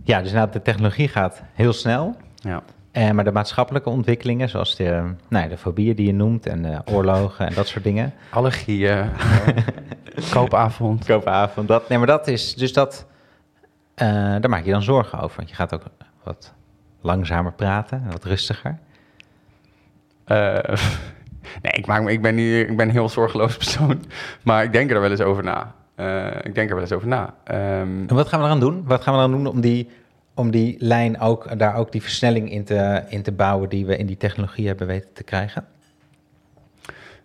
ja, 0.05 0.19
dus 0.19 0.29
inderdaad, 0.29 0.53
de 0.53 0.63
technologie 0.63 1.09
gaat 1.09 1.43
heel 1.53 1.73
snel. 1.73 2.17
Ja. 2.35 2.63
Eh, 2.91 3.11
maar 3.11 3.25
de 3.25 3.33
maatschappelijke 3.33 3.91
ontwikkelingen, 3.91 4.49
zoals 4.49 4.77
de, 4.77 5.15
nou, 5.29 5.49
de 5.49 5.57
fobieën 5.57 5.97
die 5.97 6.07
je 6.07 6.13
noemt 6.13 6.47
en 6.47 6.63
de 6.63 6.81
oorlogen 6.85 7.47
en 7.47 7.55
dat 7.55 7.67
soort 7.67 7.85
dingen. 7.85 8.15
Allergieën, 8.31 9.11
koopavond. 10.31 11.05
Koopavond, 11.05 11.69
dat, 11.69 11.89
nee, 11.89 11.99
maar 11.99 12.07
dat 12.07 12.27
is, 12.27 12.55
dus 12.55 12.73
dat, 12.73 13.07
daar 13.95 14.49
maak 14.49 14.65
je 14.65 14.71
dan 14.71 14.83
zorgen 14.83 15.21
over. 15.21 15.37
Want 15.37 15.49
je 15.49 15.55
gaat 15.55 15.75
ook 15.75 15.83
wat 16.23 16.55
langzamer 17.01 17.53
praten, 17.53 18.03
en 18.05 18.11
wat 18.11 18.25
rustiger. 18.25 18.79
Eh, 20.25 20.37
nee, 21.63 21.73
ik, 21.73 21.87
maak 21.87 22.03
me, 22.03 22.13
ik, 22.13 22.23
ben 22.23 22.35
niet, 22.35 22.69
ik 22.69 22.77
ben 22.77 22.87
een 22.87 22.95
heel 22.95 23.09
zorgeloos 23.09 23.57
persoon, 23.57 24.05
maar 24.43 24.65
ik 24.65 24.73
denk 24.73 24.91
er 24.91 25.01
wel 25.01 25.11
eens 25.11 25.21
over 25.21 25.45
na. 25.45 25.75
Eh, 25.95 26.27
ik 26.43 26.55
denk 26.55 26.69
er 26.69 26.75
wel 26.75 26.85
eens 26.85 26.93
over 26.93 27.09
na. 27.09 27.35
Ehm, 27.45 28.07
En 28.07 28.15
wat 28.15 28.29
gaan 28.29 28.41
we 28.41 28.47
eraan 28.47 28.61
doen? 28.61 28.85
Wat 28.87 29.03
gaan 29.03 29.15
we 29.15 29.21
dan 29.21 29.31
doen 29.31 29.47
om 29.47 29.61
die, 29.61 29.89
om 30.35 30.51
die 30.51 30.77
lijn 30.79 31.21
ook, 31.21 31.59
daar 31.59 31.75
ook 31.75 31.93
die 31.93 32.03
versnelling 32.03 32.51
in 32.51 32.65
te, 32.65 33.03
in 33.09 33.23
te 33.23 33.33
bouwen 33.33 33.69
die 33.69 33.87
we 33.87 33.97
in 33.97 34.07
die 34.07 34.17
technologie 34.17 34.67
hebben 34.67 34.87
weten 34.87 35.13
te 35.13 35.25
krijgen? 35.25 35.65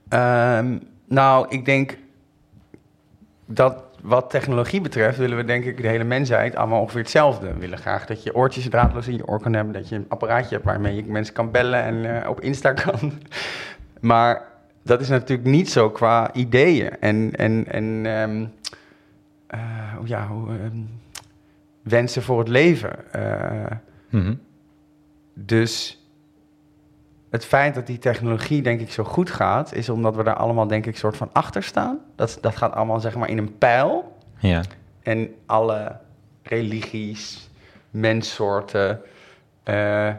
Ehm, 0.09 0.77
nou, 1.07 1.45
ik 1.49 1.65
denk 1.65 1.97
dat 3.45 3.84
wat 4.05 4.29
technologie 4.29 4.81
betreft 4.81 5.17
willen 5.17 5.37
we 5.37 5.43
denk 5.43 5.63
ik 5.65 5.81
de 5.81 5.87
hele 5.87 6.03
mensheid 6.03 6.55
allemaal 6.55 6.81
ongeveer 6.81 7.01
hetzelfde. 7.01 7.53
We 7.53 7.59
willen 7.59 7.77
graag 7.77 8.05
dat 8.05 8.23
je 8.23 8.35
oortjes 8.35 8.69
draadloos 8.69 9.07
in 9.07 9.15
je 9.15 9.27
oor 9.27 9.39
kan 9.39 9.53
hebben, 9.53 9.73
dat 9.73 9.89
je 9.89 9.95
een 9.95 10.05
apparaatje 10.07 10.53
hebt 10.55 10.65
waarmee 10.67 10.95
je 10.95 11.03
mensen 11.05 11.33
kan 11.33 11.51
bellen 11.51 11.83
en 11.83 12.21
eh, 12.23 12.29
op 12.29 12.41
Insta 12.41 12.73
kan. 12.73 13.11
maar 14.01 14.41
dat 14.83 15.01
is 15.01 15.09
natuurlijk 15.09 15.47
niet 15.49 15.69
zo 15.71 15.89
qua 15.89 16.33
ideeën 16.33 16.99
en, 16.99 17.31
en, 17.35 17.65
en 17.67 18.05
ehm, 18.05 18.45
eh, 19.47 19.93
hoe- 19.97 20.07
ja, 20.07 20.27
hoe, 20.27 20.49
ehm, 20.49 20.77
wensen 21.83 22.21
voor 22.23 22.39
het 22.39 22.47
leven. 22.47 23.13
Eh, 23.13 23.77
Mhm. 24.09 24.33
dus 25.33 26.04
het 27.35 27.45
feit 27.45 27.75
dat 27.75 27.87
die 27.87 27.97
technologie, 27.97 28.61
denk 28.61 28.79
ik, 28.79 28.91
zo 28.91 29.03
goed 29.03 29.29
gaat, 29.29 29.73
is 29.73 29.89
omdat 29.89 30.15
we 30.15 30.23
daar 30.23 30.35
allemaal, 30.35 30.67
denk 30.67 30.85
ik, 30.85 30.97
soort 30.97 31.17
van 31.17 31.29
achter 31.33 31.63
staan. 31.63 31.99
Dat, 32.15 32.37
dat 32.41 32.55
gaat 32.55 32.73
allemaal, 32.73 32.99
zeg 32.99 33.15
maar, 33.15 33.29
in 33.29 33.37
een 33.37 33.57
pijl. 33.57 34.17
Ja. 34.37 34.61
En 35.03 35.33
alle 35.45 35.97
religies, 36.43 37.49
menssoorten, 37.89 39.01
eh, 39.63 40.13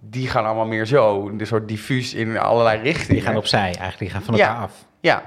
die 0.00 0.28
gaan 0.28 0.44
allemaal 0.44 0.66
meer 0.66 0.86
zo, 0.86 1.28
een 1.28 1.46
soort 1.46 1.68
diffuus 1.68 2.14
in 2.14 2.38
allerlei 2.38 2.80
richtingen. 2.82 3.14
Die 3.14 3.22
gaan 3.22 3.36
opzij 3.36 3.60
eigenlijk, 3.60 3.98
die 3.98 4.10
gaan 4.10 4.22
van 4.22 4.34
Ja. 4.36 4.46
elkaar 4.48 4.62
af. 4.62 4.86
Ja, 5.00 5.22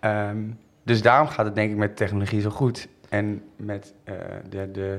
Ehm, 0.00 0.38
dus 0.82 1.02
daarom 1.02 1.28
gaat 1.28 1.46
het 1.46 1.54
denk 1.54 1.70
ik 1.70 1.76
met 1.76 1.96
technologie 1.96 2.40
zo 2.40 2.50
goed. 2.50 2.88
En 3.08 3.42
met 3.56 3.94
eh, 4.04 4.14
de, 4.48 4.70
de, 4.70 4.98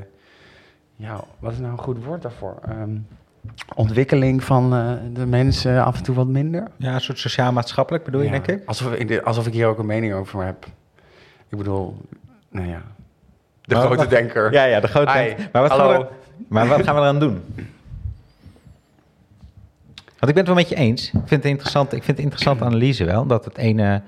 ja, 0.96 1.24
wat 1.39 1.52
is 1.52 1.60
nou 1.60 1.72
een 1.72 1.78
goed 1.78 2.04
woord 2.04 2.22
daarvoor? 2.22 2.60
Ehm, 2.68 2.98
ontwikkeling 3.75 4.43
van 4.43 4.75
eh, 4.75 4.91
de 5.13 5.25
mensen 5.25 5.84
af 5.84 5.97
en 5.97 6.03
toe 6.03 6.15
wat 6.15 6.27
minder. 6.27 6.67
Ja, 6.77 6.93
een 6.93 7.01
soort 7.01 7.19
sociaal-maatschappelijk 7.19 8.03
bedoel 8.03 8.21
je, 8.21 8.29
denk 8.29 8.47
ik? 8.47 8.62
Alsof, 8.65 8.93
ik, 8.93 9.21
alsof 9.21 9.47
ik 9.47 9.53
hier 9.53 9.67
ook 9.67 9.79
een 9.79 9.86
mening 9.86 10.13
over 10.13 10.45
heb. 10.45 10.65
Ik 11.49 11.58
bedoel, 11.58 11.97
nou 12.49 12.67
ja, 12.67 12.81
de 13.62 13.75
Maar 13.75 13.86
grote 13.86 14.08
denker. 14.08 14.51
Ja, 14.51 14.63
ja, 14.63 14.79
de 14.79 14.88
grote... 14.88 15.12
Hi, 15.12 15.34
maar, 15.51 15.62
wat 15.62 15.71
gaan 15.71 15.88
we 15.88 16.08
maar 16.47 16.67
wat 16.67 16.84
gaan 16.84 16.95
we 16.95 17.01
eraan 17.01 17.19
doen? 17.19 17.41
Want 20.19 20.38
ik 20.38 20.45
ben 20.45 20.45
het 20.45 20.47
wel 20.47 20.55
met 20.55 20.69
je 20.69 20.75
eens. 20.75 21.05
Ik 21.05 21.12
vind 21.12 21.29
het 21.29 21.45
interessant, 21.45 21.93
ik 21.93 22.03
vind 22.03 22.08
het 22.08 22.17
een 22.17 22.23
interessante 22.23 22.63
analyse 22.63 23.05
wel. 23.05 23.25
Dat 23.25 23.45
het 23.45 23.58
ene 23.58 24.01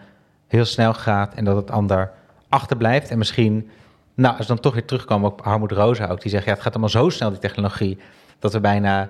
heel 0.48 0.66
snel 0.66 0.94
gaat 0.94 1.34
en 1.34 1.46
dat 1.46 1.56
het 1.56 1.72
ander 1.72 2.12
achterblijft. 2.50 3.10
En 3.10 3.18
misschien, 3.18 3.70
nou, 4.14 4.38
als 4.38 4.48
we 4.48 4.54
dan 4.54 4.62
toch 4.62 4.74
weer 4.74 4.86
terugkomen 4.86 5.32
op 5.32 5.42
Harmoed 5.44 5.72
Rosa 5.72 6.08
ook. 6.08 6.22
Die 6.22 6.32
zegt, 6.32 6.46
ja, 6.46 6.52
het 6.52 6.62
gaat 6.62 6.72
allemaal 6.72 6.90
zo 6.90 7.10
snel, 7.10 7.30
die 7.30 7.40
technologie, 7.40 7.98
dat 8.40 8.54
we 8.54 8.60
bijna 8.60 9.10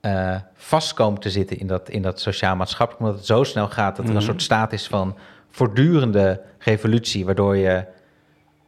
eh, 0.00 0.36
vast 0.54 0.94
komen 0.94 1.20
te 1.20 1.30
zitten 1.30 1.58
in 1.58 1.66
dat, 1.66 1.88
in 1.88 2.02
dat 2.02 2.20
sociaal-maatschappelijk. 2.20 3.04
Omdat 3.04 3.18
het 3.18 3.26
zo 3.28 3.44
snel 3.44 3.68
gaat 3.68 3.96
dat 3.96 4.04
er 4.04 4.10
een 4.10 4.16
Mhm. 4.16 4.24
soort 4.26 4.42
staat 4.42 4.72
is 4.72 4.86
van 4.86 5.16
voortdurende 5.50 6.42
revolutie. 6.58 7.24
Waardoor 7.24 7.56
je 7.56 7.84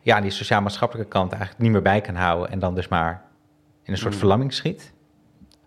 ja, 0.00 0.20
die 0.20 0.30
sociaal-maatschappelijke 0.30 1.10
kant 1.10 1.30
eigenlijk 1.32 1.62
niet 1.62 1.72
meer 1.72 1.82
bij 1.82 2.00
kan 2.00 2.14
houden. 2.14 2.50
En 2.50 2.58
dan 2.58 2.74
dus 2.74 2.88
maar 2.88 3.22
in 3.82 3.92
een 3.92 3.98
soort 3.98 4.12
Mm. 4.12 4.18
verlamming 4.18 4.52
schiet. 4.52 4.92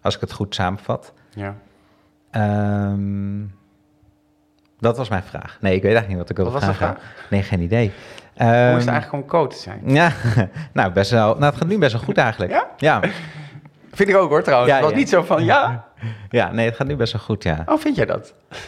Als 0.02 0.16
ik 0.16 0.22
het 0.22 0.34
goed 0.34 0.56
samenvat. 0.56 1.14
Ja. 1.30 1.56
Ehm, 2.32 3.42
dat 4.80 4.98
was 4.98 5.10
mijn 5.10 5.24
vraag. 5.24 5.58
Nee, 5.62 5.76
ik 5.76 5.82
weet 5.82 5.92
eigenlijk 5.96 6.08
niet 6.08 6.18
wat 6.18 6.30
ik 6.30 6.36
wilde 6.36 6.52
Wat 6.52 6.66
was 6.66 6.76
vragen. 6.76 6.96
vraag? 7.02 7.30
Nee, 7.30 7.44
geen 7.44 7.62
idee. 7.62 7.88
Hoe 7.88 8.46
is 8.48 8.52
Ehm, 8.52 8.76
het 8.78 8.88
eigenlijk 8.88 9.12
om 9.24 9.26
coach 9.30 9.50
te 9.50 9.58
zijn? 9.58 9.82
Ja, 9.86 10.12
nou, 10.74 10.92
best 10.92 11.12
wel, 11.12 11.28
nou, 11.34 11.46
het 11.46 11.56
gaat 11.56 11.68
nu 11.68 11.78
best 11.78 11.94
wel 11.94 12.02
goed 12.02 12.18
eigenlijk. 12.18 12.52
Ja? 12.52 12.68
Ja, 12.78 13.00
Vind 13.94 14.10
ik 14.10 14.16
ook 14.16 14.30
hoor 14.30 14.44
trouwens. 14.44 14.70
Ja, 14.72 14.76
Het 14.76 14.84
was 14.86 14.94
ja. 14.94 15.00
niet 15.00 15.10
zo 15.10 15.22
van 15.24 15.44
ja. 15.46 15.86
ja, 16.30 16.52
nee, 16.52 16.66
het 16.66 16.76
gaat 16.76 16.88
nu 16.88 16.96
best 16.96 17.14
wel 17.14 17.22
goed, 17.22 17.44
ja. 17.44 17.64
Oh, 17.66 17.80
vind 17.80 17.96
jij 17.96 18.06
dat? 18.06 18.34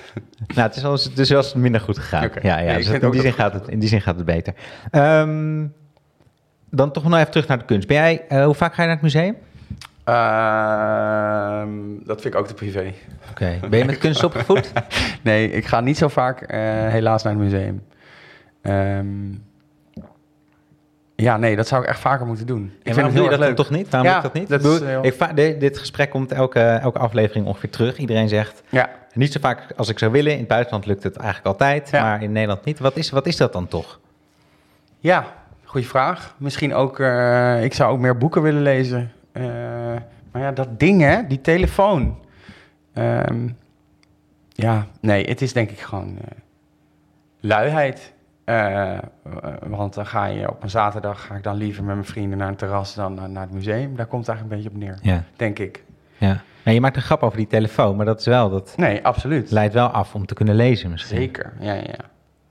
Nou, 0.56 0.68
het 0.68 0.76
is 0.76 1.04
het 1.06 1.20
is 1.20 1.30
wel 1.30 1.44
minder 1.56 1.82
goed 1.82 1.98
gegaan. 2.00 2.30
Ja, 2.42 2.60
ja 2.60 2.66
Nee, 2.66 2.76
dus 2.76 2.90
in, 2.90 3.12
die 3.12 3.22
zin 3.22 3.34
gaat 3.34 3.54
het, 3.54 3.68
in 3.68 3.80
die 3.80 3.90
zin 3.90 4.02
gaat 4.02 4.16
het 4.16 4.26
beter. 4.26 4.54
Ehm, 4.92 5.66
dan 6.70 6.92
toch 6.92 7.04
nog 7.04 7.20
even 7.20 7.32
terug 7.32 7.48
naar 7.48 7.58
de 7.58 7.66
kunst. 7.66 7.88
Ben 7.88 7.98
jij, 7.98 8.26
eh, 8.28 8.46
hoe 8.46 8.54
vaak 8.54 8.74
ga 8.74 8.82
je 8.82 8.88
naar 8.88 8.98
het 8.98 9.06
museum? 9.06 9.36
Ehm, 10.04 11.70
dat 12.06 12.22
vind 12.22 12.34
ik 12.34 12.40
ook 12.40 12.48
te 12.48 12.54
privé. 12.54 12.94
Oké. 13.30 13.60
Ben 13.70 13.80
je 13.80 13.86
met 13.86 13.98
kunst 13.98 14.24
opgevoed? 14.30 14.72
Nee, 15.22 15.52
ik 15.52 15.66
ga 15.66 15.80
niet 15.80 15.98
zo 15.98 16.08
vaak 16.08 16.42
eh, 16.42 16.60
helaas 16.88 17.24
naar 17.24 17.34
het 17.34 17.42
museum. 17.42 17.84
Ehm, 18.62 19.08
ja, 21.15 21.38
nee, 21.38 21.56
dat 21.56 21.67
zou 21.67 21.82
ik 21.84 21.88
echt 21.89 21.99
vaker 21.99 22.25
moeten 22.25 22.47
doen. 22.47 22.63
Ik 22.63 22.69
En 22.69 22.71
vind 22.84 22.95
waarom 22.95 23.04
het 23.06 23.13
doe 23.15 23.23
heel 23.23 23.32
erg 23.32 23.39
dat 23.39 23.47
leuk. 23.47 23.58
toch 23.67 23.69
niet? 23.78 23.89
Waarom 23.89 24.10
Ja, 24.10 24.15
doe 24.15 24.23
je 24.23 24.28
dat 24.32 24.39
niet? 24.41 24.49
dat 24.49 24.60
Ik 25.06 25.13
is 25.13 25.28
ik 25.30 25.36
de- 25.36 25.58
dit 25.60 25.78
gesprek 25.78 26.10
komt 26.10 26.32
elke, 26.32 26.60
elke 26.60 26.99
aflevering 26.99 27.45
ongeveer 27.45 27.69
terug. 27.69 27.97
Iedereen 27.97 28.30
zegt, 28.30 28.63
Ja, 28.69 28.89
niet 29.13 29.32
zo 29.34 29.39
vaak 29.39 29.63
als 29.75 29.89
ik 29.89 29.99
zou 29.99 30.12
willen. 30.12 30.32
In 30.34 30.39
het 30.39 30.47
buitenland 30.47 30.86
lukt 30.86 31.04
het 31.04 31.15
eigenlijk 31.15 31.47
altijd, 31.47 31.89
Ja. 31.89 32.01
maar 32.01 32.23
in 32.23 32.32
Nederland 32.32 32.65
niet. 32.65 32.80
Wat 32.80 32.95
is, 32.97 33.10
wat 33.10 33.28
is 33.28 33.38
dat 33.38 33.54
dan 33.54 33.67
toch? 33.67 33.99
ja 34.99 35.25
goede 35.63 35.88
vraag. 35.88 36.36
Misschien 36.38 36.73
ook, 36.73 37.00
eh, 37.00 37.63
ik 37.63 37.73
zou 37.73 37.92
ook 37.94 38.00
meer 38.00 38.17
boeken 38.17 38.42
willen 38.42 38.62
lezen. 38.62 39.12
Eh, 39.31 39.44
maar 40.31 40.42
ja, 40.42 40.52
dat 40.52 40.79
ding 40.79 41.02
hè, 41.02 41.27
die 41.27 41.42
telefoon. 41.42 42.17
Ehm, 42.94 43.48
ja, 44.50 44.87
nee, 45.00 45.25
het 45.25 45.42
is 45.42 45.54
denk 45.54 45.69
ik 45.71 45.79
gewoon 45.79 46.17
eh, 46.21 46.37
luiheid. 47.40 48.13
Eh, 48.46 48.93
eh, 48.93 49.04
want 49.67 49.93
dan 49.93 50.06
ga 50.06 50.25
je 50.25 50.50
op 50.50 50.63
een 50.63 50.69
zaterdag, 50.69 51.25
ga 51.25 51.35
ik 51.35 51.43
dan 51.43 51.56
liever 51.56 51.83
met 51.83 51.93
mijn 51.96 52.08
vrienden 52.08 52.37
naar 52.37 52.48
een 52.48 52.56
terras 52.56 52.93
dan 52.96 53.19
eh, 53.19 53.25
naar 53.25 53.41
het 53.43 53.52
museum. 53.54 53.96
Daar 53.96 54.06
komt 54.06 54.27
het 54.27 54.35
eigenlijk 54.35 54.65
een 54.67 54.71
beetje 54.71 54.87
op 54.91 55.02
neer, 55.02 55.13
Ja. 55.13 55.23
denk 55.35 55.60
ik. 55.60 55.83
ja. 56.17 56.41
Nou, 56.63 56.75
je 56.77 56.81
maakt 56.81 56.96
een 56.96 57.02
grap 57.02 57.23
over 57.23 57.37
die 57.37 57.48
telefoon, 57.48 57.96
maar 57.96 58.06
dat 58.06 58.19
is 58.19 58.25
wel, 58.25 58.50
dat 58.50 58.73
Nee, 58.77 59.06
absoluut. 59.06 59.52
leidt 59.52 59.73
wel 59.73 59.87
af 59.87 60.15
om 60.15 60.25
te 60.25 60.33
kunnen 60.33 60.56
lezen 60.56 60.91
misschien. 60.91 61.17
Zeker, 61.17 61.54
ja, 61.60 61.73
ja, 61.73 61.81
ja. 61.81 62.06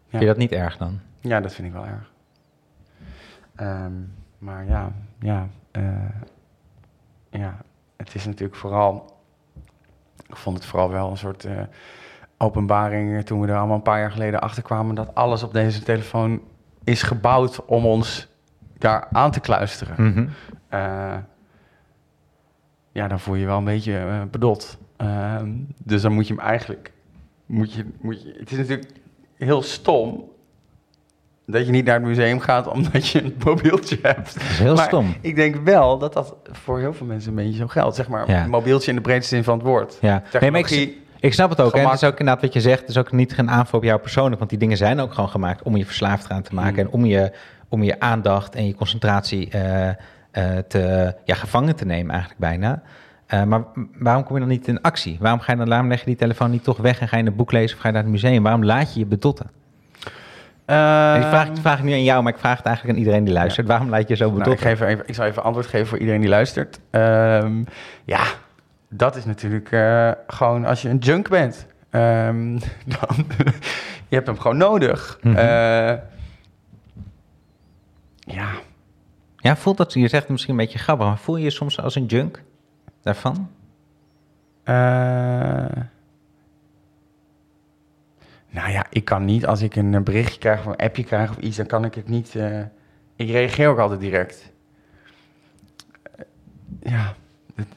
Vind 0.08 0.22
je 0.22 0.26
dat 0.28 0.36
niet 0.36 0.52
erg 0.52 0.76
dan? 0.76 1.00
Ja, 1.20 1.40
dat 1.40 1.52
vind 1.54 1.68
ik 1.68 1.74
wel 1.74 1.86
erg. 1.86 2.10
Ehm, 3.56 3.92
maar 4.38 4.64
ja, 4.66 4.92
ja, 5.18 5.48
ja. 7.30 7.56
het 7.96 8.14
is 8.14 8.26
natuurlijk 8.26 8.58
vooral... 8.58 9.12
Ik 10.28 10.36
vond 10.36 10.56
het 10.56 10.66
vooral 10.66 10.90
wel 10.90 11.10
een 11.10 11.16
soort 11.16 11.46
openbaring... 12.44 13.24
toen 13.24 13.40
we 13.40 13.46
er 13.46 13.56
allemaal 13.56 13.76
een 13.76 13.82
paar 13.82 13.98
jaar 13.98 14.10
geleden 14.10 14.40
achter 14.40 14.62
kwamen... 14.62 14.94
dat 14.94 15.14
alles 15.14 15.42
op 15.42 15.52
deze 15.52 15.82
telefoon 15.82 16.40
is 16.84 17.02
gebouwd 17.02 17.64
om 17.64 17.86
ons 17.86 18.28
daar 18.78 19.08
aan 19.12 19.30
te 19.30 19.40
kluisteren. 19.40 19.94
Mhm. 20.08 20.26
Eh, 20.68 21.14
ja, 22.92 23.08
dan 23.08 23.20
voel 23.20 23.34
je 23.34 23.40
je 23.40 23.46
wel 23.46 23.58
een 23.58 23.64
beetje 23.64 23.96
eh 23.96 24.22
bedot. 24.30 24.78
Ehm, 24.96 25.50
dus 25.78 26.02
dan 26.02 26.12
moet 26.12 26.26
je 26.28 26.34
hem 26.34 26.42
eigenlijk... 26.42 26.92
Moet 27.46 27.72
je, 27.72 27.84
moet 28.00 28.22
je, 28.22 28.36
het 28.38 28.50
is 28.50 28.58
natuurlijk 28.58 28.90
heel 29.36 29.62
stom 29.62 30.24
dat 31.46 31.66
je 31.66 31.72
niet 31.72 31.84
naar 31.84 31.94
het 31.94 32.04
museum 32.04 32.40
gaat 32.40 32.66
omdat 32.66 33.08
je 33.08 33.22
een 33.22 33.34
mobieltje 33.44 33.98
hebt. 34.02 34.34
Dat 34.34 34.42
is 34.42 34.58
heel 34.58 34.74
Maar 34.74 34.84
stom. 34.84 35.14
Ik 35.20 35.36
denk 35.36 35.56
wel 35.56 35.98
dat 35.98 36.12
dat 36.12 36.36
voor 36.52 36.78
heel 36.78 36.92
veel 36.92 37.06
mensen 37.06 37.30
een 37.30 37.36
beetje 37.36 37.58
zo 37.58 37.66
geldt. 37.66 37.96
Zeg 37.96 38.08
maar, 38.08 38.30
Ja. 38.30 38.42
een 38.44 38.50
mobieltje 38.50 38.90
in 38.90 38.96
de 38.96 39.02
breedste 39.02 39.34
zin 39.34 39.44
van 39.44 39.54
het 39.58 39.66
woord. 39.66 39.98
Ja. 40.00 40.22
Nee, 40.40 40.50
maar 40.50 40.60
ik, 41.24 41.30
ik 41.30 41.32
snap 41.32 41.50
het 41.50 41.60
ook. 41.60 41.74
En 41.74 41.84
het 41.84 42.02
is 42.02 42.04
ook 42.04 42.18
inderdaad 42.18 42.42
wat 42.42 42.52
je 42.52 42.60
zegt. 42.60 42.80
Het 42.80 42.88
is 42.88 42.98
ook 42.98 43.12
niet 43.12 43.32
geen 43.32 43.50
aanval 43.50 43.78
op 43.78 43.84
jou 43.84 44.00
persoonlijk. 44.00 44.38
Want 44.38 44.50
die 44.50 44.58
dingen 44.58 44.76
zijn 44.76 45.00
ook 45.00 45.14
gewoon 45.14 45.30
gemaakt 45.30 45.62
om 45.62 45.76
je 45.76 45.86
verslaafd 45.86 46.30
aan 46.30 46.42
te 46.42 46.54
maken. 46.54 46.72
Mm. 46.72 46.78
En 46.78 46.88
om 46.88 47.04
je, 47.04 47.32
om 47.68 47.82
je 47.82 48.00
aandacht 48.00 48.54
en 48.54 48.66
je 48.66 48.74
concentratie 48.74 49.50
eh, 49.50 49.88
eh, 49.88 49.94
te, 50.68 51.14
ja, 51.24 51.34
gevangen 51.34 51.76
te 51.76 51.84
nemen 51.84 52.10
eigenlijk 52.10 52.40
bijna. 52.40 52.82
Eh, 53.26 53.42
maar 53.42 53.64
waarom 53.98 54.24
kom 54.24 54.34
je 54.34 54.40
dan 54.40 54.50
niet 54.50 54.68
in 54.68 54.80
actie? 54.80 55.16
Waarom, 55.20 55.40
ga 55.40 55.52
je 55.52 55.58
dan, 55.58 55.68
waarom 55.68 55.88
leg 55.88 55.98
je 55.98 56.06
die 56.06 56.16
telefoon 56.16 56.50
niet 56.50 56.64
toch 56.64 56.78
weg 56.78 57.00
en 57.00 57.08
ga 57.08 57.16
je 57.16 57.24
een 57.24 57.36
boek 57.36 57.52
lezen 57.52 57.76
of 57.76 57.82
ga 57.82 57.88
je 57.88 57.94
naar 57.94 58.02
het 58.02 58.12
museum? 58.12 58.42
Waarom 58.42 58.64
laat 58.64 58.94
je 58.94 59.00
je 59.00 59.06
bedotten? 59.06 59.50
En 60.64 61.20
die 61.20 61.28
vraag, 61.28 61.50
die 61.50 61.60
vraag 61.60 61.78
ik 61.78 61.84
nu 61.84 61.92
aan 61.92 62.04
jou, 62.04 62.22
maar 62.22 62.32
ik 62.32 62.38
vraag 62.38 62.56
het 62.56 62.66
eigenlijk 62.66 62.96
aan 62.96 63.04
iedereen 63.04 63.24
die 63.24 63.34
luistert. 63.34 63.66
Waarom 63.66 63.88
laat 63.88 64.00
je 64.00 64.08
je 64.08 64.16
zo 64.16 64.24
Nou, 64.24 64.38
ik, 64.38 64.44
bedotten? 64.44 64.68
geef 64.68 64.80
even, 64.80 65.04
ik 65.06 65.14
zal 65.14 65.24
even 65.24 65.42
antwoord 65.42 65.66
geven 65.66 65.86
voor 65.86 65.98
iedereen 65.98 66.20
die 66.20 66.30
luistert. 66.30 66.80
Ehm, 66.90 67.62
ja, 68.04 68.22
dat 68.96 69.16
is 69.16 69.24
natuurlijk 69.24 69.72
eh, 69.72 70.10
gewoon 70.26 70.64
als 70.64 70.82
je 70.82 70.88
een 70.88 70.98
junk 70.98 71.28
bent. 71.28 71.66
ehm, 71.90 72.58
dan, 72.98 73.26
je 74.08 74.14
hebt 74.14 74.26
hem 74.26 74.38
gewoon 74.38 74.56
nodig. 74.56 75.18
Mhm. 75.22 75.36
Eh, 75.36 75.98
ja, 78.18 78.50
Ja, 79.36 79.56
voelt 79.56 79.76
dat, 79.76 79.92
je 79.92 80.08
zegt 80.08 80.22
het 80.22 80.28
misschien 80.28 80.52
een 80.52 80.64
beetje 80.64 80.78
grappig, 80.78 81.06
maar 81.06 81.18
voel 81.18 81.36
je 81.36 81.44
je 81.44 81.50
soms 81.50 81.80
als 81.80 81.94
een 81.94 82.06
junk 82.06 82.42
daarvan? 83.02 83.50
Eh, 84.62 84.74
nou 88.50 88.70
ja, 88.70 88.86
ik 88.90 89.04
kan 89.04 89.24
niet 89.24 89.46
als 89.46 89.62
ik 89.62 89.76
een 89.76 90.04
berichtje 90.04 90.38
krijg 90.38 90.58
of 90.60 90.66
een 90.66 90.76
appje 90.76 91.04
krijg 91.04 91.30
of 91.30 91.36
iets, 91.36 91.56
dan 91.56 91.66
kan 91.66 91.84
ik 91.84 91.94
het 91.94 92.08
niet. 92.08 92.34
ik 93.16 93.30
reageer 93.30 93.68
ook 93.68 93.78
altijd 93.78 94.00
direct. 94.00 94.52
Ja, 96.80 97.14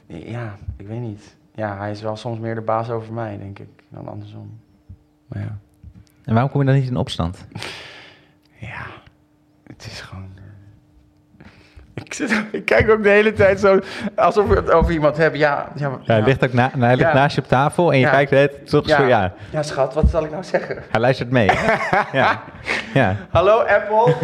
ja, 0.06 0.54
ik 0.76 0.86
weet 0.86 1.00
niet. 1.00 1.36
Ja, 1.54 1.76
hij 1.78 1.90
is 1.90 2.02
wel 2.02 2.16
soms 2.16 2.38
meer 2.38 2.54
de 2.54 2.60
baas 2.60 2.90
over 2.90 3.12
mij, 3.12 3.38
denk 3.38 3.58
ik, 3.58 3.68
dan 3.88 4.08
andersom. 4.08 4.60
Maar 5.26 5.42
ja, 5.42 5.58
En 6.24 6.32
waarom 6.32 6.50
kom 6.50 6.60
je 6.60 6.66
dan 6.66 6.74
niet 6.76 6.88
in 6.88 6.96
opstand? 6.96 7.46
ja 8.70 8.82
het 9.66 9.86
is 9.86 10.00
gewoon. 10.00 10.30
eh, 10.36 11.44
ik, 12.04 12.14
zit, 12.14 12.42
ik 12.52 12.64
kijk 12.64 12.90
ook 12.90 13.02
de 13.02 13.08
hele 13.08 13.32
tijd 13.32 13.60
zo 13.60 13.78
alsof 14.14 14.48
we 14.48 14.54
het 14.54 14.70
over 14.70 14.92
iemand 14.92 15.16
hebben. 15.16 15.38
Ja, 15.40 15.72
ja, 15.74 15.88
Ja, 15.88 16.12
hij 16.12 16.22
ligt 16.22 16.44
ook 16.44 16.52
na, 16.52 16.70
hij 16.78 16.96
ligt 16.96 17.08
Ja. 17.08 17.14
naast 17.14 17.34
je 17.36 17.42
op 17.42 17.48
tafel 17.48 17.92
en 17.92 17.98
je 17.98 18.10
kijkt 18.10 18.30
het 18.30 18.68
toch 18.68 18.88
zo, 18.88 19.02
ja. 19.06 19.34
ja, 19.50 19.62
schat, 19.62 19.94
wat 19.94 20.10
zal 20.10 20.24
ik 20.24 20.30
nou 20.30 20.44
zeggen? 20.44 20.82
Hij 20.90 21.00
luistert 21.00 21.30
mee. 21.30 21.46
ja. 22.92 23.16
Hallo 23.30 23.58
Apple. 23.62 24.14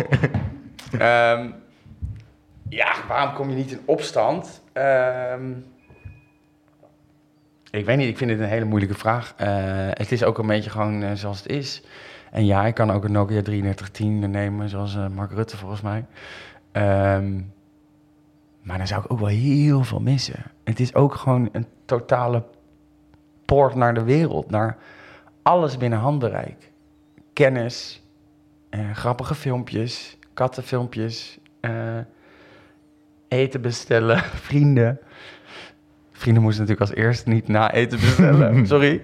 Ehm, 0.98 1.50
ja, 2.68 2.92
waarom 3.08 3.34
kom 3.34 3.48
je 3.50 3.56
niet 3.56 3.70
in 3.70 3.80
opstand? 3.84 4.62
Ehm, 4.74 5.52
ik 7.70 7.84
weet 7.84 7.96
niet, 7.96 8.08
ik 8.08 8.16
vind 8.16 8.30
het 8.30 8.40
een 8.40 8.46
hele 8.46 8.64
moeilijke 8.64 8.94
vraag. 8.94 9.34
Eh, 9.36 9.48
het 9.90 10.12
is 10.12 10.24
ook 10.24 10.38
een 10.38 10.46
beetje 10.46 10.70
gewoon 10.70 11.02
eh, 11.02 11.12
zoals 11.12 11.38
het 11.38 11.48
is. 11.48 11.82
En 12.30 12.44
ja, 12.44 12.66
ik 12.66 12.74
kan 12.74 12.90
ook 12.90 13.04
een 13.04 13.12
Nokia 13.12 13.42
3310 13.42 14.30
nemen, 14.30 14.68
zoals 14.68 14.96
eh, 14.96 15.08
Mark 15.08 15.32
Rutte 15.32 15.56
volgens 15.56 15.80
mij. 15.80 16.06
Ehm, 16.72 17.40
maar 18.62 18.78
dan 18.78 18.86
zou 18.86 19.04
ik 19.04 19.12
ook 19.12 19.18
wel 19.18 19.28
heel 19.28 19.84
veel 19.84 20.00
missen. 20.00 20.42
Het 20.64 20.80
is 20.80 20.94
ook 20.94 21.14
gewoon 21.14 21.48
een 21.52 21.66
totale 21.84 22.44
poort 23.44 23.74
naar 23.74 23.94
de 23.94 24.04
wereld, 24.04 24.50
naar 24.50 24.76
alles 25.42 25.76
binnen 25.76 25.98
handbereik. 25.98 26.72
Kennis, 27.32 28.02
grappige 28.92 29.34
filmpjes, 29.34 30.18
kattenfilmpjes, 30.34 31.38
eten 33.34 33.60
bestellen, 33.60 34.18
vrienden. 34.48 34.98
Vrienden 36.12 36.42
moesten 36.42 36.64
natuurlijk 36.66 36.90
als 36.90 36.98
eerst 37.00 37.26
niet 37.26 37.48
na 37.48 37.72
eten 37.72 38.00
bestellen, 38.00 38.66
sorry. 38.66 39.02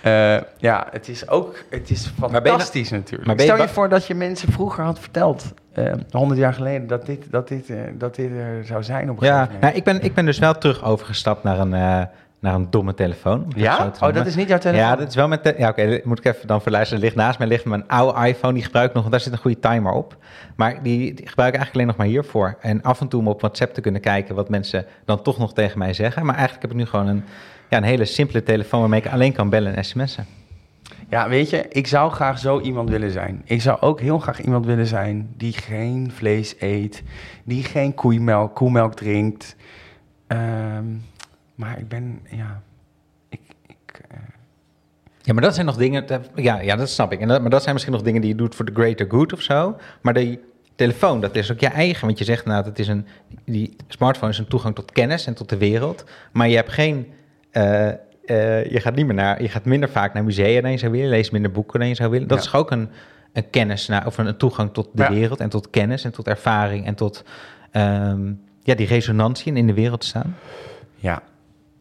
Eh, 0.00 0.36
ja, 0.58 0.86
het 0.90 1.08
is 1.08 1.28
ook, 1.28 1.64
het 1.70 1.90
is 1.90 2.04
je 2.04 2.10
fantastisch 2.18 2.90
natuurlijk. 2.90 3.26
maar 3.26 3.36
je 3.36 3.42
Stel 3.42 3.56
je 3.56 3.68
voor 3.68 3.88
dat 3.88 4.06
je 4.06 4.14
mensen 4.14 4.52
vroeger 4.52 4.84
had 4.84 4.98
verteld, 4.98 5.52
eh, 5.72 5.92
honderd 6.10 6.40
jaar 6.40 6.54
geleden, 6.54 6.86
dat 6.86 7.06
dit, 7.06 7.30
dat 7.30 7.48
dit, 7.48 7.70
eh, 7.70 7.76
dat 7.94 8.14
dit 8.14 8.30
er 8.30 8.64
zou 8.64 8.82
zijn 8.82 9.10
op 9.10 9.20
een 9.20 9.26
Ja, 9.26 9.32
gegeven 9.32 9.54
moment. 9.54 9.62
nou, 9.62 9.74
ik, 9.76 9.84
ben, 9.84 10.02
ik 10.02 10.14
ben 10.14 10.24
dus 10.24 10.38
wel 10.38 10.58
terug 10.58 10.84
overgestapt 10.84 11.42
naar 11.42 11.58
een, 11.58 12.08
naar 12.40 12.54
een 12.54 12.70
domme 12.70 12.94
telefoon. 12.94 13.52
ja? 13.56 13.92
Oh, 14.00 14.12
dat 14.12 14.26
is 14.26 14.36
niet 14.36 14.48
jouw 14.48 14.58
telefoon? 14.58 14.86
Ja, 14.86 14.96
dat 14.96 15.08
is 15.08 15.14
wel 15.14 15.28
mijn... 15.28 15.40
ja, 15.56 15.68
oké, 15.68 16.00
moet 16.04 16.18
ik 16.18 16.24
even 16.24 16.46
dan 16.46 16.62
verluisteren. 16.62 17.02
Er 17.02 17.04
ligt 17.04 17.18
naast 17.18 17.38
mij 17.38 17.48
ligt 17.48 17.64
mijn 17.64 17.88
oude 17.88 18.28
iPhone. 18.28 18.54
Die 18.54 18.62
gebruik 18.62 18.88
ik 18.88 18.94
nog, 18.94 19.02
want 19.02 19.14
daar 19.14 19.24
zit 19.24 19.32
een 19.32 19.38
goede 19.38 19.58
timer 19.58 19.92
op. 19.92 20.16
Maar 20.56 20.82
die, 20.82 21.14
die 21.14 21.28
gebruik 21.28 21.54
ik 21.54 21.60
eigenlijk 21.60 21.74
alleen 21.74 21.86
nog 21.86 21.96
maar 21.96 22.06
hiervoor. 22.06 22.56
En 22.60 22.82
af 22.82 23.00
en 23.00 23.08
toe 23.08 23.20
om 23.20 23.28
op 23.28 23.40
WhatsApp 23.40 23.74
te 23.74 23.80
kunnen 23.80 24.00
kijken 24.00 24.34
wat 24.34 24.48
mensen 24.48 24.86
dan 25.04 25.22
toch 25.22 25.38
nog 25.38 25.52
tegen 25.52 25.78
mij 25.78 25.92
zeggen. 25.92 26.26
Maar 26.26 26.34
eigenlijk 26.34 26.62
heb 26.62 26.70
ik 26.70 26.78
nu 26.78 26.86
gewoon 26.86 27.06
een, 27.06 27.24
ja, 27.68 27.76
een 27.76 27.82
hele 27.82 28.04
simpele 28.04 28.42
telefoon 28.42 28.80
waarmee 28.80 29.00
ik 29.00 29.12
alleen 29.12 29.32
kan 29.32 29.50
bellen 29.50 29.76
en 29.76 29.84
sms'en. 29.84 30.26
Ja, 31.08 31.28
weet 31.28 31.50
je, 31.50 31.66
ik 31.68 31.86
zou 31.86 32.10
graag 32.10 32.38
zo 32.38 32.60
iemand 32.60 32.90
willen 32.90 33.10
zijn. 33.10 33.42
Ik 33.44 33.62
zou 33.62 33.80
ook 33.80 34.00
heel 34.00 34.18
graag 34.18 34.40
iemand 34.40 34.66
willen 34.66 34.86
zijn 34.86 35.30
die 35.36 35.52
geen 35.52 36.10
vlees 36.14 36.54
eet, 36.58 37.02
die 37.44 37.64
geen 37.64 37.94
koeimelk, 37.94 38.54
koemelk 38.54 38.94
drinkt. 38.94 39.56
Ehm, 40.26 40.84
maar 41.58 41.78
ik 41.78 41.88
ben, 41.88 42.20
ja, 42.30 42.62
ik, 43.28 43.40
ik, 43.66 44.00
eh, 44.10 44.18
Ja, 45.22 45.32
maar 45.32 45.42
dat 45.42 45.54
zijn 45.54 45.66
nog 45.66 45.76
dingen... 45.76 46.06
dat- 46.06 46.30
Ja, 46.34 46.60
ja 46.60 46.76
dat 46.76 46.88
snap 46.90 47.12
ik. 47.12 47.20
En 47.20 47.28
dat, 47.28 47.40
maar 47.40 47.50
dat 47.50 47.60
zijn 47.62 47.74
misschien 47.74 47.94
nog 47.94 48.04
dingen 48.04 48.20
die 48.20 48.30
je 48.30 48.36
doet 48.36 48.54
voor 48.54 48.64
de 48.64 48.72
greater 48.74 49.06
good 49.10 49.32
of 49.32 49.40
zo. 49.40 49.76
Maar 50.02 50.14
die 50.14 50.40
telefoon, 50.74 51.20
dat 51.20 51.36
is 51.36 51.52
ook 51.52 51.60
je 51.60 51.66
eigen. 51.68 52.06
Want 52.06 52.18
je 52.18 52.24
zegt 52.24 52.38
inderdaad, 52.44 52.66
het 52.66 52.78
is 52.78 52.88
een, 52.88 53.06
die 53.44 53.76
smartphone 53.88 54.32
is 54.32 54.38
een 54.38 54.46
toegang 54.48 54.74
tot 54.74 54.92
kennis 54.92 55.26
en 55.26 55.34
tot 55.34 55.48
de 55.48 55.56
wereld. 55.56 56.04
Maar 56.32 56.48
je 56.48 56.56
hebt 56.56 56.72
geen... 56.72 57.06
eh, 57.50 57.88
eh, 57.88 57.96
je, 58.70 58.80
gaat 58.80 58.94
niet 58.94 59.06
meer 59.06 59.14
naar, 59.14 59.42
je 59.42 59.48
gaat 59.48 59.64
minder 59.64 59.88
vaak 59.88 60.14
naar 60.14 60.24
musea 60.24 60.60
dan 60.60 60.70
je 60.70 60.78
zou 60.78 60.92
willen. 60.92 61.06
Je 61.06 61.12
leest 61.12 61.32
minder 61.32 61.50
boeken 61.52 61.78
dan 61.80 61.88
je 61.88 61.94
zou 61.94 62.10
willen. 62.10 62.28
Dat 62.28 62.38
Ja. 62.38 62.44
is 62.48 62.54
ook 62.54 62.70
een, 62.70 62.88
een 63.32 63.50
kennis 63.50 63.86
naar, 63.88 64.06
of 64.06 64.18
een, 64.18 64.26
een 64.26 64.36
toegang 64.36 64.72
tot 64.72 64.88
de 64.92 65.02
Ja. 65.02 65.10
wereld 65.10 65.40
en 65.40 65.48
tot 65.48 65.70
kennis 65.70 66.04
en 66.04 66.12
tot 66.12 66.26
ervaring 66.28 66.86
en 66.86 66.94
tot 66.94 67.24
ehm, 67.70 68.32
ja, 68.62 68.74
die 68.74 68.86
resonantie 68.86 69.52
in 69.54 69.66
de 69.66 69.74
wereld 69.74 70.04
staan. 70.04 70.36
ja. 70.96 71.22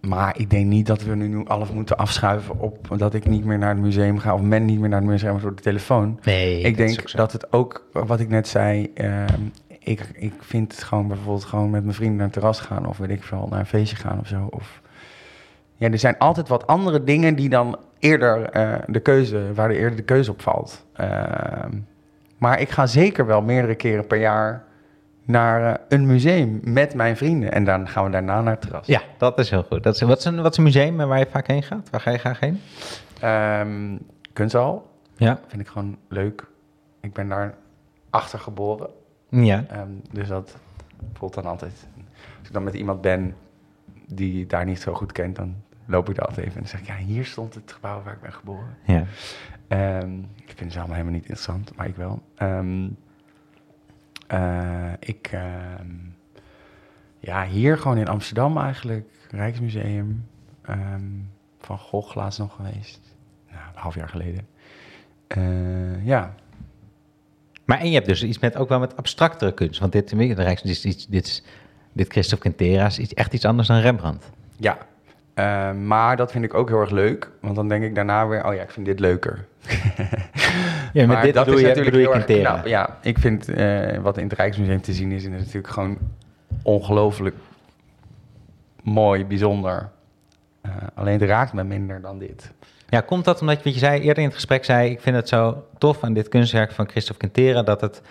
Maar 0.01 0.39
ik 0.39 0.49
denk 0.49 0.65
niet 0.65 0.85
dat 0.85 1.03
we 1.03 1.15
nu 1.15 1.45
alles 1.45 1.69
moeten 1.69 1.97
afschuiven 1.97 2.59
op 2.59 2.87
dat 2.97 3.13
ik 3.13 3.25
niet 3.25 3.45
meer 3.45 3.57
naar 3.57 3.69
het 3.69 3.83
museum 3.83 4.19
ga 4.19 4.33
of 4.33 4.41
men 4.41 4.65
niet 4.65 4.79
meer 4.79 4.89
naar 4.89 5.01
het 5.01 5.09
museum 5.09 5.39
door 5.39 5.55
de 5.55 5.61
telefoon. 5.61 6.19
Nee, 6.23 6.61
ik 6.61 6.77
denk 6.77 7.11
dat 7.11 7.31
het 7.31 7.53
ook, 7.53 7.85
wat 7.91 8.19
ik 8.19 8.29
net 8.29 8.47
zei, 8.47 8.91
ehm, 8.93 9.41
ik, 9.79 10.09
ik 10.13 10.33
vind 10.39 10.71
het 10.71 10.83
gewoon 10.83 11.07
bijvoorbeeld 11.07 11.45
gewoon 11.45 11.69
met 11.69 11.83
mijn 11.83 11.95
vrienden 11.95 12.17
naar 12.17 12.25
het 12.25 12.33
terras 12.33 12.59
gaan 12.59 12.87
of 12.87 12.97
weet 12.97 13.09
ik 13.09 13.23
veel, 13.23 13.47
naar 13.49 13.59
een 13.59 13.65
feestje 13.65 13.95
gaan 13.95 14.19
of 14.19 14.27
zo. 14.27 14.47
Of, 14.49 14.81
ja, 15.75 15.91
er 15.91 15.99
zijn 15.99 16.17
altijd 16.17 16.47
wat 16.47 16.67
andere 16.67 17.03
dingen 17.03 17.35
die 17.35 17.49
dan 17.49 17.77
eerder 17.99 18.49
eh, 18.49 18.73
de 18.87 18.99
keuze, 18.99 19.53
waar 19.53 19.69
er 19.69 19.75
eerder 19.75 19.95
de 19.95 20.03
keuze 20.03 20.31
op 20.31 20.41
valt. 20.41 20.85
Ehm, 20.93 21.71
maar 22.37 22.59
ik 22.59 22.69
ga 22.69 22.85
zeker 22.85 23.25
wel 23.25 23.41
meerdere 23.41 23.75
keren 23.75 24.07
per 24.07 24.19
jaar 24.19 24.63
naar 25.27 25.73
eh, 25.73 25.85
een 25.89 26.05
museum 26.05 26.59
met 26.63 26.93
mijn 26.93 27.17
vrienden 27.17 27.51
en 27.51 27.63
dan 27.63 27.87
gaan 27.87 28.03
we 28.05 28.09
daarna 28.11 28.41
naar 28.41 28.51
het 28.53 28.61
terras. 28.61 28.87
Ja, 28.87 29.01
dat 29.17 29.39
is 29.39 29.49
heel 29.49 29.63
goed. 29.63 29.83
Dat 29.83 29.95
is, 29.95 30.01
wat, 30.01 30.17
is 30.17 30.25
een, 30.25 30.41
wat 30.41 30.51
is 30.51 30.57
een 30.57 30.63
museum 30.63 30.97
waar 30.97 31.19
je 31.19 31.27
vaak 31.31 31.47
heen 31.47 31.63
gaat? 31.63 31.89
Waar 31.89 32.01
ga 32.01 32.11
je 32.11 32.17
graag 32.17 32.39
heen? 32.39 32.61
Ehm, 33.21 33.97
kunsthal 34.33 34.91
Ja. 35.15 35.39
vind 35.47 35.61
ik 35.61 35.67
gewoon 35.67 35.97
leuk. 36.07 36.45
Ik 37.01 37.13
ben 37.13 37.27
daar 37.29 37.55
achter 38.09 38.39
geboren. 38.39 38.89
Ja. 39.29 39.65
Ehm, 39.69 39.89
dus 40.11 40.27
dat 40.27 40.57
voelt 41.13 41.33
dan 41.33 41.45
altijd. 41.45 41.87
Als 42.39 42.47
ik 42.47 42.53
dan 42.53 42.63
met 42.63 42.73
iemand 42.73 43.01
ben 43.01 43.35
die 44.07 44.45
daar 44.45 44.65
niet 44.65 44.81
zo 44.81 44.93
goed 44.93 45.11
kent, 45.11 45.35
dan 45.35 45.55
loop 45.85 46.09
ik 46.09 46.15
daar 46.15 46.25
altijd 46.25 46.45
even 46.45 46.57
en 46.57 46.61
dan 46.61 46.71
zeg 46.71 46.79
ik, 46.79 46.87
ja, 46.87 46.95
hier 46.95 47.25
stond 47.25 47.53
het 47.53 47.71
gebouw 47.71 48.01
waar 48.03 48.13
ik 48.13 48.21
ben 48.21 48.33
geboren. 48.33 48.77
Ja. 48.85 49.03
Ehm, 49.67 50.17
ik 50.45 50.53
vind 50.55 50.71
ze 50.71 50.77
allemaal 50.77 50.95
helemaal 50.97 51.17
niet 51.19 51.29
interessant, 51.29 51.75
maar 51.75 51.87
ik 51.87 51.95
wel. 51.95 52.21
Eh, 52.35 52.59
ik, 54.99 55.29
ehm, 55.31 55.87
ja, 57.19 57.45
hier 57.45 57.77
gewoon 57.77 57.97
in 57.97 58.07
Amsterdam 58.07 58.57
eigenlijk, 58.57 59.09
Rijksmuseum, 59.31 60.25
ehm, 60.61 61.01
Van 61.59 61.77
Gogh 61.77 62.15
laatst 62.15 62.39
nog 62.39 62.55
geweest, 62.55 62.99
nou, 63.51 63.61
een 63.75 63.81
half 63.81 63.95
jaar 63.95 64.09
geleden. 64.09 64.47
Eh, 65.27 66.05
ja, 66.05 66.33
Maar 67.65 67.79
en 67.79 67.87
je 67.87 67.93
hebt 67.93 68.07
dus 68.07 68.23
iets 68.23 68.39
met, 68.39 68.55
ook 68.55 68.69
wel 68.69 68.79
met 68.79 68.97
abstractere 68.97 69.53
kunst. 69.53 69.79
Want 69.79 69.91
dit, 69.91 70.09
de 70.09 70.33
Rijks, 70.33 70.61
dit, 70.61 71.11
dit, 71.11 71.25
is, 71.25 71.43
dit 71.93 72.11
Christophe 72.11 72.49
Quintera 72.49 72.85
is 72.85 72.99
iets, 72.99 73.13
echt 73.13 73.33
iets 73.33 73.45
anders 73.45 73.67
dan 73.67 73.79
Rembrandt. 73.79 74.29
Ja, 74.57 74.77
Eh, 75.33 75.71
maar 75.73 76.17
dat 76.17 76.31
vind 76.31 76.43
ik 76.43 76.53
ook 76.53 76.69
heel 76.69 76.79
erg 76.79 76.89
leuk. 76.89 77.31
Want 77.41 77.55
dan 77.55 77.67
denk 77.67 77.83
ik 77.83 77.95
daarna 77.95 78.27
weer, 78.27 78.45
oh 78.45 78.53
ja, 78.53 78.61
ik 78.61 78.71
vind 78.71 78.85
dit 78.85 78.99
leuker. 78.99 79.47
Ja, 80.93 81.05
met 81.05 81.07
maar 81.07 81.21
dit 81.25 81.33
dat 81.33 81.45
bedoel 81.45 81.59
je, 81.59 81.67
natuurlijk 81.67 81.95
bedoel 81.95 82.11
heel 82.13 82.21
erg 82.21 82.41
knap. 82.41 82.65
Ja, 82.67 82.97
ik 83.01 83.17
vind 83.17 83.49
eh, 83.49 83.97
wat 83.97 84.17
in 84.17 84.23
het 84.23 84.33
Rijksmuseum 84.33 84.81
te 84.81 84.93
zien 84.93 85.11
is, 85.11 85.23
is 85.23 85.29
natuurlijk 85.29 85.67
gewoon 85.73 85.97
ongelooflijk 86.61 87.35
mooi, 88.83 89.25
bijzonder. 89.25 89.89
Eh, 90.61 90.71
alleen 90.93 91.19
het 91.19 91.29
raakt 91.29 91.53
me 91.53 91.63
minder 91.63 92.01
dan 92.01 92.19
dit. 92.19 92.51
Ja, 92.89 93.01
komt 93.01 93.25
dat 93.25 93.41
omdat, 93.41 93.63
wat 93.63 93.73
je 93.73 93.79
zei 93.79 93.99
eerder 94.01 94.17
in 94.17 94.23
het 94.23 94.33
gesprek, 94.33 94.65
zei 94.65 94.89
ik 94.89 95.01
vind 95.01 95.15
het 95.15 95.27
zo 95.29 95.65
tof 95.77 96.03
aan 96.03 96.13
dit 96.13 96.27
kunstwerk 96.29 96.71
van 96.71 96.89
Christophe 96.89 97.27
Quintera 97.27 97.63
dat 97.63 97.81
het, 97.81 98.01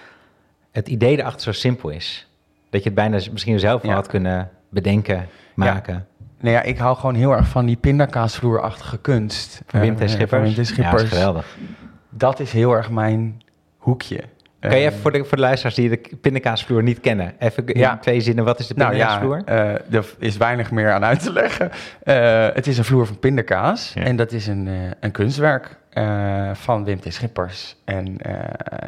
het 0.70 0.88
idee 0.88 1.18
erachter 1.18 1.54
zo 1.54 1.60
simpel 1.60 1.88
is. 1.88 2.28
Dat 2.70 2.82
je 2.82 2.86
het 2.86 2.98
bijna 2.98 3.20
misschien 3.32 3.58
zelf 3.58 3.82
wel 3.82 3.90
Ja. 3.90 3.96
had 3.96 4.06
kunnen 4.06 4.50
bedenken, 4.68 5.28
maken. 5.54 6.06
Nou 6.40 6.54
ja, 6.54 6.62
ik 6.62 6.78
hou 6.78 6.96
gewoon 6.96 7.14
heel 7.14 7.32
erg 7.32 7.48
van 7.48 7.66
die 7.66 7.76
pindakaasvloerachtige 7.76 8.98
kunst. 8.98 9.62
Van 9.66 9.80
Wim 9.80 9.96
T. 9.96 10.00
Eh, 10.00 10.08
Schippers. 10.08 10.50
Ja, 10.50 10.56
dat 10.56 10.66
Schippers. 10.66 11.02
is 11.02 11.08
geweldig. 11.08 11.56
Dat 12.10 12.40
is 12.40 12.52
heel 12.52 12.72
erg 12.72 12.90
mijn 12.90 13.42
hoekje. 13.76 14.20
Kan 14.60 14.70
je 14.70 14.76
Eh, 14.76 14.84
even 14.84 14.98
voor 15.00 15.12
de, 15.12 15.18
voor 15.24 15.36
de 15.36 15.42
luisteraars 15.42 15.74
die 15.74 15.88
de 15.88 16.16
pindakaasvloer 16.20 16.82
niet 16.82 17.00
kennen, 17.00 17.32
even 17.38 17.66
in 17.66 17.80
Ja. 17.80 17.96
twee 17.96 18.20
zinnen, 18.20 18.44
wat 18.44 18.58
is 18.58 18.66
de 18.66 18.74
Nou 18.74 18.94
ja, 18.96 19.18
pindakaasvloer? 19.18 19.42
eh, 19.44 19.94
er 19.98 20.06
is 20.18 20.36
weinig 20.36 20.70
meer 20.70 20.92
aan 20.92 21.04
uit 21.04 21.22
te 21.22 21.32
leggen. 21.32 21.70
Eh, 22.02 22.46
het 22.54 22.66
is 22.66 22.78
een 22.78 22.84
vloer 22.84 23.06
van 23.06 23.18
pindakaas. 23.18 23.92
Ja. 23.94 24.02
En 24.02 24.16
dat 24.16 24.32
is 24.32 24.46
een, 24.46 24.68
een 25.00 25.10
kunstwerk 25.10 25.76
van 26.52 26.84
Wim 26.84 27.00
T. 27.00 27.12
Schippers. 27.12 27.76
En 27.84 28.16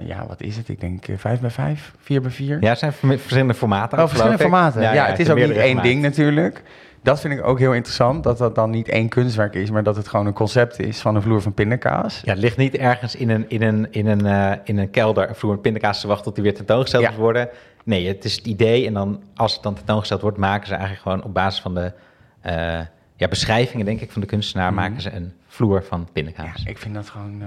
ja, 0.04 0.26
wat 0.26 0.40
is 0.40 0.56
het? 0.56 0.68
Ik 0.68 0.80
denk 0.80 1.08
eh, 1.08 1.14
5 1.18 1.40
bij 1.40 1.50
5, 1.50 1.92
4 1.98 2.20
bij 2.20 2.30
4. 2.30 2.56
ja, 2.60 2.68
het 2.68 2.78
zijn 2.78 2.92
ver- 2.92 3.18
verschillende 3.18 3.54
formaten. 3.54 3.98
Oh, 3.98 4.06
verschillende 4.08 4.38
formaten. 4.38 4.80
Ja, 4.82 5.06
het 5.06 5.18
is 5.18 5.30
ook 5.30 5.36
niet 5.38 5.50
één 5.50 5.68
gemaakt. 5.68 5.86
ding 5.86 6.02
natuurlijk. 6.02 6.62
Dat 7.08 7.20
vind 7.20 7.34
ik 7.34 7.44
ook 7.46 7.58
heel 7.58 7.72
interessant, 7.74 8.22
dat 8.24 8.38
dat 8.38 8.54
dan 8.54 8.70
niet 8.70 8.88
één 8.88 9.08
kunstwerk 9.08 9.54
is, 9.54 9.70
maar 9.70 9.82
dat 9.82 9.96
het 9.96 10.08
gewoon 10.08 10.26
een 10.26 10.32
concept 10.32 10.78
is 10.78 11.00
van 11.00 11.14
een 11.14 11.22
vloer 11.22 11.42
van 11.42 11.54
pindakaas. 11.54 12.20
Ja, 12.24 12.32
het 12.32 12.40
ligt 12.40 12.56
niet 12.56 12.76
ergens 12.76 13.14
in 13.16 13.28
een, 13.30 13.48
in 13.48 13.62
een, 13.62 13.86
in 13.92 14.06
een, 14.06 14.26
eh, 14.26 14.52
in 14.64 14.78
een 14.78 14.90
kelder 14.90 15.28
een 15.28 15.34
vloer 15.34 15.52
met 15.52 15.62
pindakaas 15.62 16.00
te 16.00 16.06
wachten 16.06 16.24
tot 16.24 16.34
die 16.34 16.44
weer 16.44 16.54
tentoongesteld 16.54 17.02
Ja. 17.02 17.08
moet 17.10 17.18
worden. 17.18 17.48
Nee, 17.84 18.06
het 18.08 18.24
is 18.24 18.36
het 18.36 18.46
idee 18.46 18.86
en 18.86 18.92
dan 18.94 19.22
als 19.34 19.54
het 19.54 19.62
dan 19.62 19.74
tentoongesteld 19.74 20.20
wordt, 20.20 20.38
maken 20.38 20.66
ze 20.66 20.72
eigenlijk 20.72 21.02
gewoon 21.02 21.22
op 21.24 21.34
basis 21.34 21.60
van 21.60 21.74
de 21.74 21.92
eh, 22.40 22.80
ja, 23.16 23.28
beschrijvingen, 23.28 23.86
denk 23.86 24.00
ik, 24.00 24.10
van 24.12 24.20
de 24.20 24.26
kunstenaar, 24.26 24.72
Mhm. 24.72 24.80
maken 24.80 25.00
ze 25.00 25.12
een 25.12 25.32
vloer 25.46 25.84
van 25.84 26.00
Ja, 26.00 26.06
pindakaas. 26.12 26.62
ik 26.64 26.78
vind 26.78 26.94
dat 26.94 27.08
gewoon. 27.08 27.42
eh, 27.42 27.46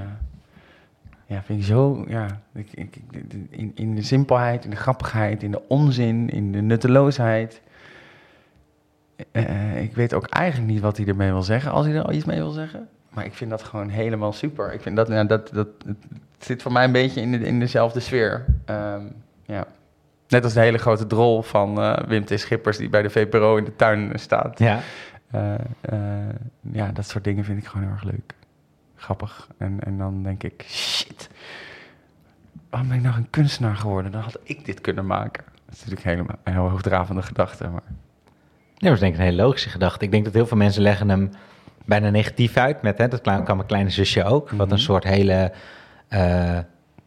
ja, 1.25 1.41
vind 1.45 1.59
ik 1.59 1.65
zo. 1.65 2.05
Ja, 2.07 2.25
ik, 2.53 2.67
ik- 2.73 2.97
in, 3.49 3.71
in 3.75 3.95
de 3.95 4.01
simpelheid, 4.03 4.63
in 4.63 4.69
de 4.69 4.75
grappigheid, 4.75 5.43
in 5.43 5.51
de 5.51 5.61
onzin, 5.67 6.29
in 6.29 6.51
de 6.51 6.61
nutteloosheid. 6.61 7.61
Eh, 9.31 9.81
ik 9.81 9.95
weet 9.95 10.13
ook 10.13 10.27
eigenlijk 10.27 10.71
niet 10.71 10.81
wat 10.81 10.97
hij 10.97 11.05
ermee 11.05 11.31
wil 11.31 11.43
zeggen, 11.43 11.71
als 11.71 11.85
hij 11.85 11.95
er 11.95 12.03
al 12.03 12.11
iets 12.11 12.25
mee 12.25 12.37
wil 12.37 12.51
zeggen. 12.51 12.87
Maar 13.09 13.25
ik 13.25 13.33
vind 13.33 13.49
dat 13.49 13.63
gewoon 13.63 13.89
helemaal 13.89 14.33
super. 14.33 14.73
Ik 14.73 14.81
vind 14.81 14.95
dat, 14.95 15.07
ja, 15.07 15.23
dat, 15.23 15.49
dat 15.53 15.67
het 15.85 15.97
zit 16.39 16.61
voor 16.61 16.71
mij 16.71 16.83
een 16.83 16.91
beetje 16.91 17.21
in, 17.21 17.31
de, 17.31 17.37
in 17.39 17.59
dezelfde 17.59 17.99
sfeer. 17.99 18.45
Ehm, 18.65 19.05
ja. 19.45 19.65
Net 20.27 20.43
als 20.43 20.53
de 20.53 20.59
hele 20.59 20.77
grote 20.77 21.07
drol 21.07 21.41
van 21.41 21.81
eh, 21.81 21.97
Wim 22.07 22.25
T. 22.25 22.39
Schippers 22.39 22.77
die 22.77 22.89
bij 22.89 23.01
de 23.01 23.09
VPRO 23.09 23.55
in 23.57 23.63
de 23.63 23.75
tuin 23.75 24.11
staat. 24.15 24.59
Ja, 24.59 24.79
Eh, 25.31 25.53
eh, 25.81 25.99
ja, 26.71 26.91
dat 26.91 27.05
soort 27.07 27.23
dingen 27.23 27.43
vind 27.43 27.57
ik 27.57 27.65
gewoon 27.67 27.85
heel 27.85 27.95
erg 27.95 28.03
leuk. 28.03 28.33
Grappig. 28.95 29.47
En, 29.57 29.79
en 29.83 29.97
dan 29.97 30.23
denk 30.23 30.43
ik, 30.43 30.65
shit. 30.67 31.29
Waarom 32.69 32.89
ben 32.89 32.97
ik 32.97 33.03
nou 33.03 33.15
een 33.15 33.29
kunstenaar 33.29 33.75
geworden? 33.75 34.11
Dan 34.11 34.21
had 34.21 34.39
ik 34.43 34.65
dit 34.65 34.81
kunnen 34.81 35.05
maken. 35.05 35.43
Dat 35.65 35.75
is 35.75 35.79
natuurlijk 35.79 36.07
helemaal 36.07 36.35
een 36.43 36.53
heel 36.53 36.69
hoogdravende 36.69 37.21
gedachte. 37.21 37.67
Maar 37.67 37.81
dat 38.89 38.93
is 38.93 38.99
denk 38.99 39.13
ik 39.13 39.19
een 39.19 39.25
hele 39.25 39.41
logische 39.43 39.69
gedachte. 39.69 40.05
Ik 40.05 40.11
denk 40.11 40.23
dat 40.25 40.33
heel 40.33 40.45
veel 40.47 40.57
mensen 40.57 40.81
leggen 40.81 41.09
hem 41.09 41.29
bijna 41.85 42.09
negatief 42.09 42.57
uit 42.57 42.81
met, 42.81 42.97
hè, 42.97 43.07
dat 43.07 43.21
kan 43.21 43.43
mijn 43.45 43.65
kleine 43.65 43.89
zusje 43.89 44.23
ook, 44.23 44.49
wat 44.49 44.65
Mhm. 44.67 44.71
een 44.75 44.79
soort 44.81 45.03
hele, 45.03 45.51
eh, 46.07 46.57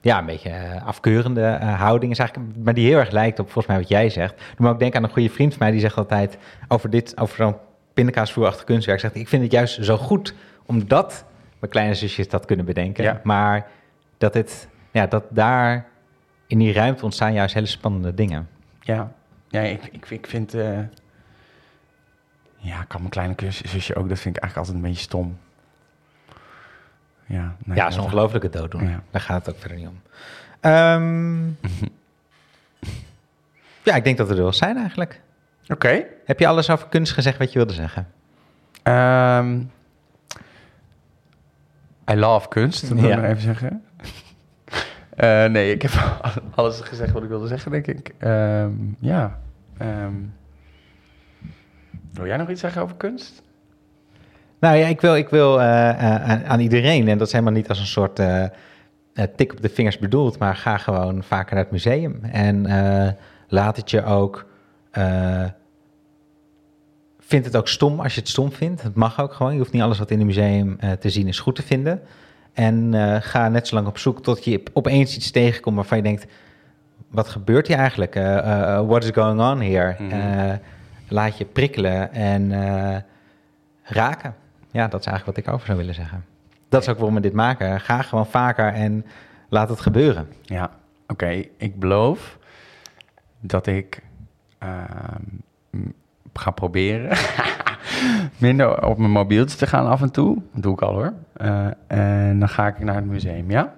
ja, 0.01 0.19
een 0.19 0.27
beetje 0.27 0.49
eh, 0.51 0.87
afkeurende 0.87 1.43
eh, 1.45 1.81
houding 1.81 2.13
is 2.13 2.19
eigenlijk, 2.19 2.49
maar 2.65 2.75
die 2.75 2.87
heel 2.87 2.99
erg 2.99 3.11
lijkt 3.11 3.39
op 3.39 3.45
volgens 3.45 3.67
mij 3.67 3.77
wat 3.79 3.89
jij 3.89 4.09
zegt. 4.09 4.35
Me 4.59 4.69
ook 4.69 4.79
denken 4.79 4.99
aan 4.99 5.05
een 5.05 5.13
goede 5.13 5.31
vriend 5.31 5.51
van 5.51 5.63
mij, 5.63 5.71
die 5.71 5.81
zegt 5.81 5.97
altijd 5.97 6.39
over 6.69 6.91
dit, 6.91 7.21
over 7.21 7.37
zo'n 7.37 7.57
pindakaasvloerachtig 7.95 8.65
kunstwerk, 8.65 9.01
zegt 9.01 9.15
ik 9.15 9.29
vind 9.29 9.43
het 9.43 9.53
juist 9.53 9.85
zo 9.85 9.97
goed, 9.97 10.35
omdat 10.67 11.25
mijn 11.59 11.73
kleine 11.73 11.95
zusjes 11.95 12.29
dat 12.29 12.45
kunnen 12.45 12.65
bedenken, 12.65 13.05
Ja. 13.05 13.21
maar 13.23 13.67
dat 14.19 14.35
het, 14.35 14.69
ja, 14.91 15.07
dat 15.07 15.25
daar 15.31 15.87
in 16.47 16.59
die 16.59 16.73
ruimte 16.73 17.05
ontstaan 17.05 17.33
juist 17.33 17.55
hele 17.55 17.67
spannende 17.67 18.15
dingen. 18.15 18.49
ja, 18.81 19.13
ja 19.49 19.61
ik, 19.61 19.85
ik, 19.93 20.11
ik 20.11 20.27
vind... 20.27 20.55
ja, 22.85 22.91
kan 22.91 23.01
mijn 23.01 23.11
kleine 23.13 23.35
zusje 23.51 23.95
ook. 23.95 24.09
Dat 24.09 24.19
vind 24.19 24.37
ik 24.37 24.43
eigenlijk 24.43 24.57
altijd 24.57 24.77
een 24.77 24.91
beetje 24.91 25.03
stom. 25.09 25.39
Ja, 27.27 27.57
nee, 27.65 27.77
ja, 27.77 27.87
is 27.87 27.97
een 27.97 28.03
ongelofelijke 28.03 28.49
dooddoener. 28.49 28.91
Ja. 28.91 29.03
Daar 29.11 29.21
gaat 29.21 29.47
het 29.47 29.55
ook 29.55 29.61
verder 29.61 29.79
niet 29.79 29.89
om. 29.89 30.01
Ehm, 30.61 31.47
ja, 33.89 33.95
ik 33.95 34.05
denk 34.05 34.17
dat 34.19 34.29
we 34.29 34.35
er 34.35 34.43
wel 34.43 34.53
zijn 34.53 34.77
eigenlijk. 34.77 35.21
Oké. 35.69 36.05
Heb 36.25 36.39
je 36.39 36.47
alles 36.47 36.71
over 36.71 36.89
kunst 36.89 37.13
gezegd 37.13 37.39
wat 37.39 37.53
je 37.53 37.59
wilde 37.59 37.73
zeggen? 37.73 38.09
Ehm, 38.83 39.61
I 42.11 42.15
love 42.15 42.49
kunst, 42.49 42.89
dat 42.89 42.99
wil 42.99 43.11
ik 43.11 43.17
Ja. 43.17 43.25
even 43.29 43.43
zeggen. 43.43 43.83
Eh, 45.15 45.45
nee, 45.45 45.73
ik 45.75 45.83
heb 45.83 45.93
alles 46.55 46.81
gezegd 46.81 47.13
wat 47.13 47.23
ik 47.23 47.29
wilde 47.29 47.47
zeggen, 47.47 47.71
denk 47.71 47.87
ik. 47.87 48.15
Ehm, 48.19 48.73
ja. 48.99 49.39
Wil 52.15 52.27
jij 52.27 52.37
nog 52.37 52.51
iets 52.51 52.61
zeggen 52.61 52.83
over 52.83 52.97
kunst? 52.97 53.43
Nou 54.59 54.77
ja, 54.77 54.87
ik 54.87 55.01
wil, 55.01 55.17
ik 55.17 55.29
wil 55.29 55.61
eh, 55.61 55.91
eh, 55.91 56.31
aan, 56.31 56.45
aan 56.45 56.61
iedereen, 56.61 57.09
en 57.09 57.19
dat 57.19 57.27
is 57.27 57.33
helemaal 57.33 57.55
niet 57.55 57.69
als 57.69 57.79
een 57.79 57.87
soort 57.87 58.19
eh, 58.19 58.45
tik 59.37 59.53
op 59.53 59.63
de 59.63 59.69
vingers 59.69 59.99
bedoeld, 59.99 60.39
maar 60.39 60.57
ga 60.57 60.77
gewoon 60.77 61.23
vaker 61.23 61.55
naar 61.55 61.63
het 61.63 61.73
museum. 61.73 62.19
En 62.25 62.67
laat 63.49 63.77
het 63.77 63.91
je 63.91 64.05
ook. 64.05 64.47
vind 67.19 67.45
het 67.45 67.57
ook 67.57 67.69
stom 67.69 68.01
als 68.01 68.15
je 68.15 68.21
het 68.21 68.29
stom 68.29 68.53
vindt. 68.53 68.83
Het 68.83 68.95
mag 68.95 69.21
ook 69.21 69.33
gewoon. 69.33 69.53
Je 69.53 69.59
hoeft 69.59 69.73
niet 69.73 69.83
alles 69.83 69.99
wat 69.99 70.11
in 70.11 70.21
een 70.21 70.27
museum 70.27 70.79
te 71.01 71.11
zien 71.11 71.29
is 71.29 71.39
goed 71.39 71.55
te 71.55 71.63
vinden. 71.63 72.01
En 72.53 72.95
ga 73.23 73.49
net 73.49 73.69
zo 73.69 73.75
lang 73.75 73.87
op 73.87 73.99
zoek 73.99 74.23
tot 74.23 74.45
je 74.45 74.63
opeens 74.73 75.17
iets 75.17 75.31
tegenkomt 75.31 75.77
waarvan 75.77 75.97
je 75.97 76.03
denkt: 76.03 76.27
wat 77.15 77.29
gebeurt 77.29 77.67
hier 77.67 77.77
eigenlijk? 77.77 78.15
What 78.87 79.05
is 79.05 79.11
going 79.11 79.41
on 79.41 79.61
here? 79.61 79.97
Eh, 80.11 80.53
laat 81.09 81.39
je 81.39 81.45
prikkelen 81.45 82.13
en 82.13 82.53
eh, 82.53 82.97
raken. 83.83 84.35
Ja, 84.71 84.89
dat 84.89 85.01
is 85.01 85.07
eigenlijk 85.07 85.37
wat 85.37 85.47
ik 85.47 85.53
over 85.55 85.67
zou 85.67 85.79
willen 85.79 85.95
zeggen. 85.95 86.25
Dat 86.69 86.83
is 86.83 86.89
ook 86.89 86.97
waarom 86.97 87.15
we 87.15 87.21
dit 87.21 87.33
maken. 87.33 87.81
Ga 87.81 88.03
gewoon 88.03 88.27
vaker 88.27 88.73
en 88.73 89.05
laat 89.49 89.69
het 89.69 89.81
gebeuren. 89.81 90.29
Ja, 90.43 90.71
oké. 91.07 91.45
Ik 91.57 91.79
beloof 91.79 92.39
dat 93.41 93.67
ik 93.67 94.03
ehm, 94.59 95.23
ga 96.33 96.51
proberen 96.51 97.17
minder 98.39 98.87
op 98.87 98.99
mijn 98.99 99.11
mobieltje 99.11 99.57
te 99.57 99.67
gaan 99.67 99.87
af 99.87 100.03
en 100.03 100.11
toe. 100.11 100.43
Dat 100.53 100.63
doe 100.63 100.73
ik 100.73 100.83
al 100.83 100.93
hoor. 100.93 101.13
Eh, 101.33 101.67
en 101.87 102.39
dan 102.39 102.49
ga 102.49 102.67
ik 102.67 102.79
naar 102.79 102.95
het 102.95 103.05
museum, 103.05 103.51
ja? 103.51 103.75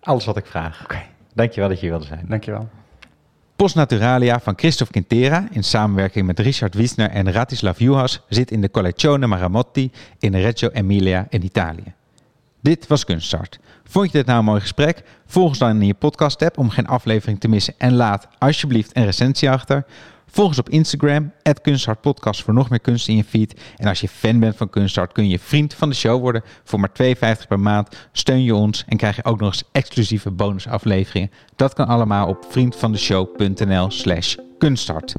Alles 0.00 0.24
wat 0.24 0.36
ik 0.36 0.46
vraag. 0.46 0.82
Oké, 0.84 0.98
Dankjewel 1.34 1.68
dat 1.68 1.80
je 1.80 1.86
hier 1.86 1.94
wilde 1.94 2.06
zijn. 2.14 2.24
dankjewel. 2.28 2.68
Post 3.60 3.74
Naturalia 3.74 4.40
van 4.40 4.54
Christophe 4.56 4.92
Quintera 4.92 5.48
in 5.50 5.64
samenwerking 5.64 6.26
met 6.26 6.38
Richard 6.38 6.74
Wiesner 6.74 7.10
en 7.10 7.32
Ratislav 7.32 7.78
Juhas 7.78 8.20
zit 8.28 8.50
in 8.50 8.60
de 8.60 8.70
Collezione 8.70 9.26
Maramotti 9.26 9.90
in 10.18 10.34
Reggio 10.34 10.68
Emilia 10.68 11.26
in 11.28 11.44
Italië. 11.44 11.94
Dit 12.60 12.86
was 12.86 13.04
Kunststart. 13.04 13.58
Vond 13.84 14.06
je 14.06 14.18
dit 14.18 14.26
nou 14.26 14.38
een 14.38 14.44
mooi 14.44 14.60
gesprek? 14.60 15.02
Volg 15.26 15.48
ons 15.48 15.58
dan 15.58 15.80
in 15.80 15.86
je 15.86 15.94
podcast 15.94 16.42
app 16.42 16.58
om 16.58 16.70
geen 16.70 16.86
aflevering 16.86 17.40
te 17.40 17.48
missen 17.48 17.74
en 17.78 17.92
laat 17.92 18.28
alsjeblieft 18.38 18.96
een 18.96 19.04
recensie 19.04 19.50
achter. 19.50 19.84
Volg 20.30 20.48
ons 20.48 20.58
op 20.58 20.68
Instagram, 20.68 21.32
@kunstartpodcast 21.62 22.42
voor 22.42 22.54
nog 22.54 22.70
meer 22.70 22.80
kunst 22.80 23.08
in 23.08 23.16
je 23.16 23.24
feed. 23.24 23.60
En 23.76 23.88
als 23.88 24.00
je 24.00 24.08
fan 24.08 24.38
bent 24.38 24.56
van 24.56 24.70
Kunststart 24.70 25.12
kun 25.12 25.28
je 25.28 25.38
vriend 25.38 25.74
van 25.74 25.88
de 25.88 25.94
show 25.94 26.20
worden. 26.20 26.42
Voor 26.64 26.80
maar 26.80 26.92
2,50 26.92 27.46
per 27.48 27.60
maand 27.60 28.08
steun 28.12 28.42
je 28.42 28.54
ons 28.54 28.84
en 28.88 28.96
krijg 28.96 29.16
je 29.16 29.24
ook 29.24 29.40
nog 29.40 29.48
eens 29.48 29.64
exclusieve 29.72 30.30
bonusafleveringen. 30.30 31.30
Dat 31.56 31.74
kan 31.74 31.86
allemaal 31.86 32.28
op 32.28 32.46
vriendvandeshow.nl 32.48 33.90
slash 33.90 34.36
kunststart. 34.58 35.14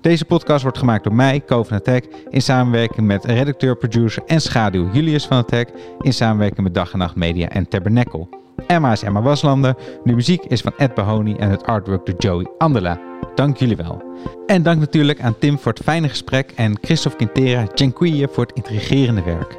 Deze 0.00 0.24
podcast 0.24 0.62
wordt 0.62 0.78
gemaakt 0.78 1.04
door 1.04 1.14
mij, 1.14 1.40
Ko 1.40 1.62
van 1.62 1.80
Hek, 1.82 2.08
in 2.30 2.42
samenwerking 2.42 3.06
met 3.06 3.24
redacteur, 3.24 3.76
producer 3.76 4.22
en 4.26 4.40
schaduw 4.40 4.90
Julius 4.92 5.26
van 5.26 5.36
het 5.36 5.50
Hek, 5.50 5.70
in 6.00 6.12
samenwerking 6.12 6.62
met 6.62 6.74
Dag 6.74 6.92
en 6.92 6.98
Nacht 6.98 7.16
Media 7.16 7.48
en 7.48 7.68
Tabernacle. 7.68 8.28
Emma 8.66 8.92
is 8.92 9.02
Emma 9.02 9.22
Waslander, 9.22 9.74
de 10.04 10.12
muziek 10.12 10.44
is 10.44 10.60
van 10.60 10.72
Ed 10.76 10.94
Bahoni 10.94 11.34
en 11.34 11.50
het 11.50 11.64
artwork 11.64 12.06
door 12.06 12.14
Joey 12.18 12.46
Andela. 12.58 13.13
Dank 13.34 13.56
jullie 13.56 13.76
wel. 13.76 14.02
En 14.46 14.62
dank 14.62 14.80
natuurlijk 14.80 15.20
aan 15.20 15.38
Tim 15.38 15.58
voor 15.58 15.72
het 15.72 15.82
fijne 15.82 16.08
gesprek 16.08 16.52
en 16.56 16.78
Christophe 16.80 17.16
Quintera 17.16 17.66
Genquille 17.74 18.28
voor 18.32 18.46
het 18.46 18.56
intrigerende 18.56 19.22
werk. 19.22 19.58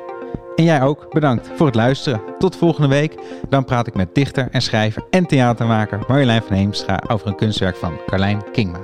En 0.55 0.63
jij 0.63 0.81
ook, 0.81 1.13
bedankt 1.13 1.49
voor 1.55 1.65
het 1.65 1.75
luisteren. 1.75 2.21
Tot 2.39 2.55
volgende 2.55 2.87
week. 2.87 3.15
Dan 3.49 3.65
praat 3.65 3.87
ik 3.87 3.93
met 3.93 4.15
dichter 4.15 4.47
en 4.51 4.61
schrijver 4.61 5.03
en 5.09 5.25
theatermaker 5.25 5.99
Marjolein 6.07 6.41
van 6.41 6.55
Heemstra 6.55 7.03
over 7.07 7.27
een 7.27 7.35
kunstwerk 7.35 7.75
van 7.75 7.99
Carlijn 8.05 8.51
Kingma. 8.51 8.79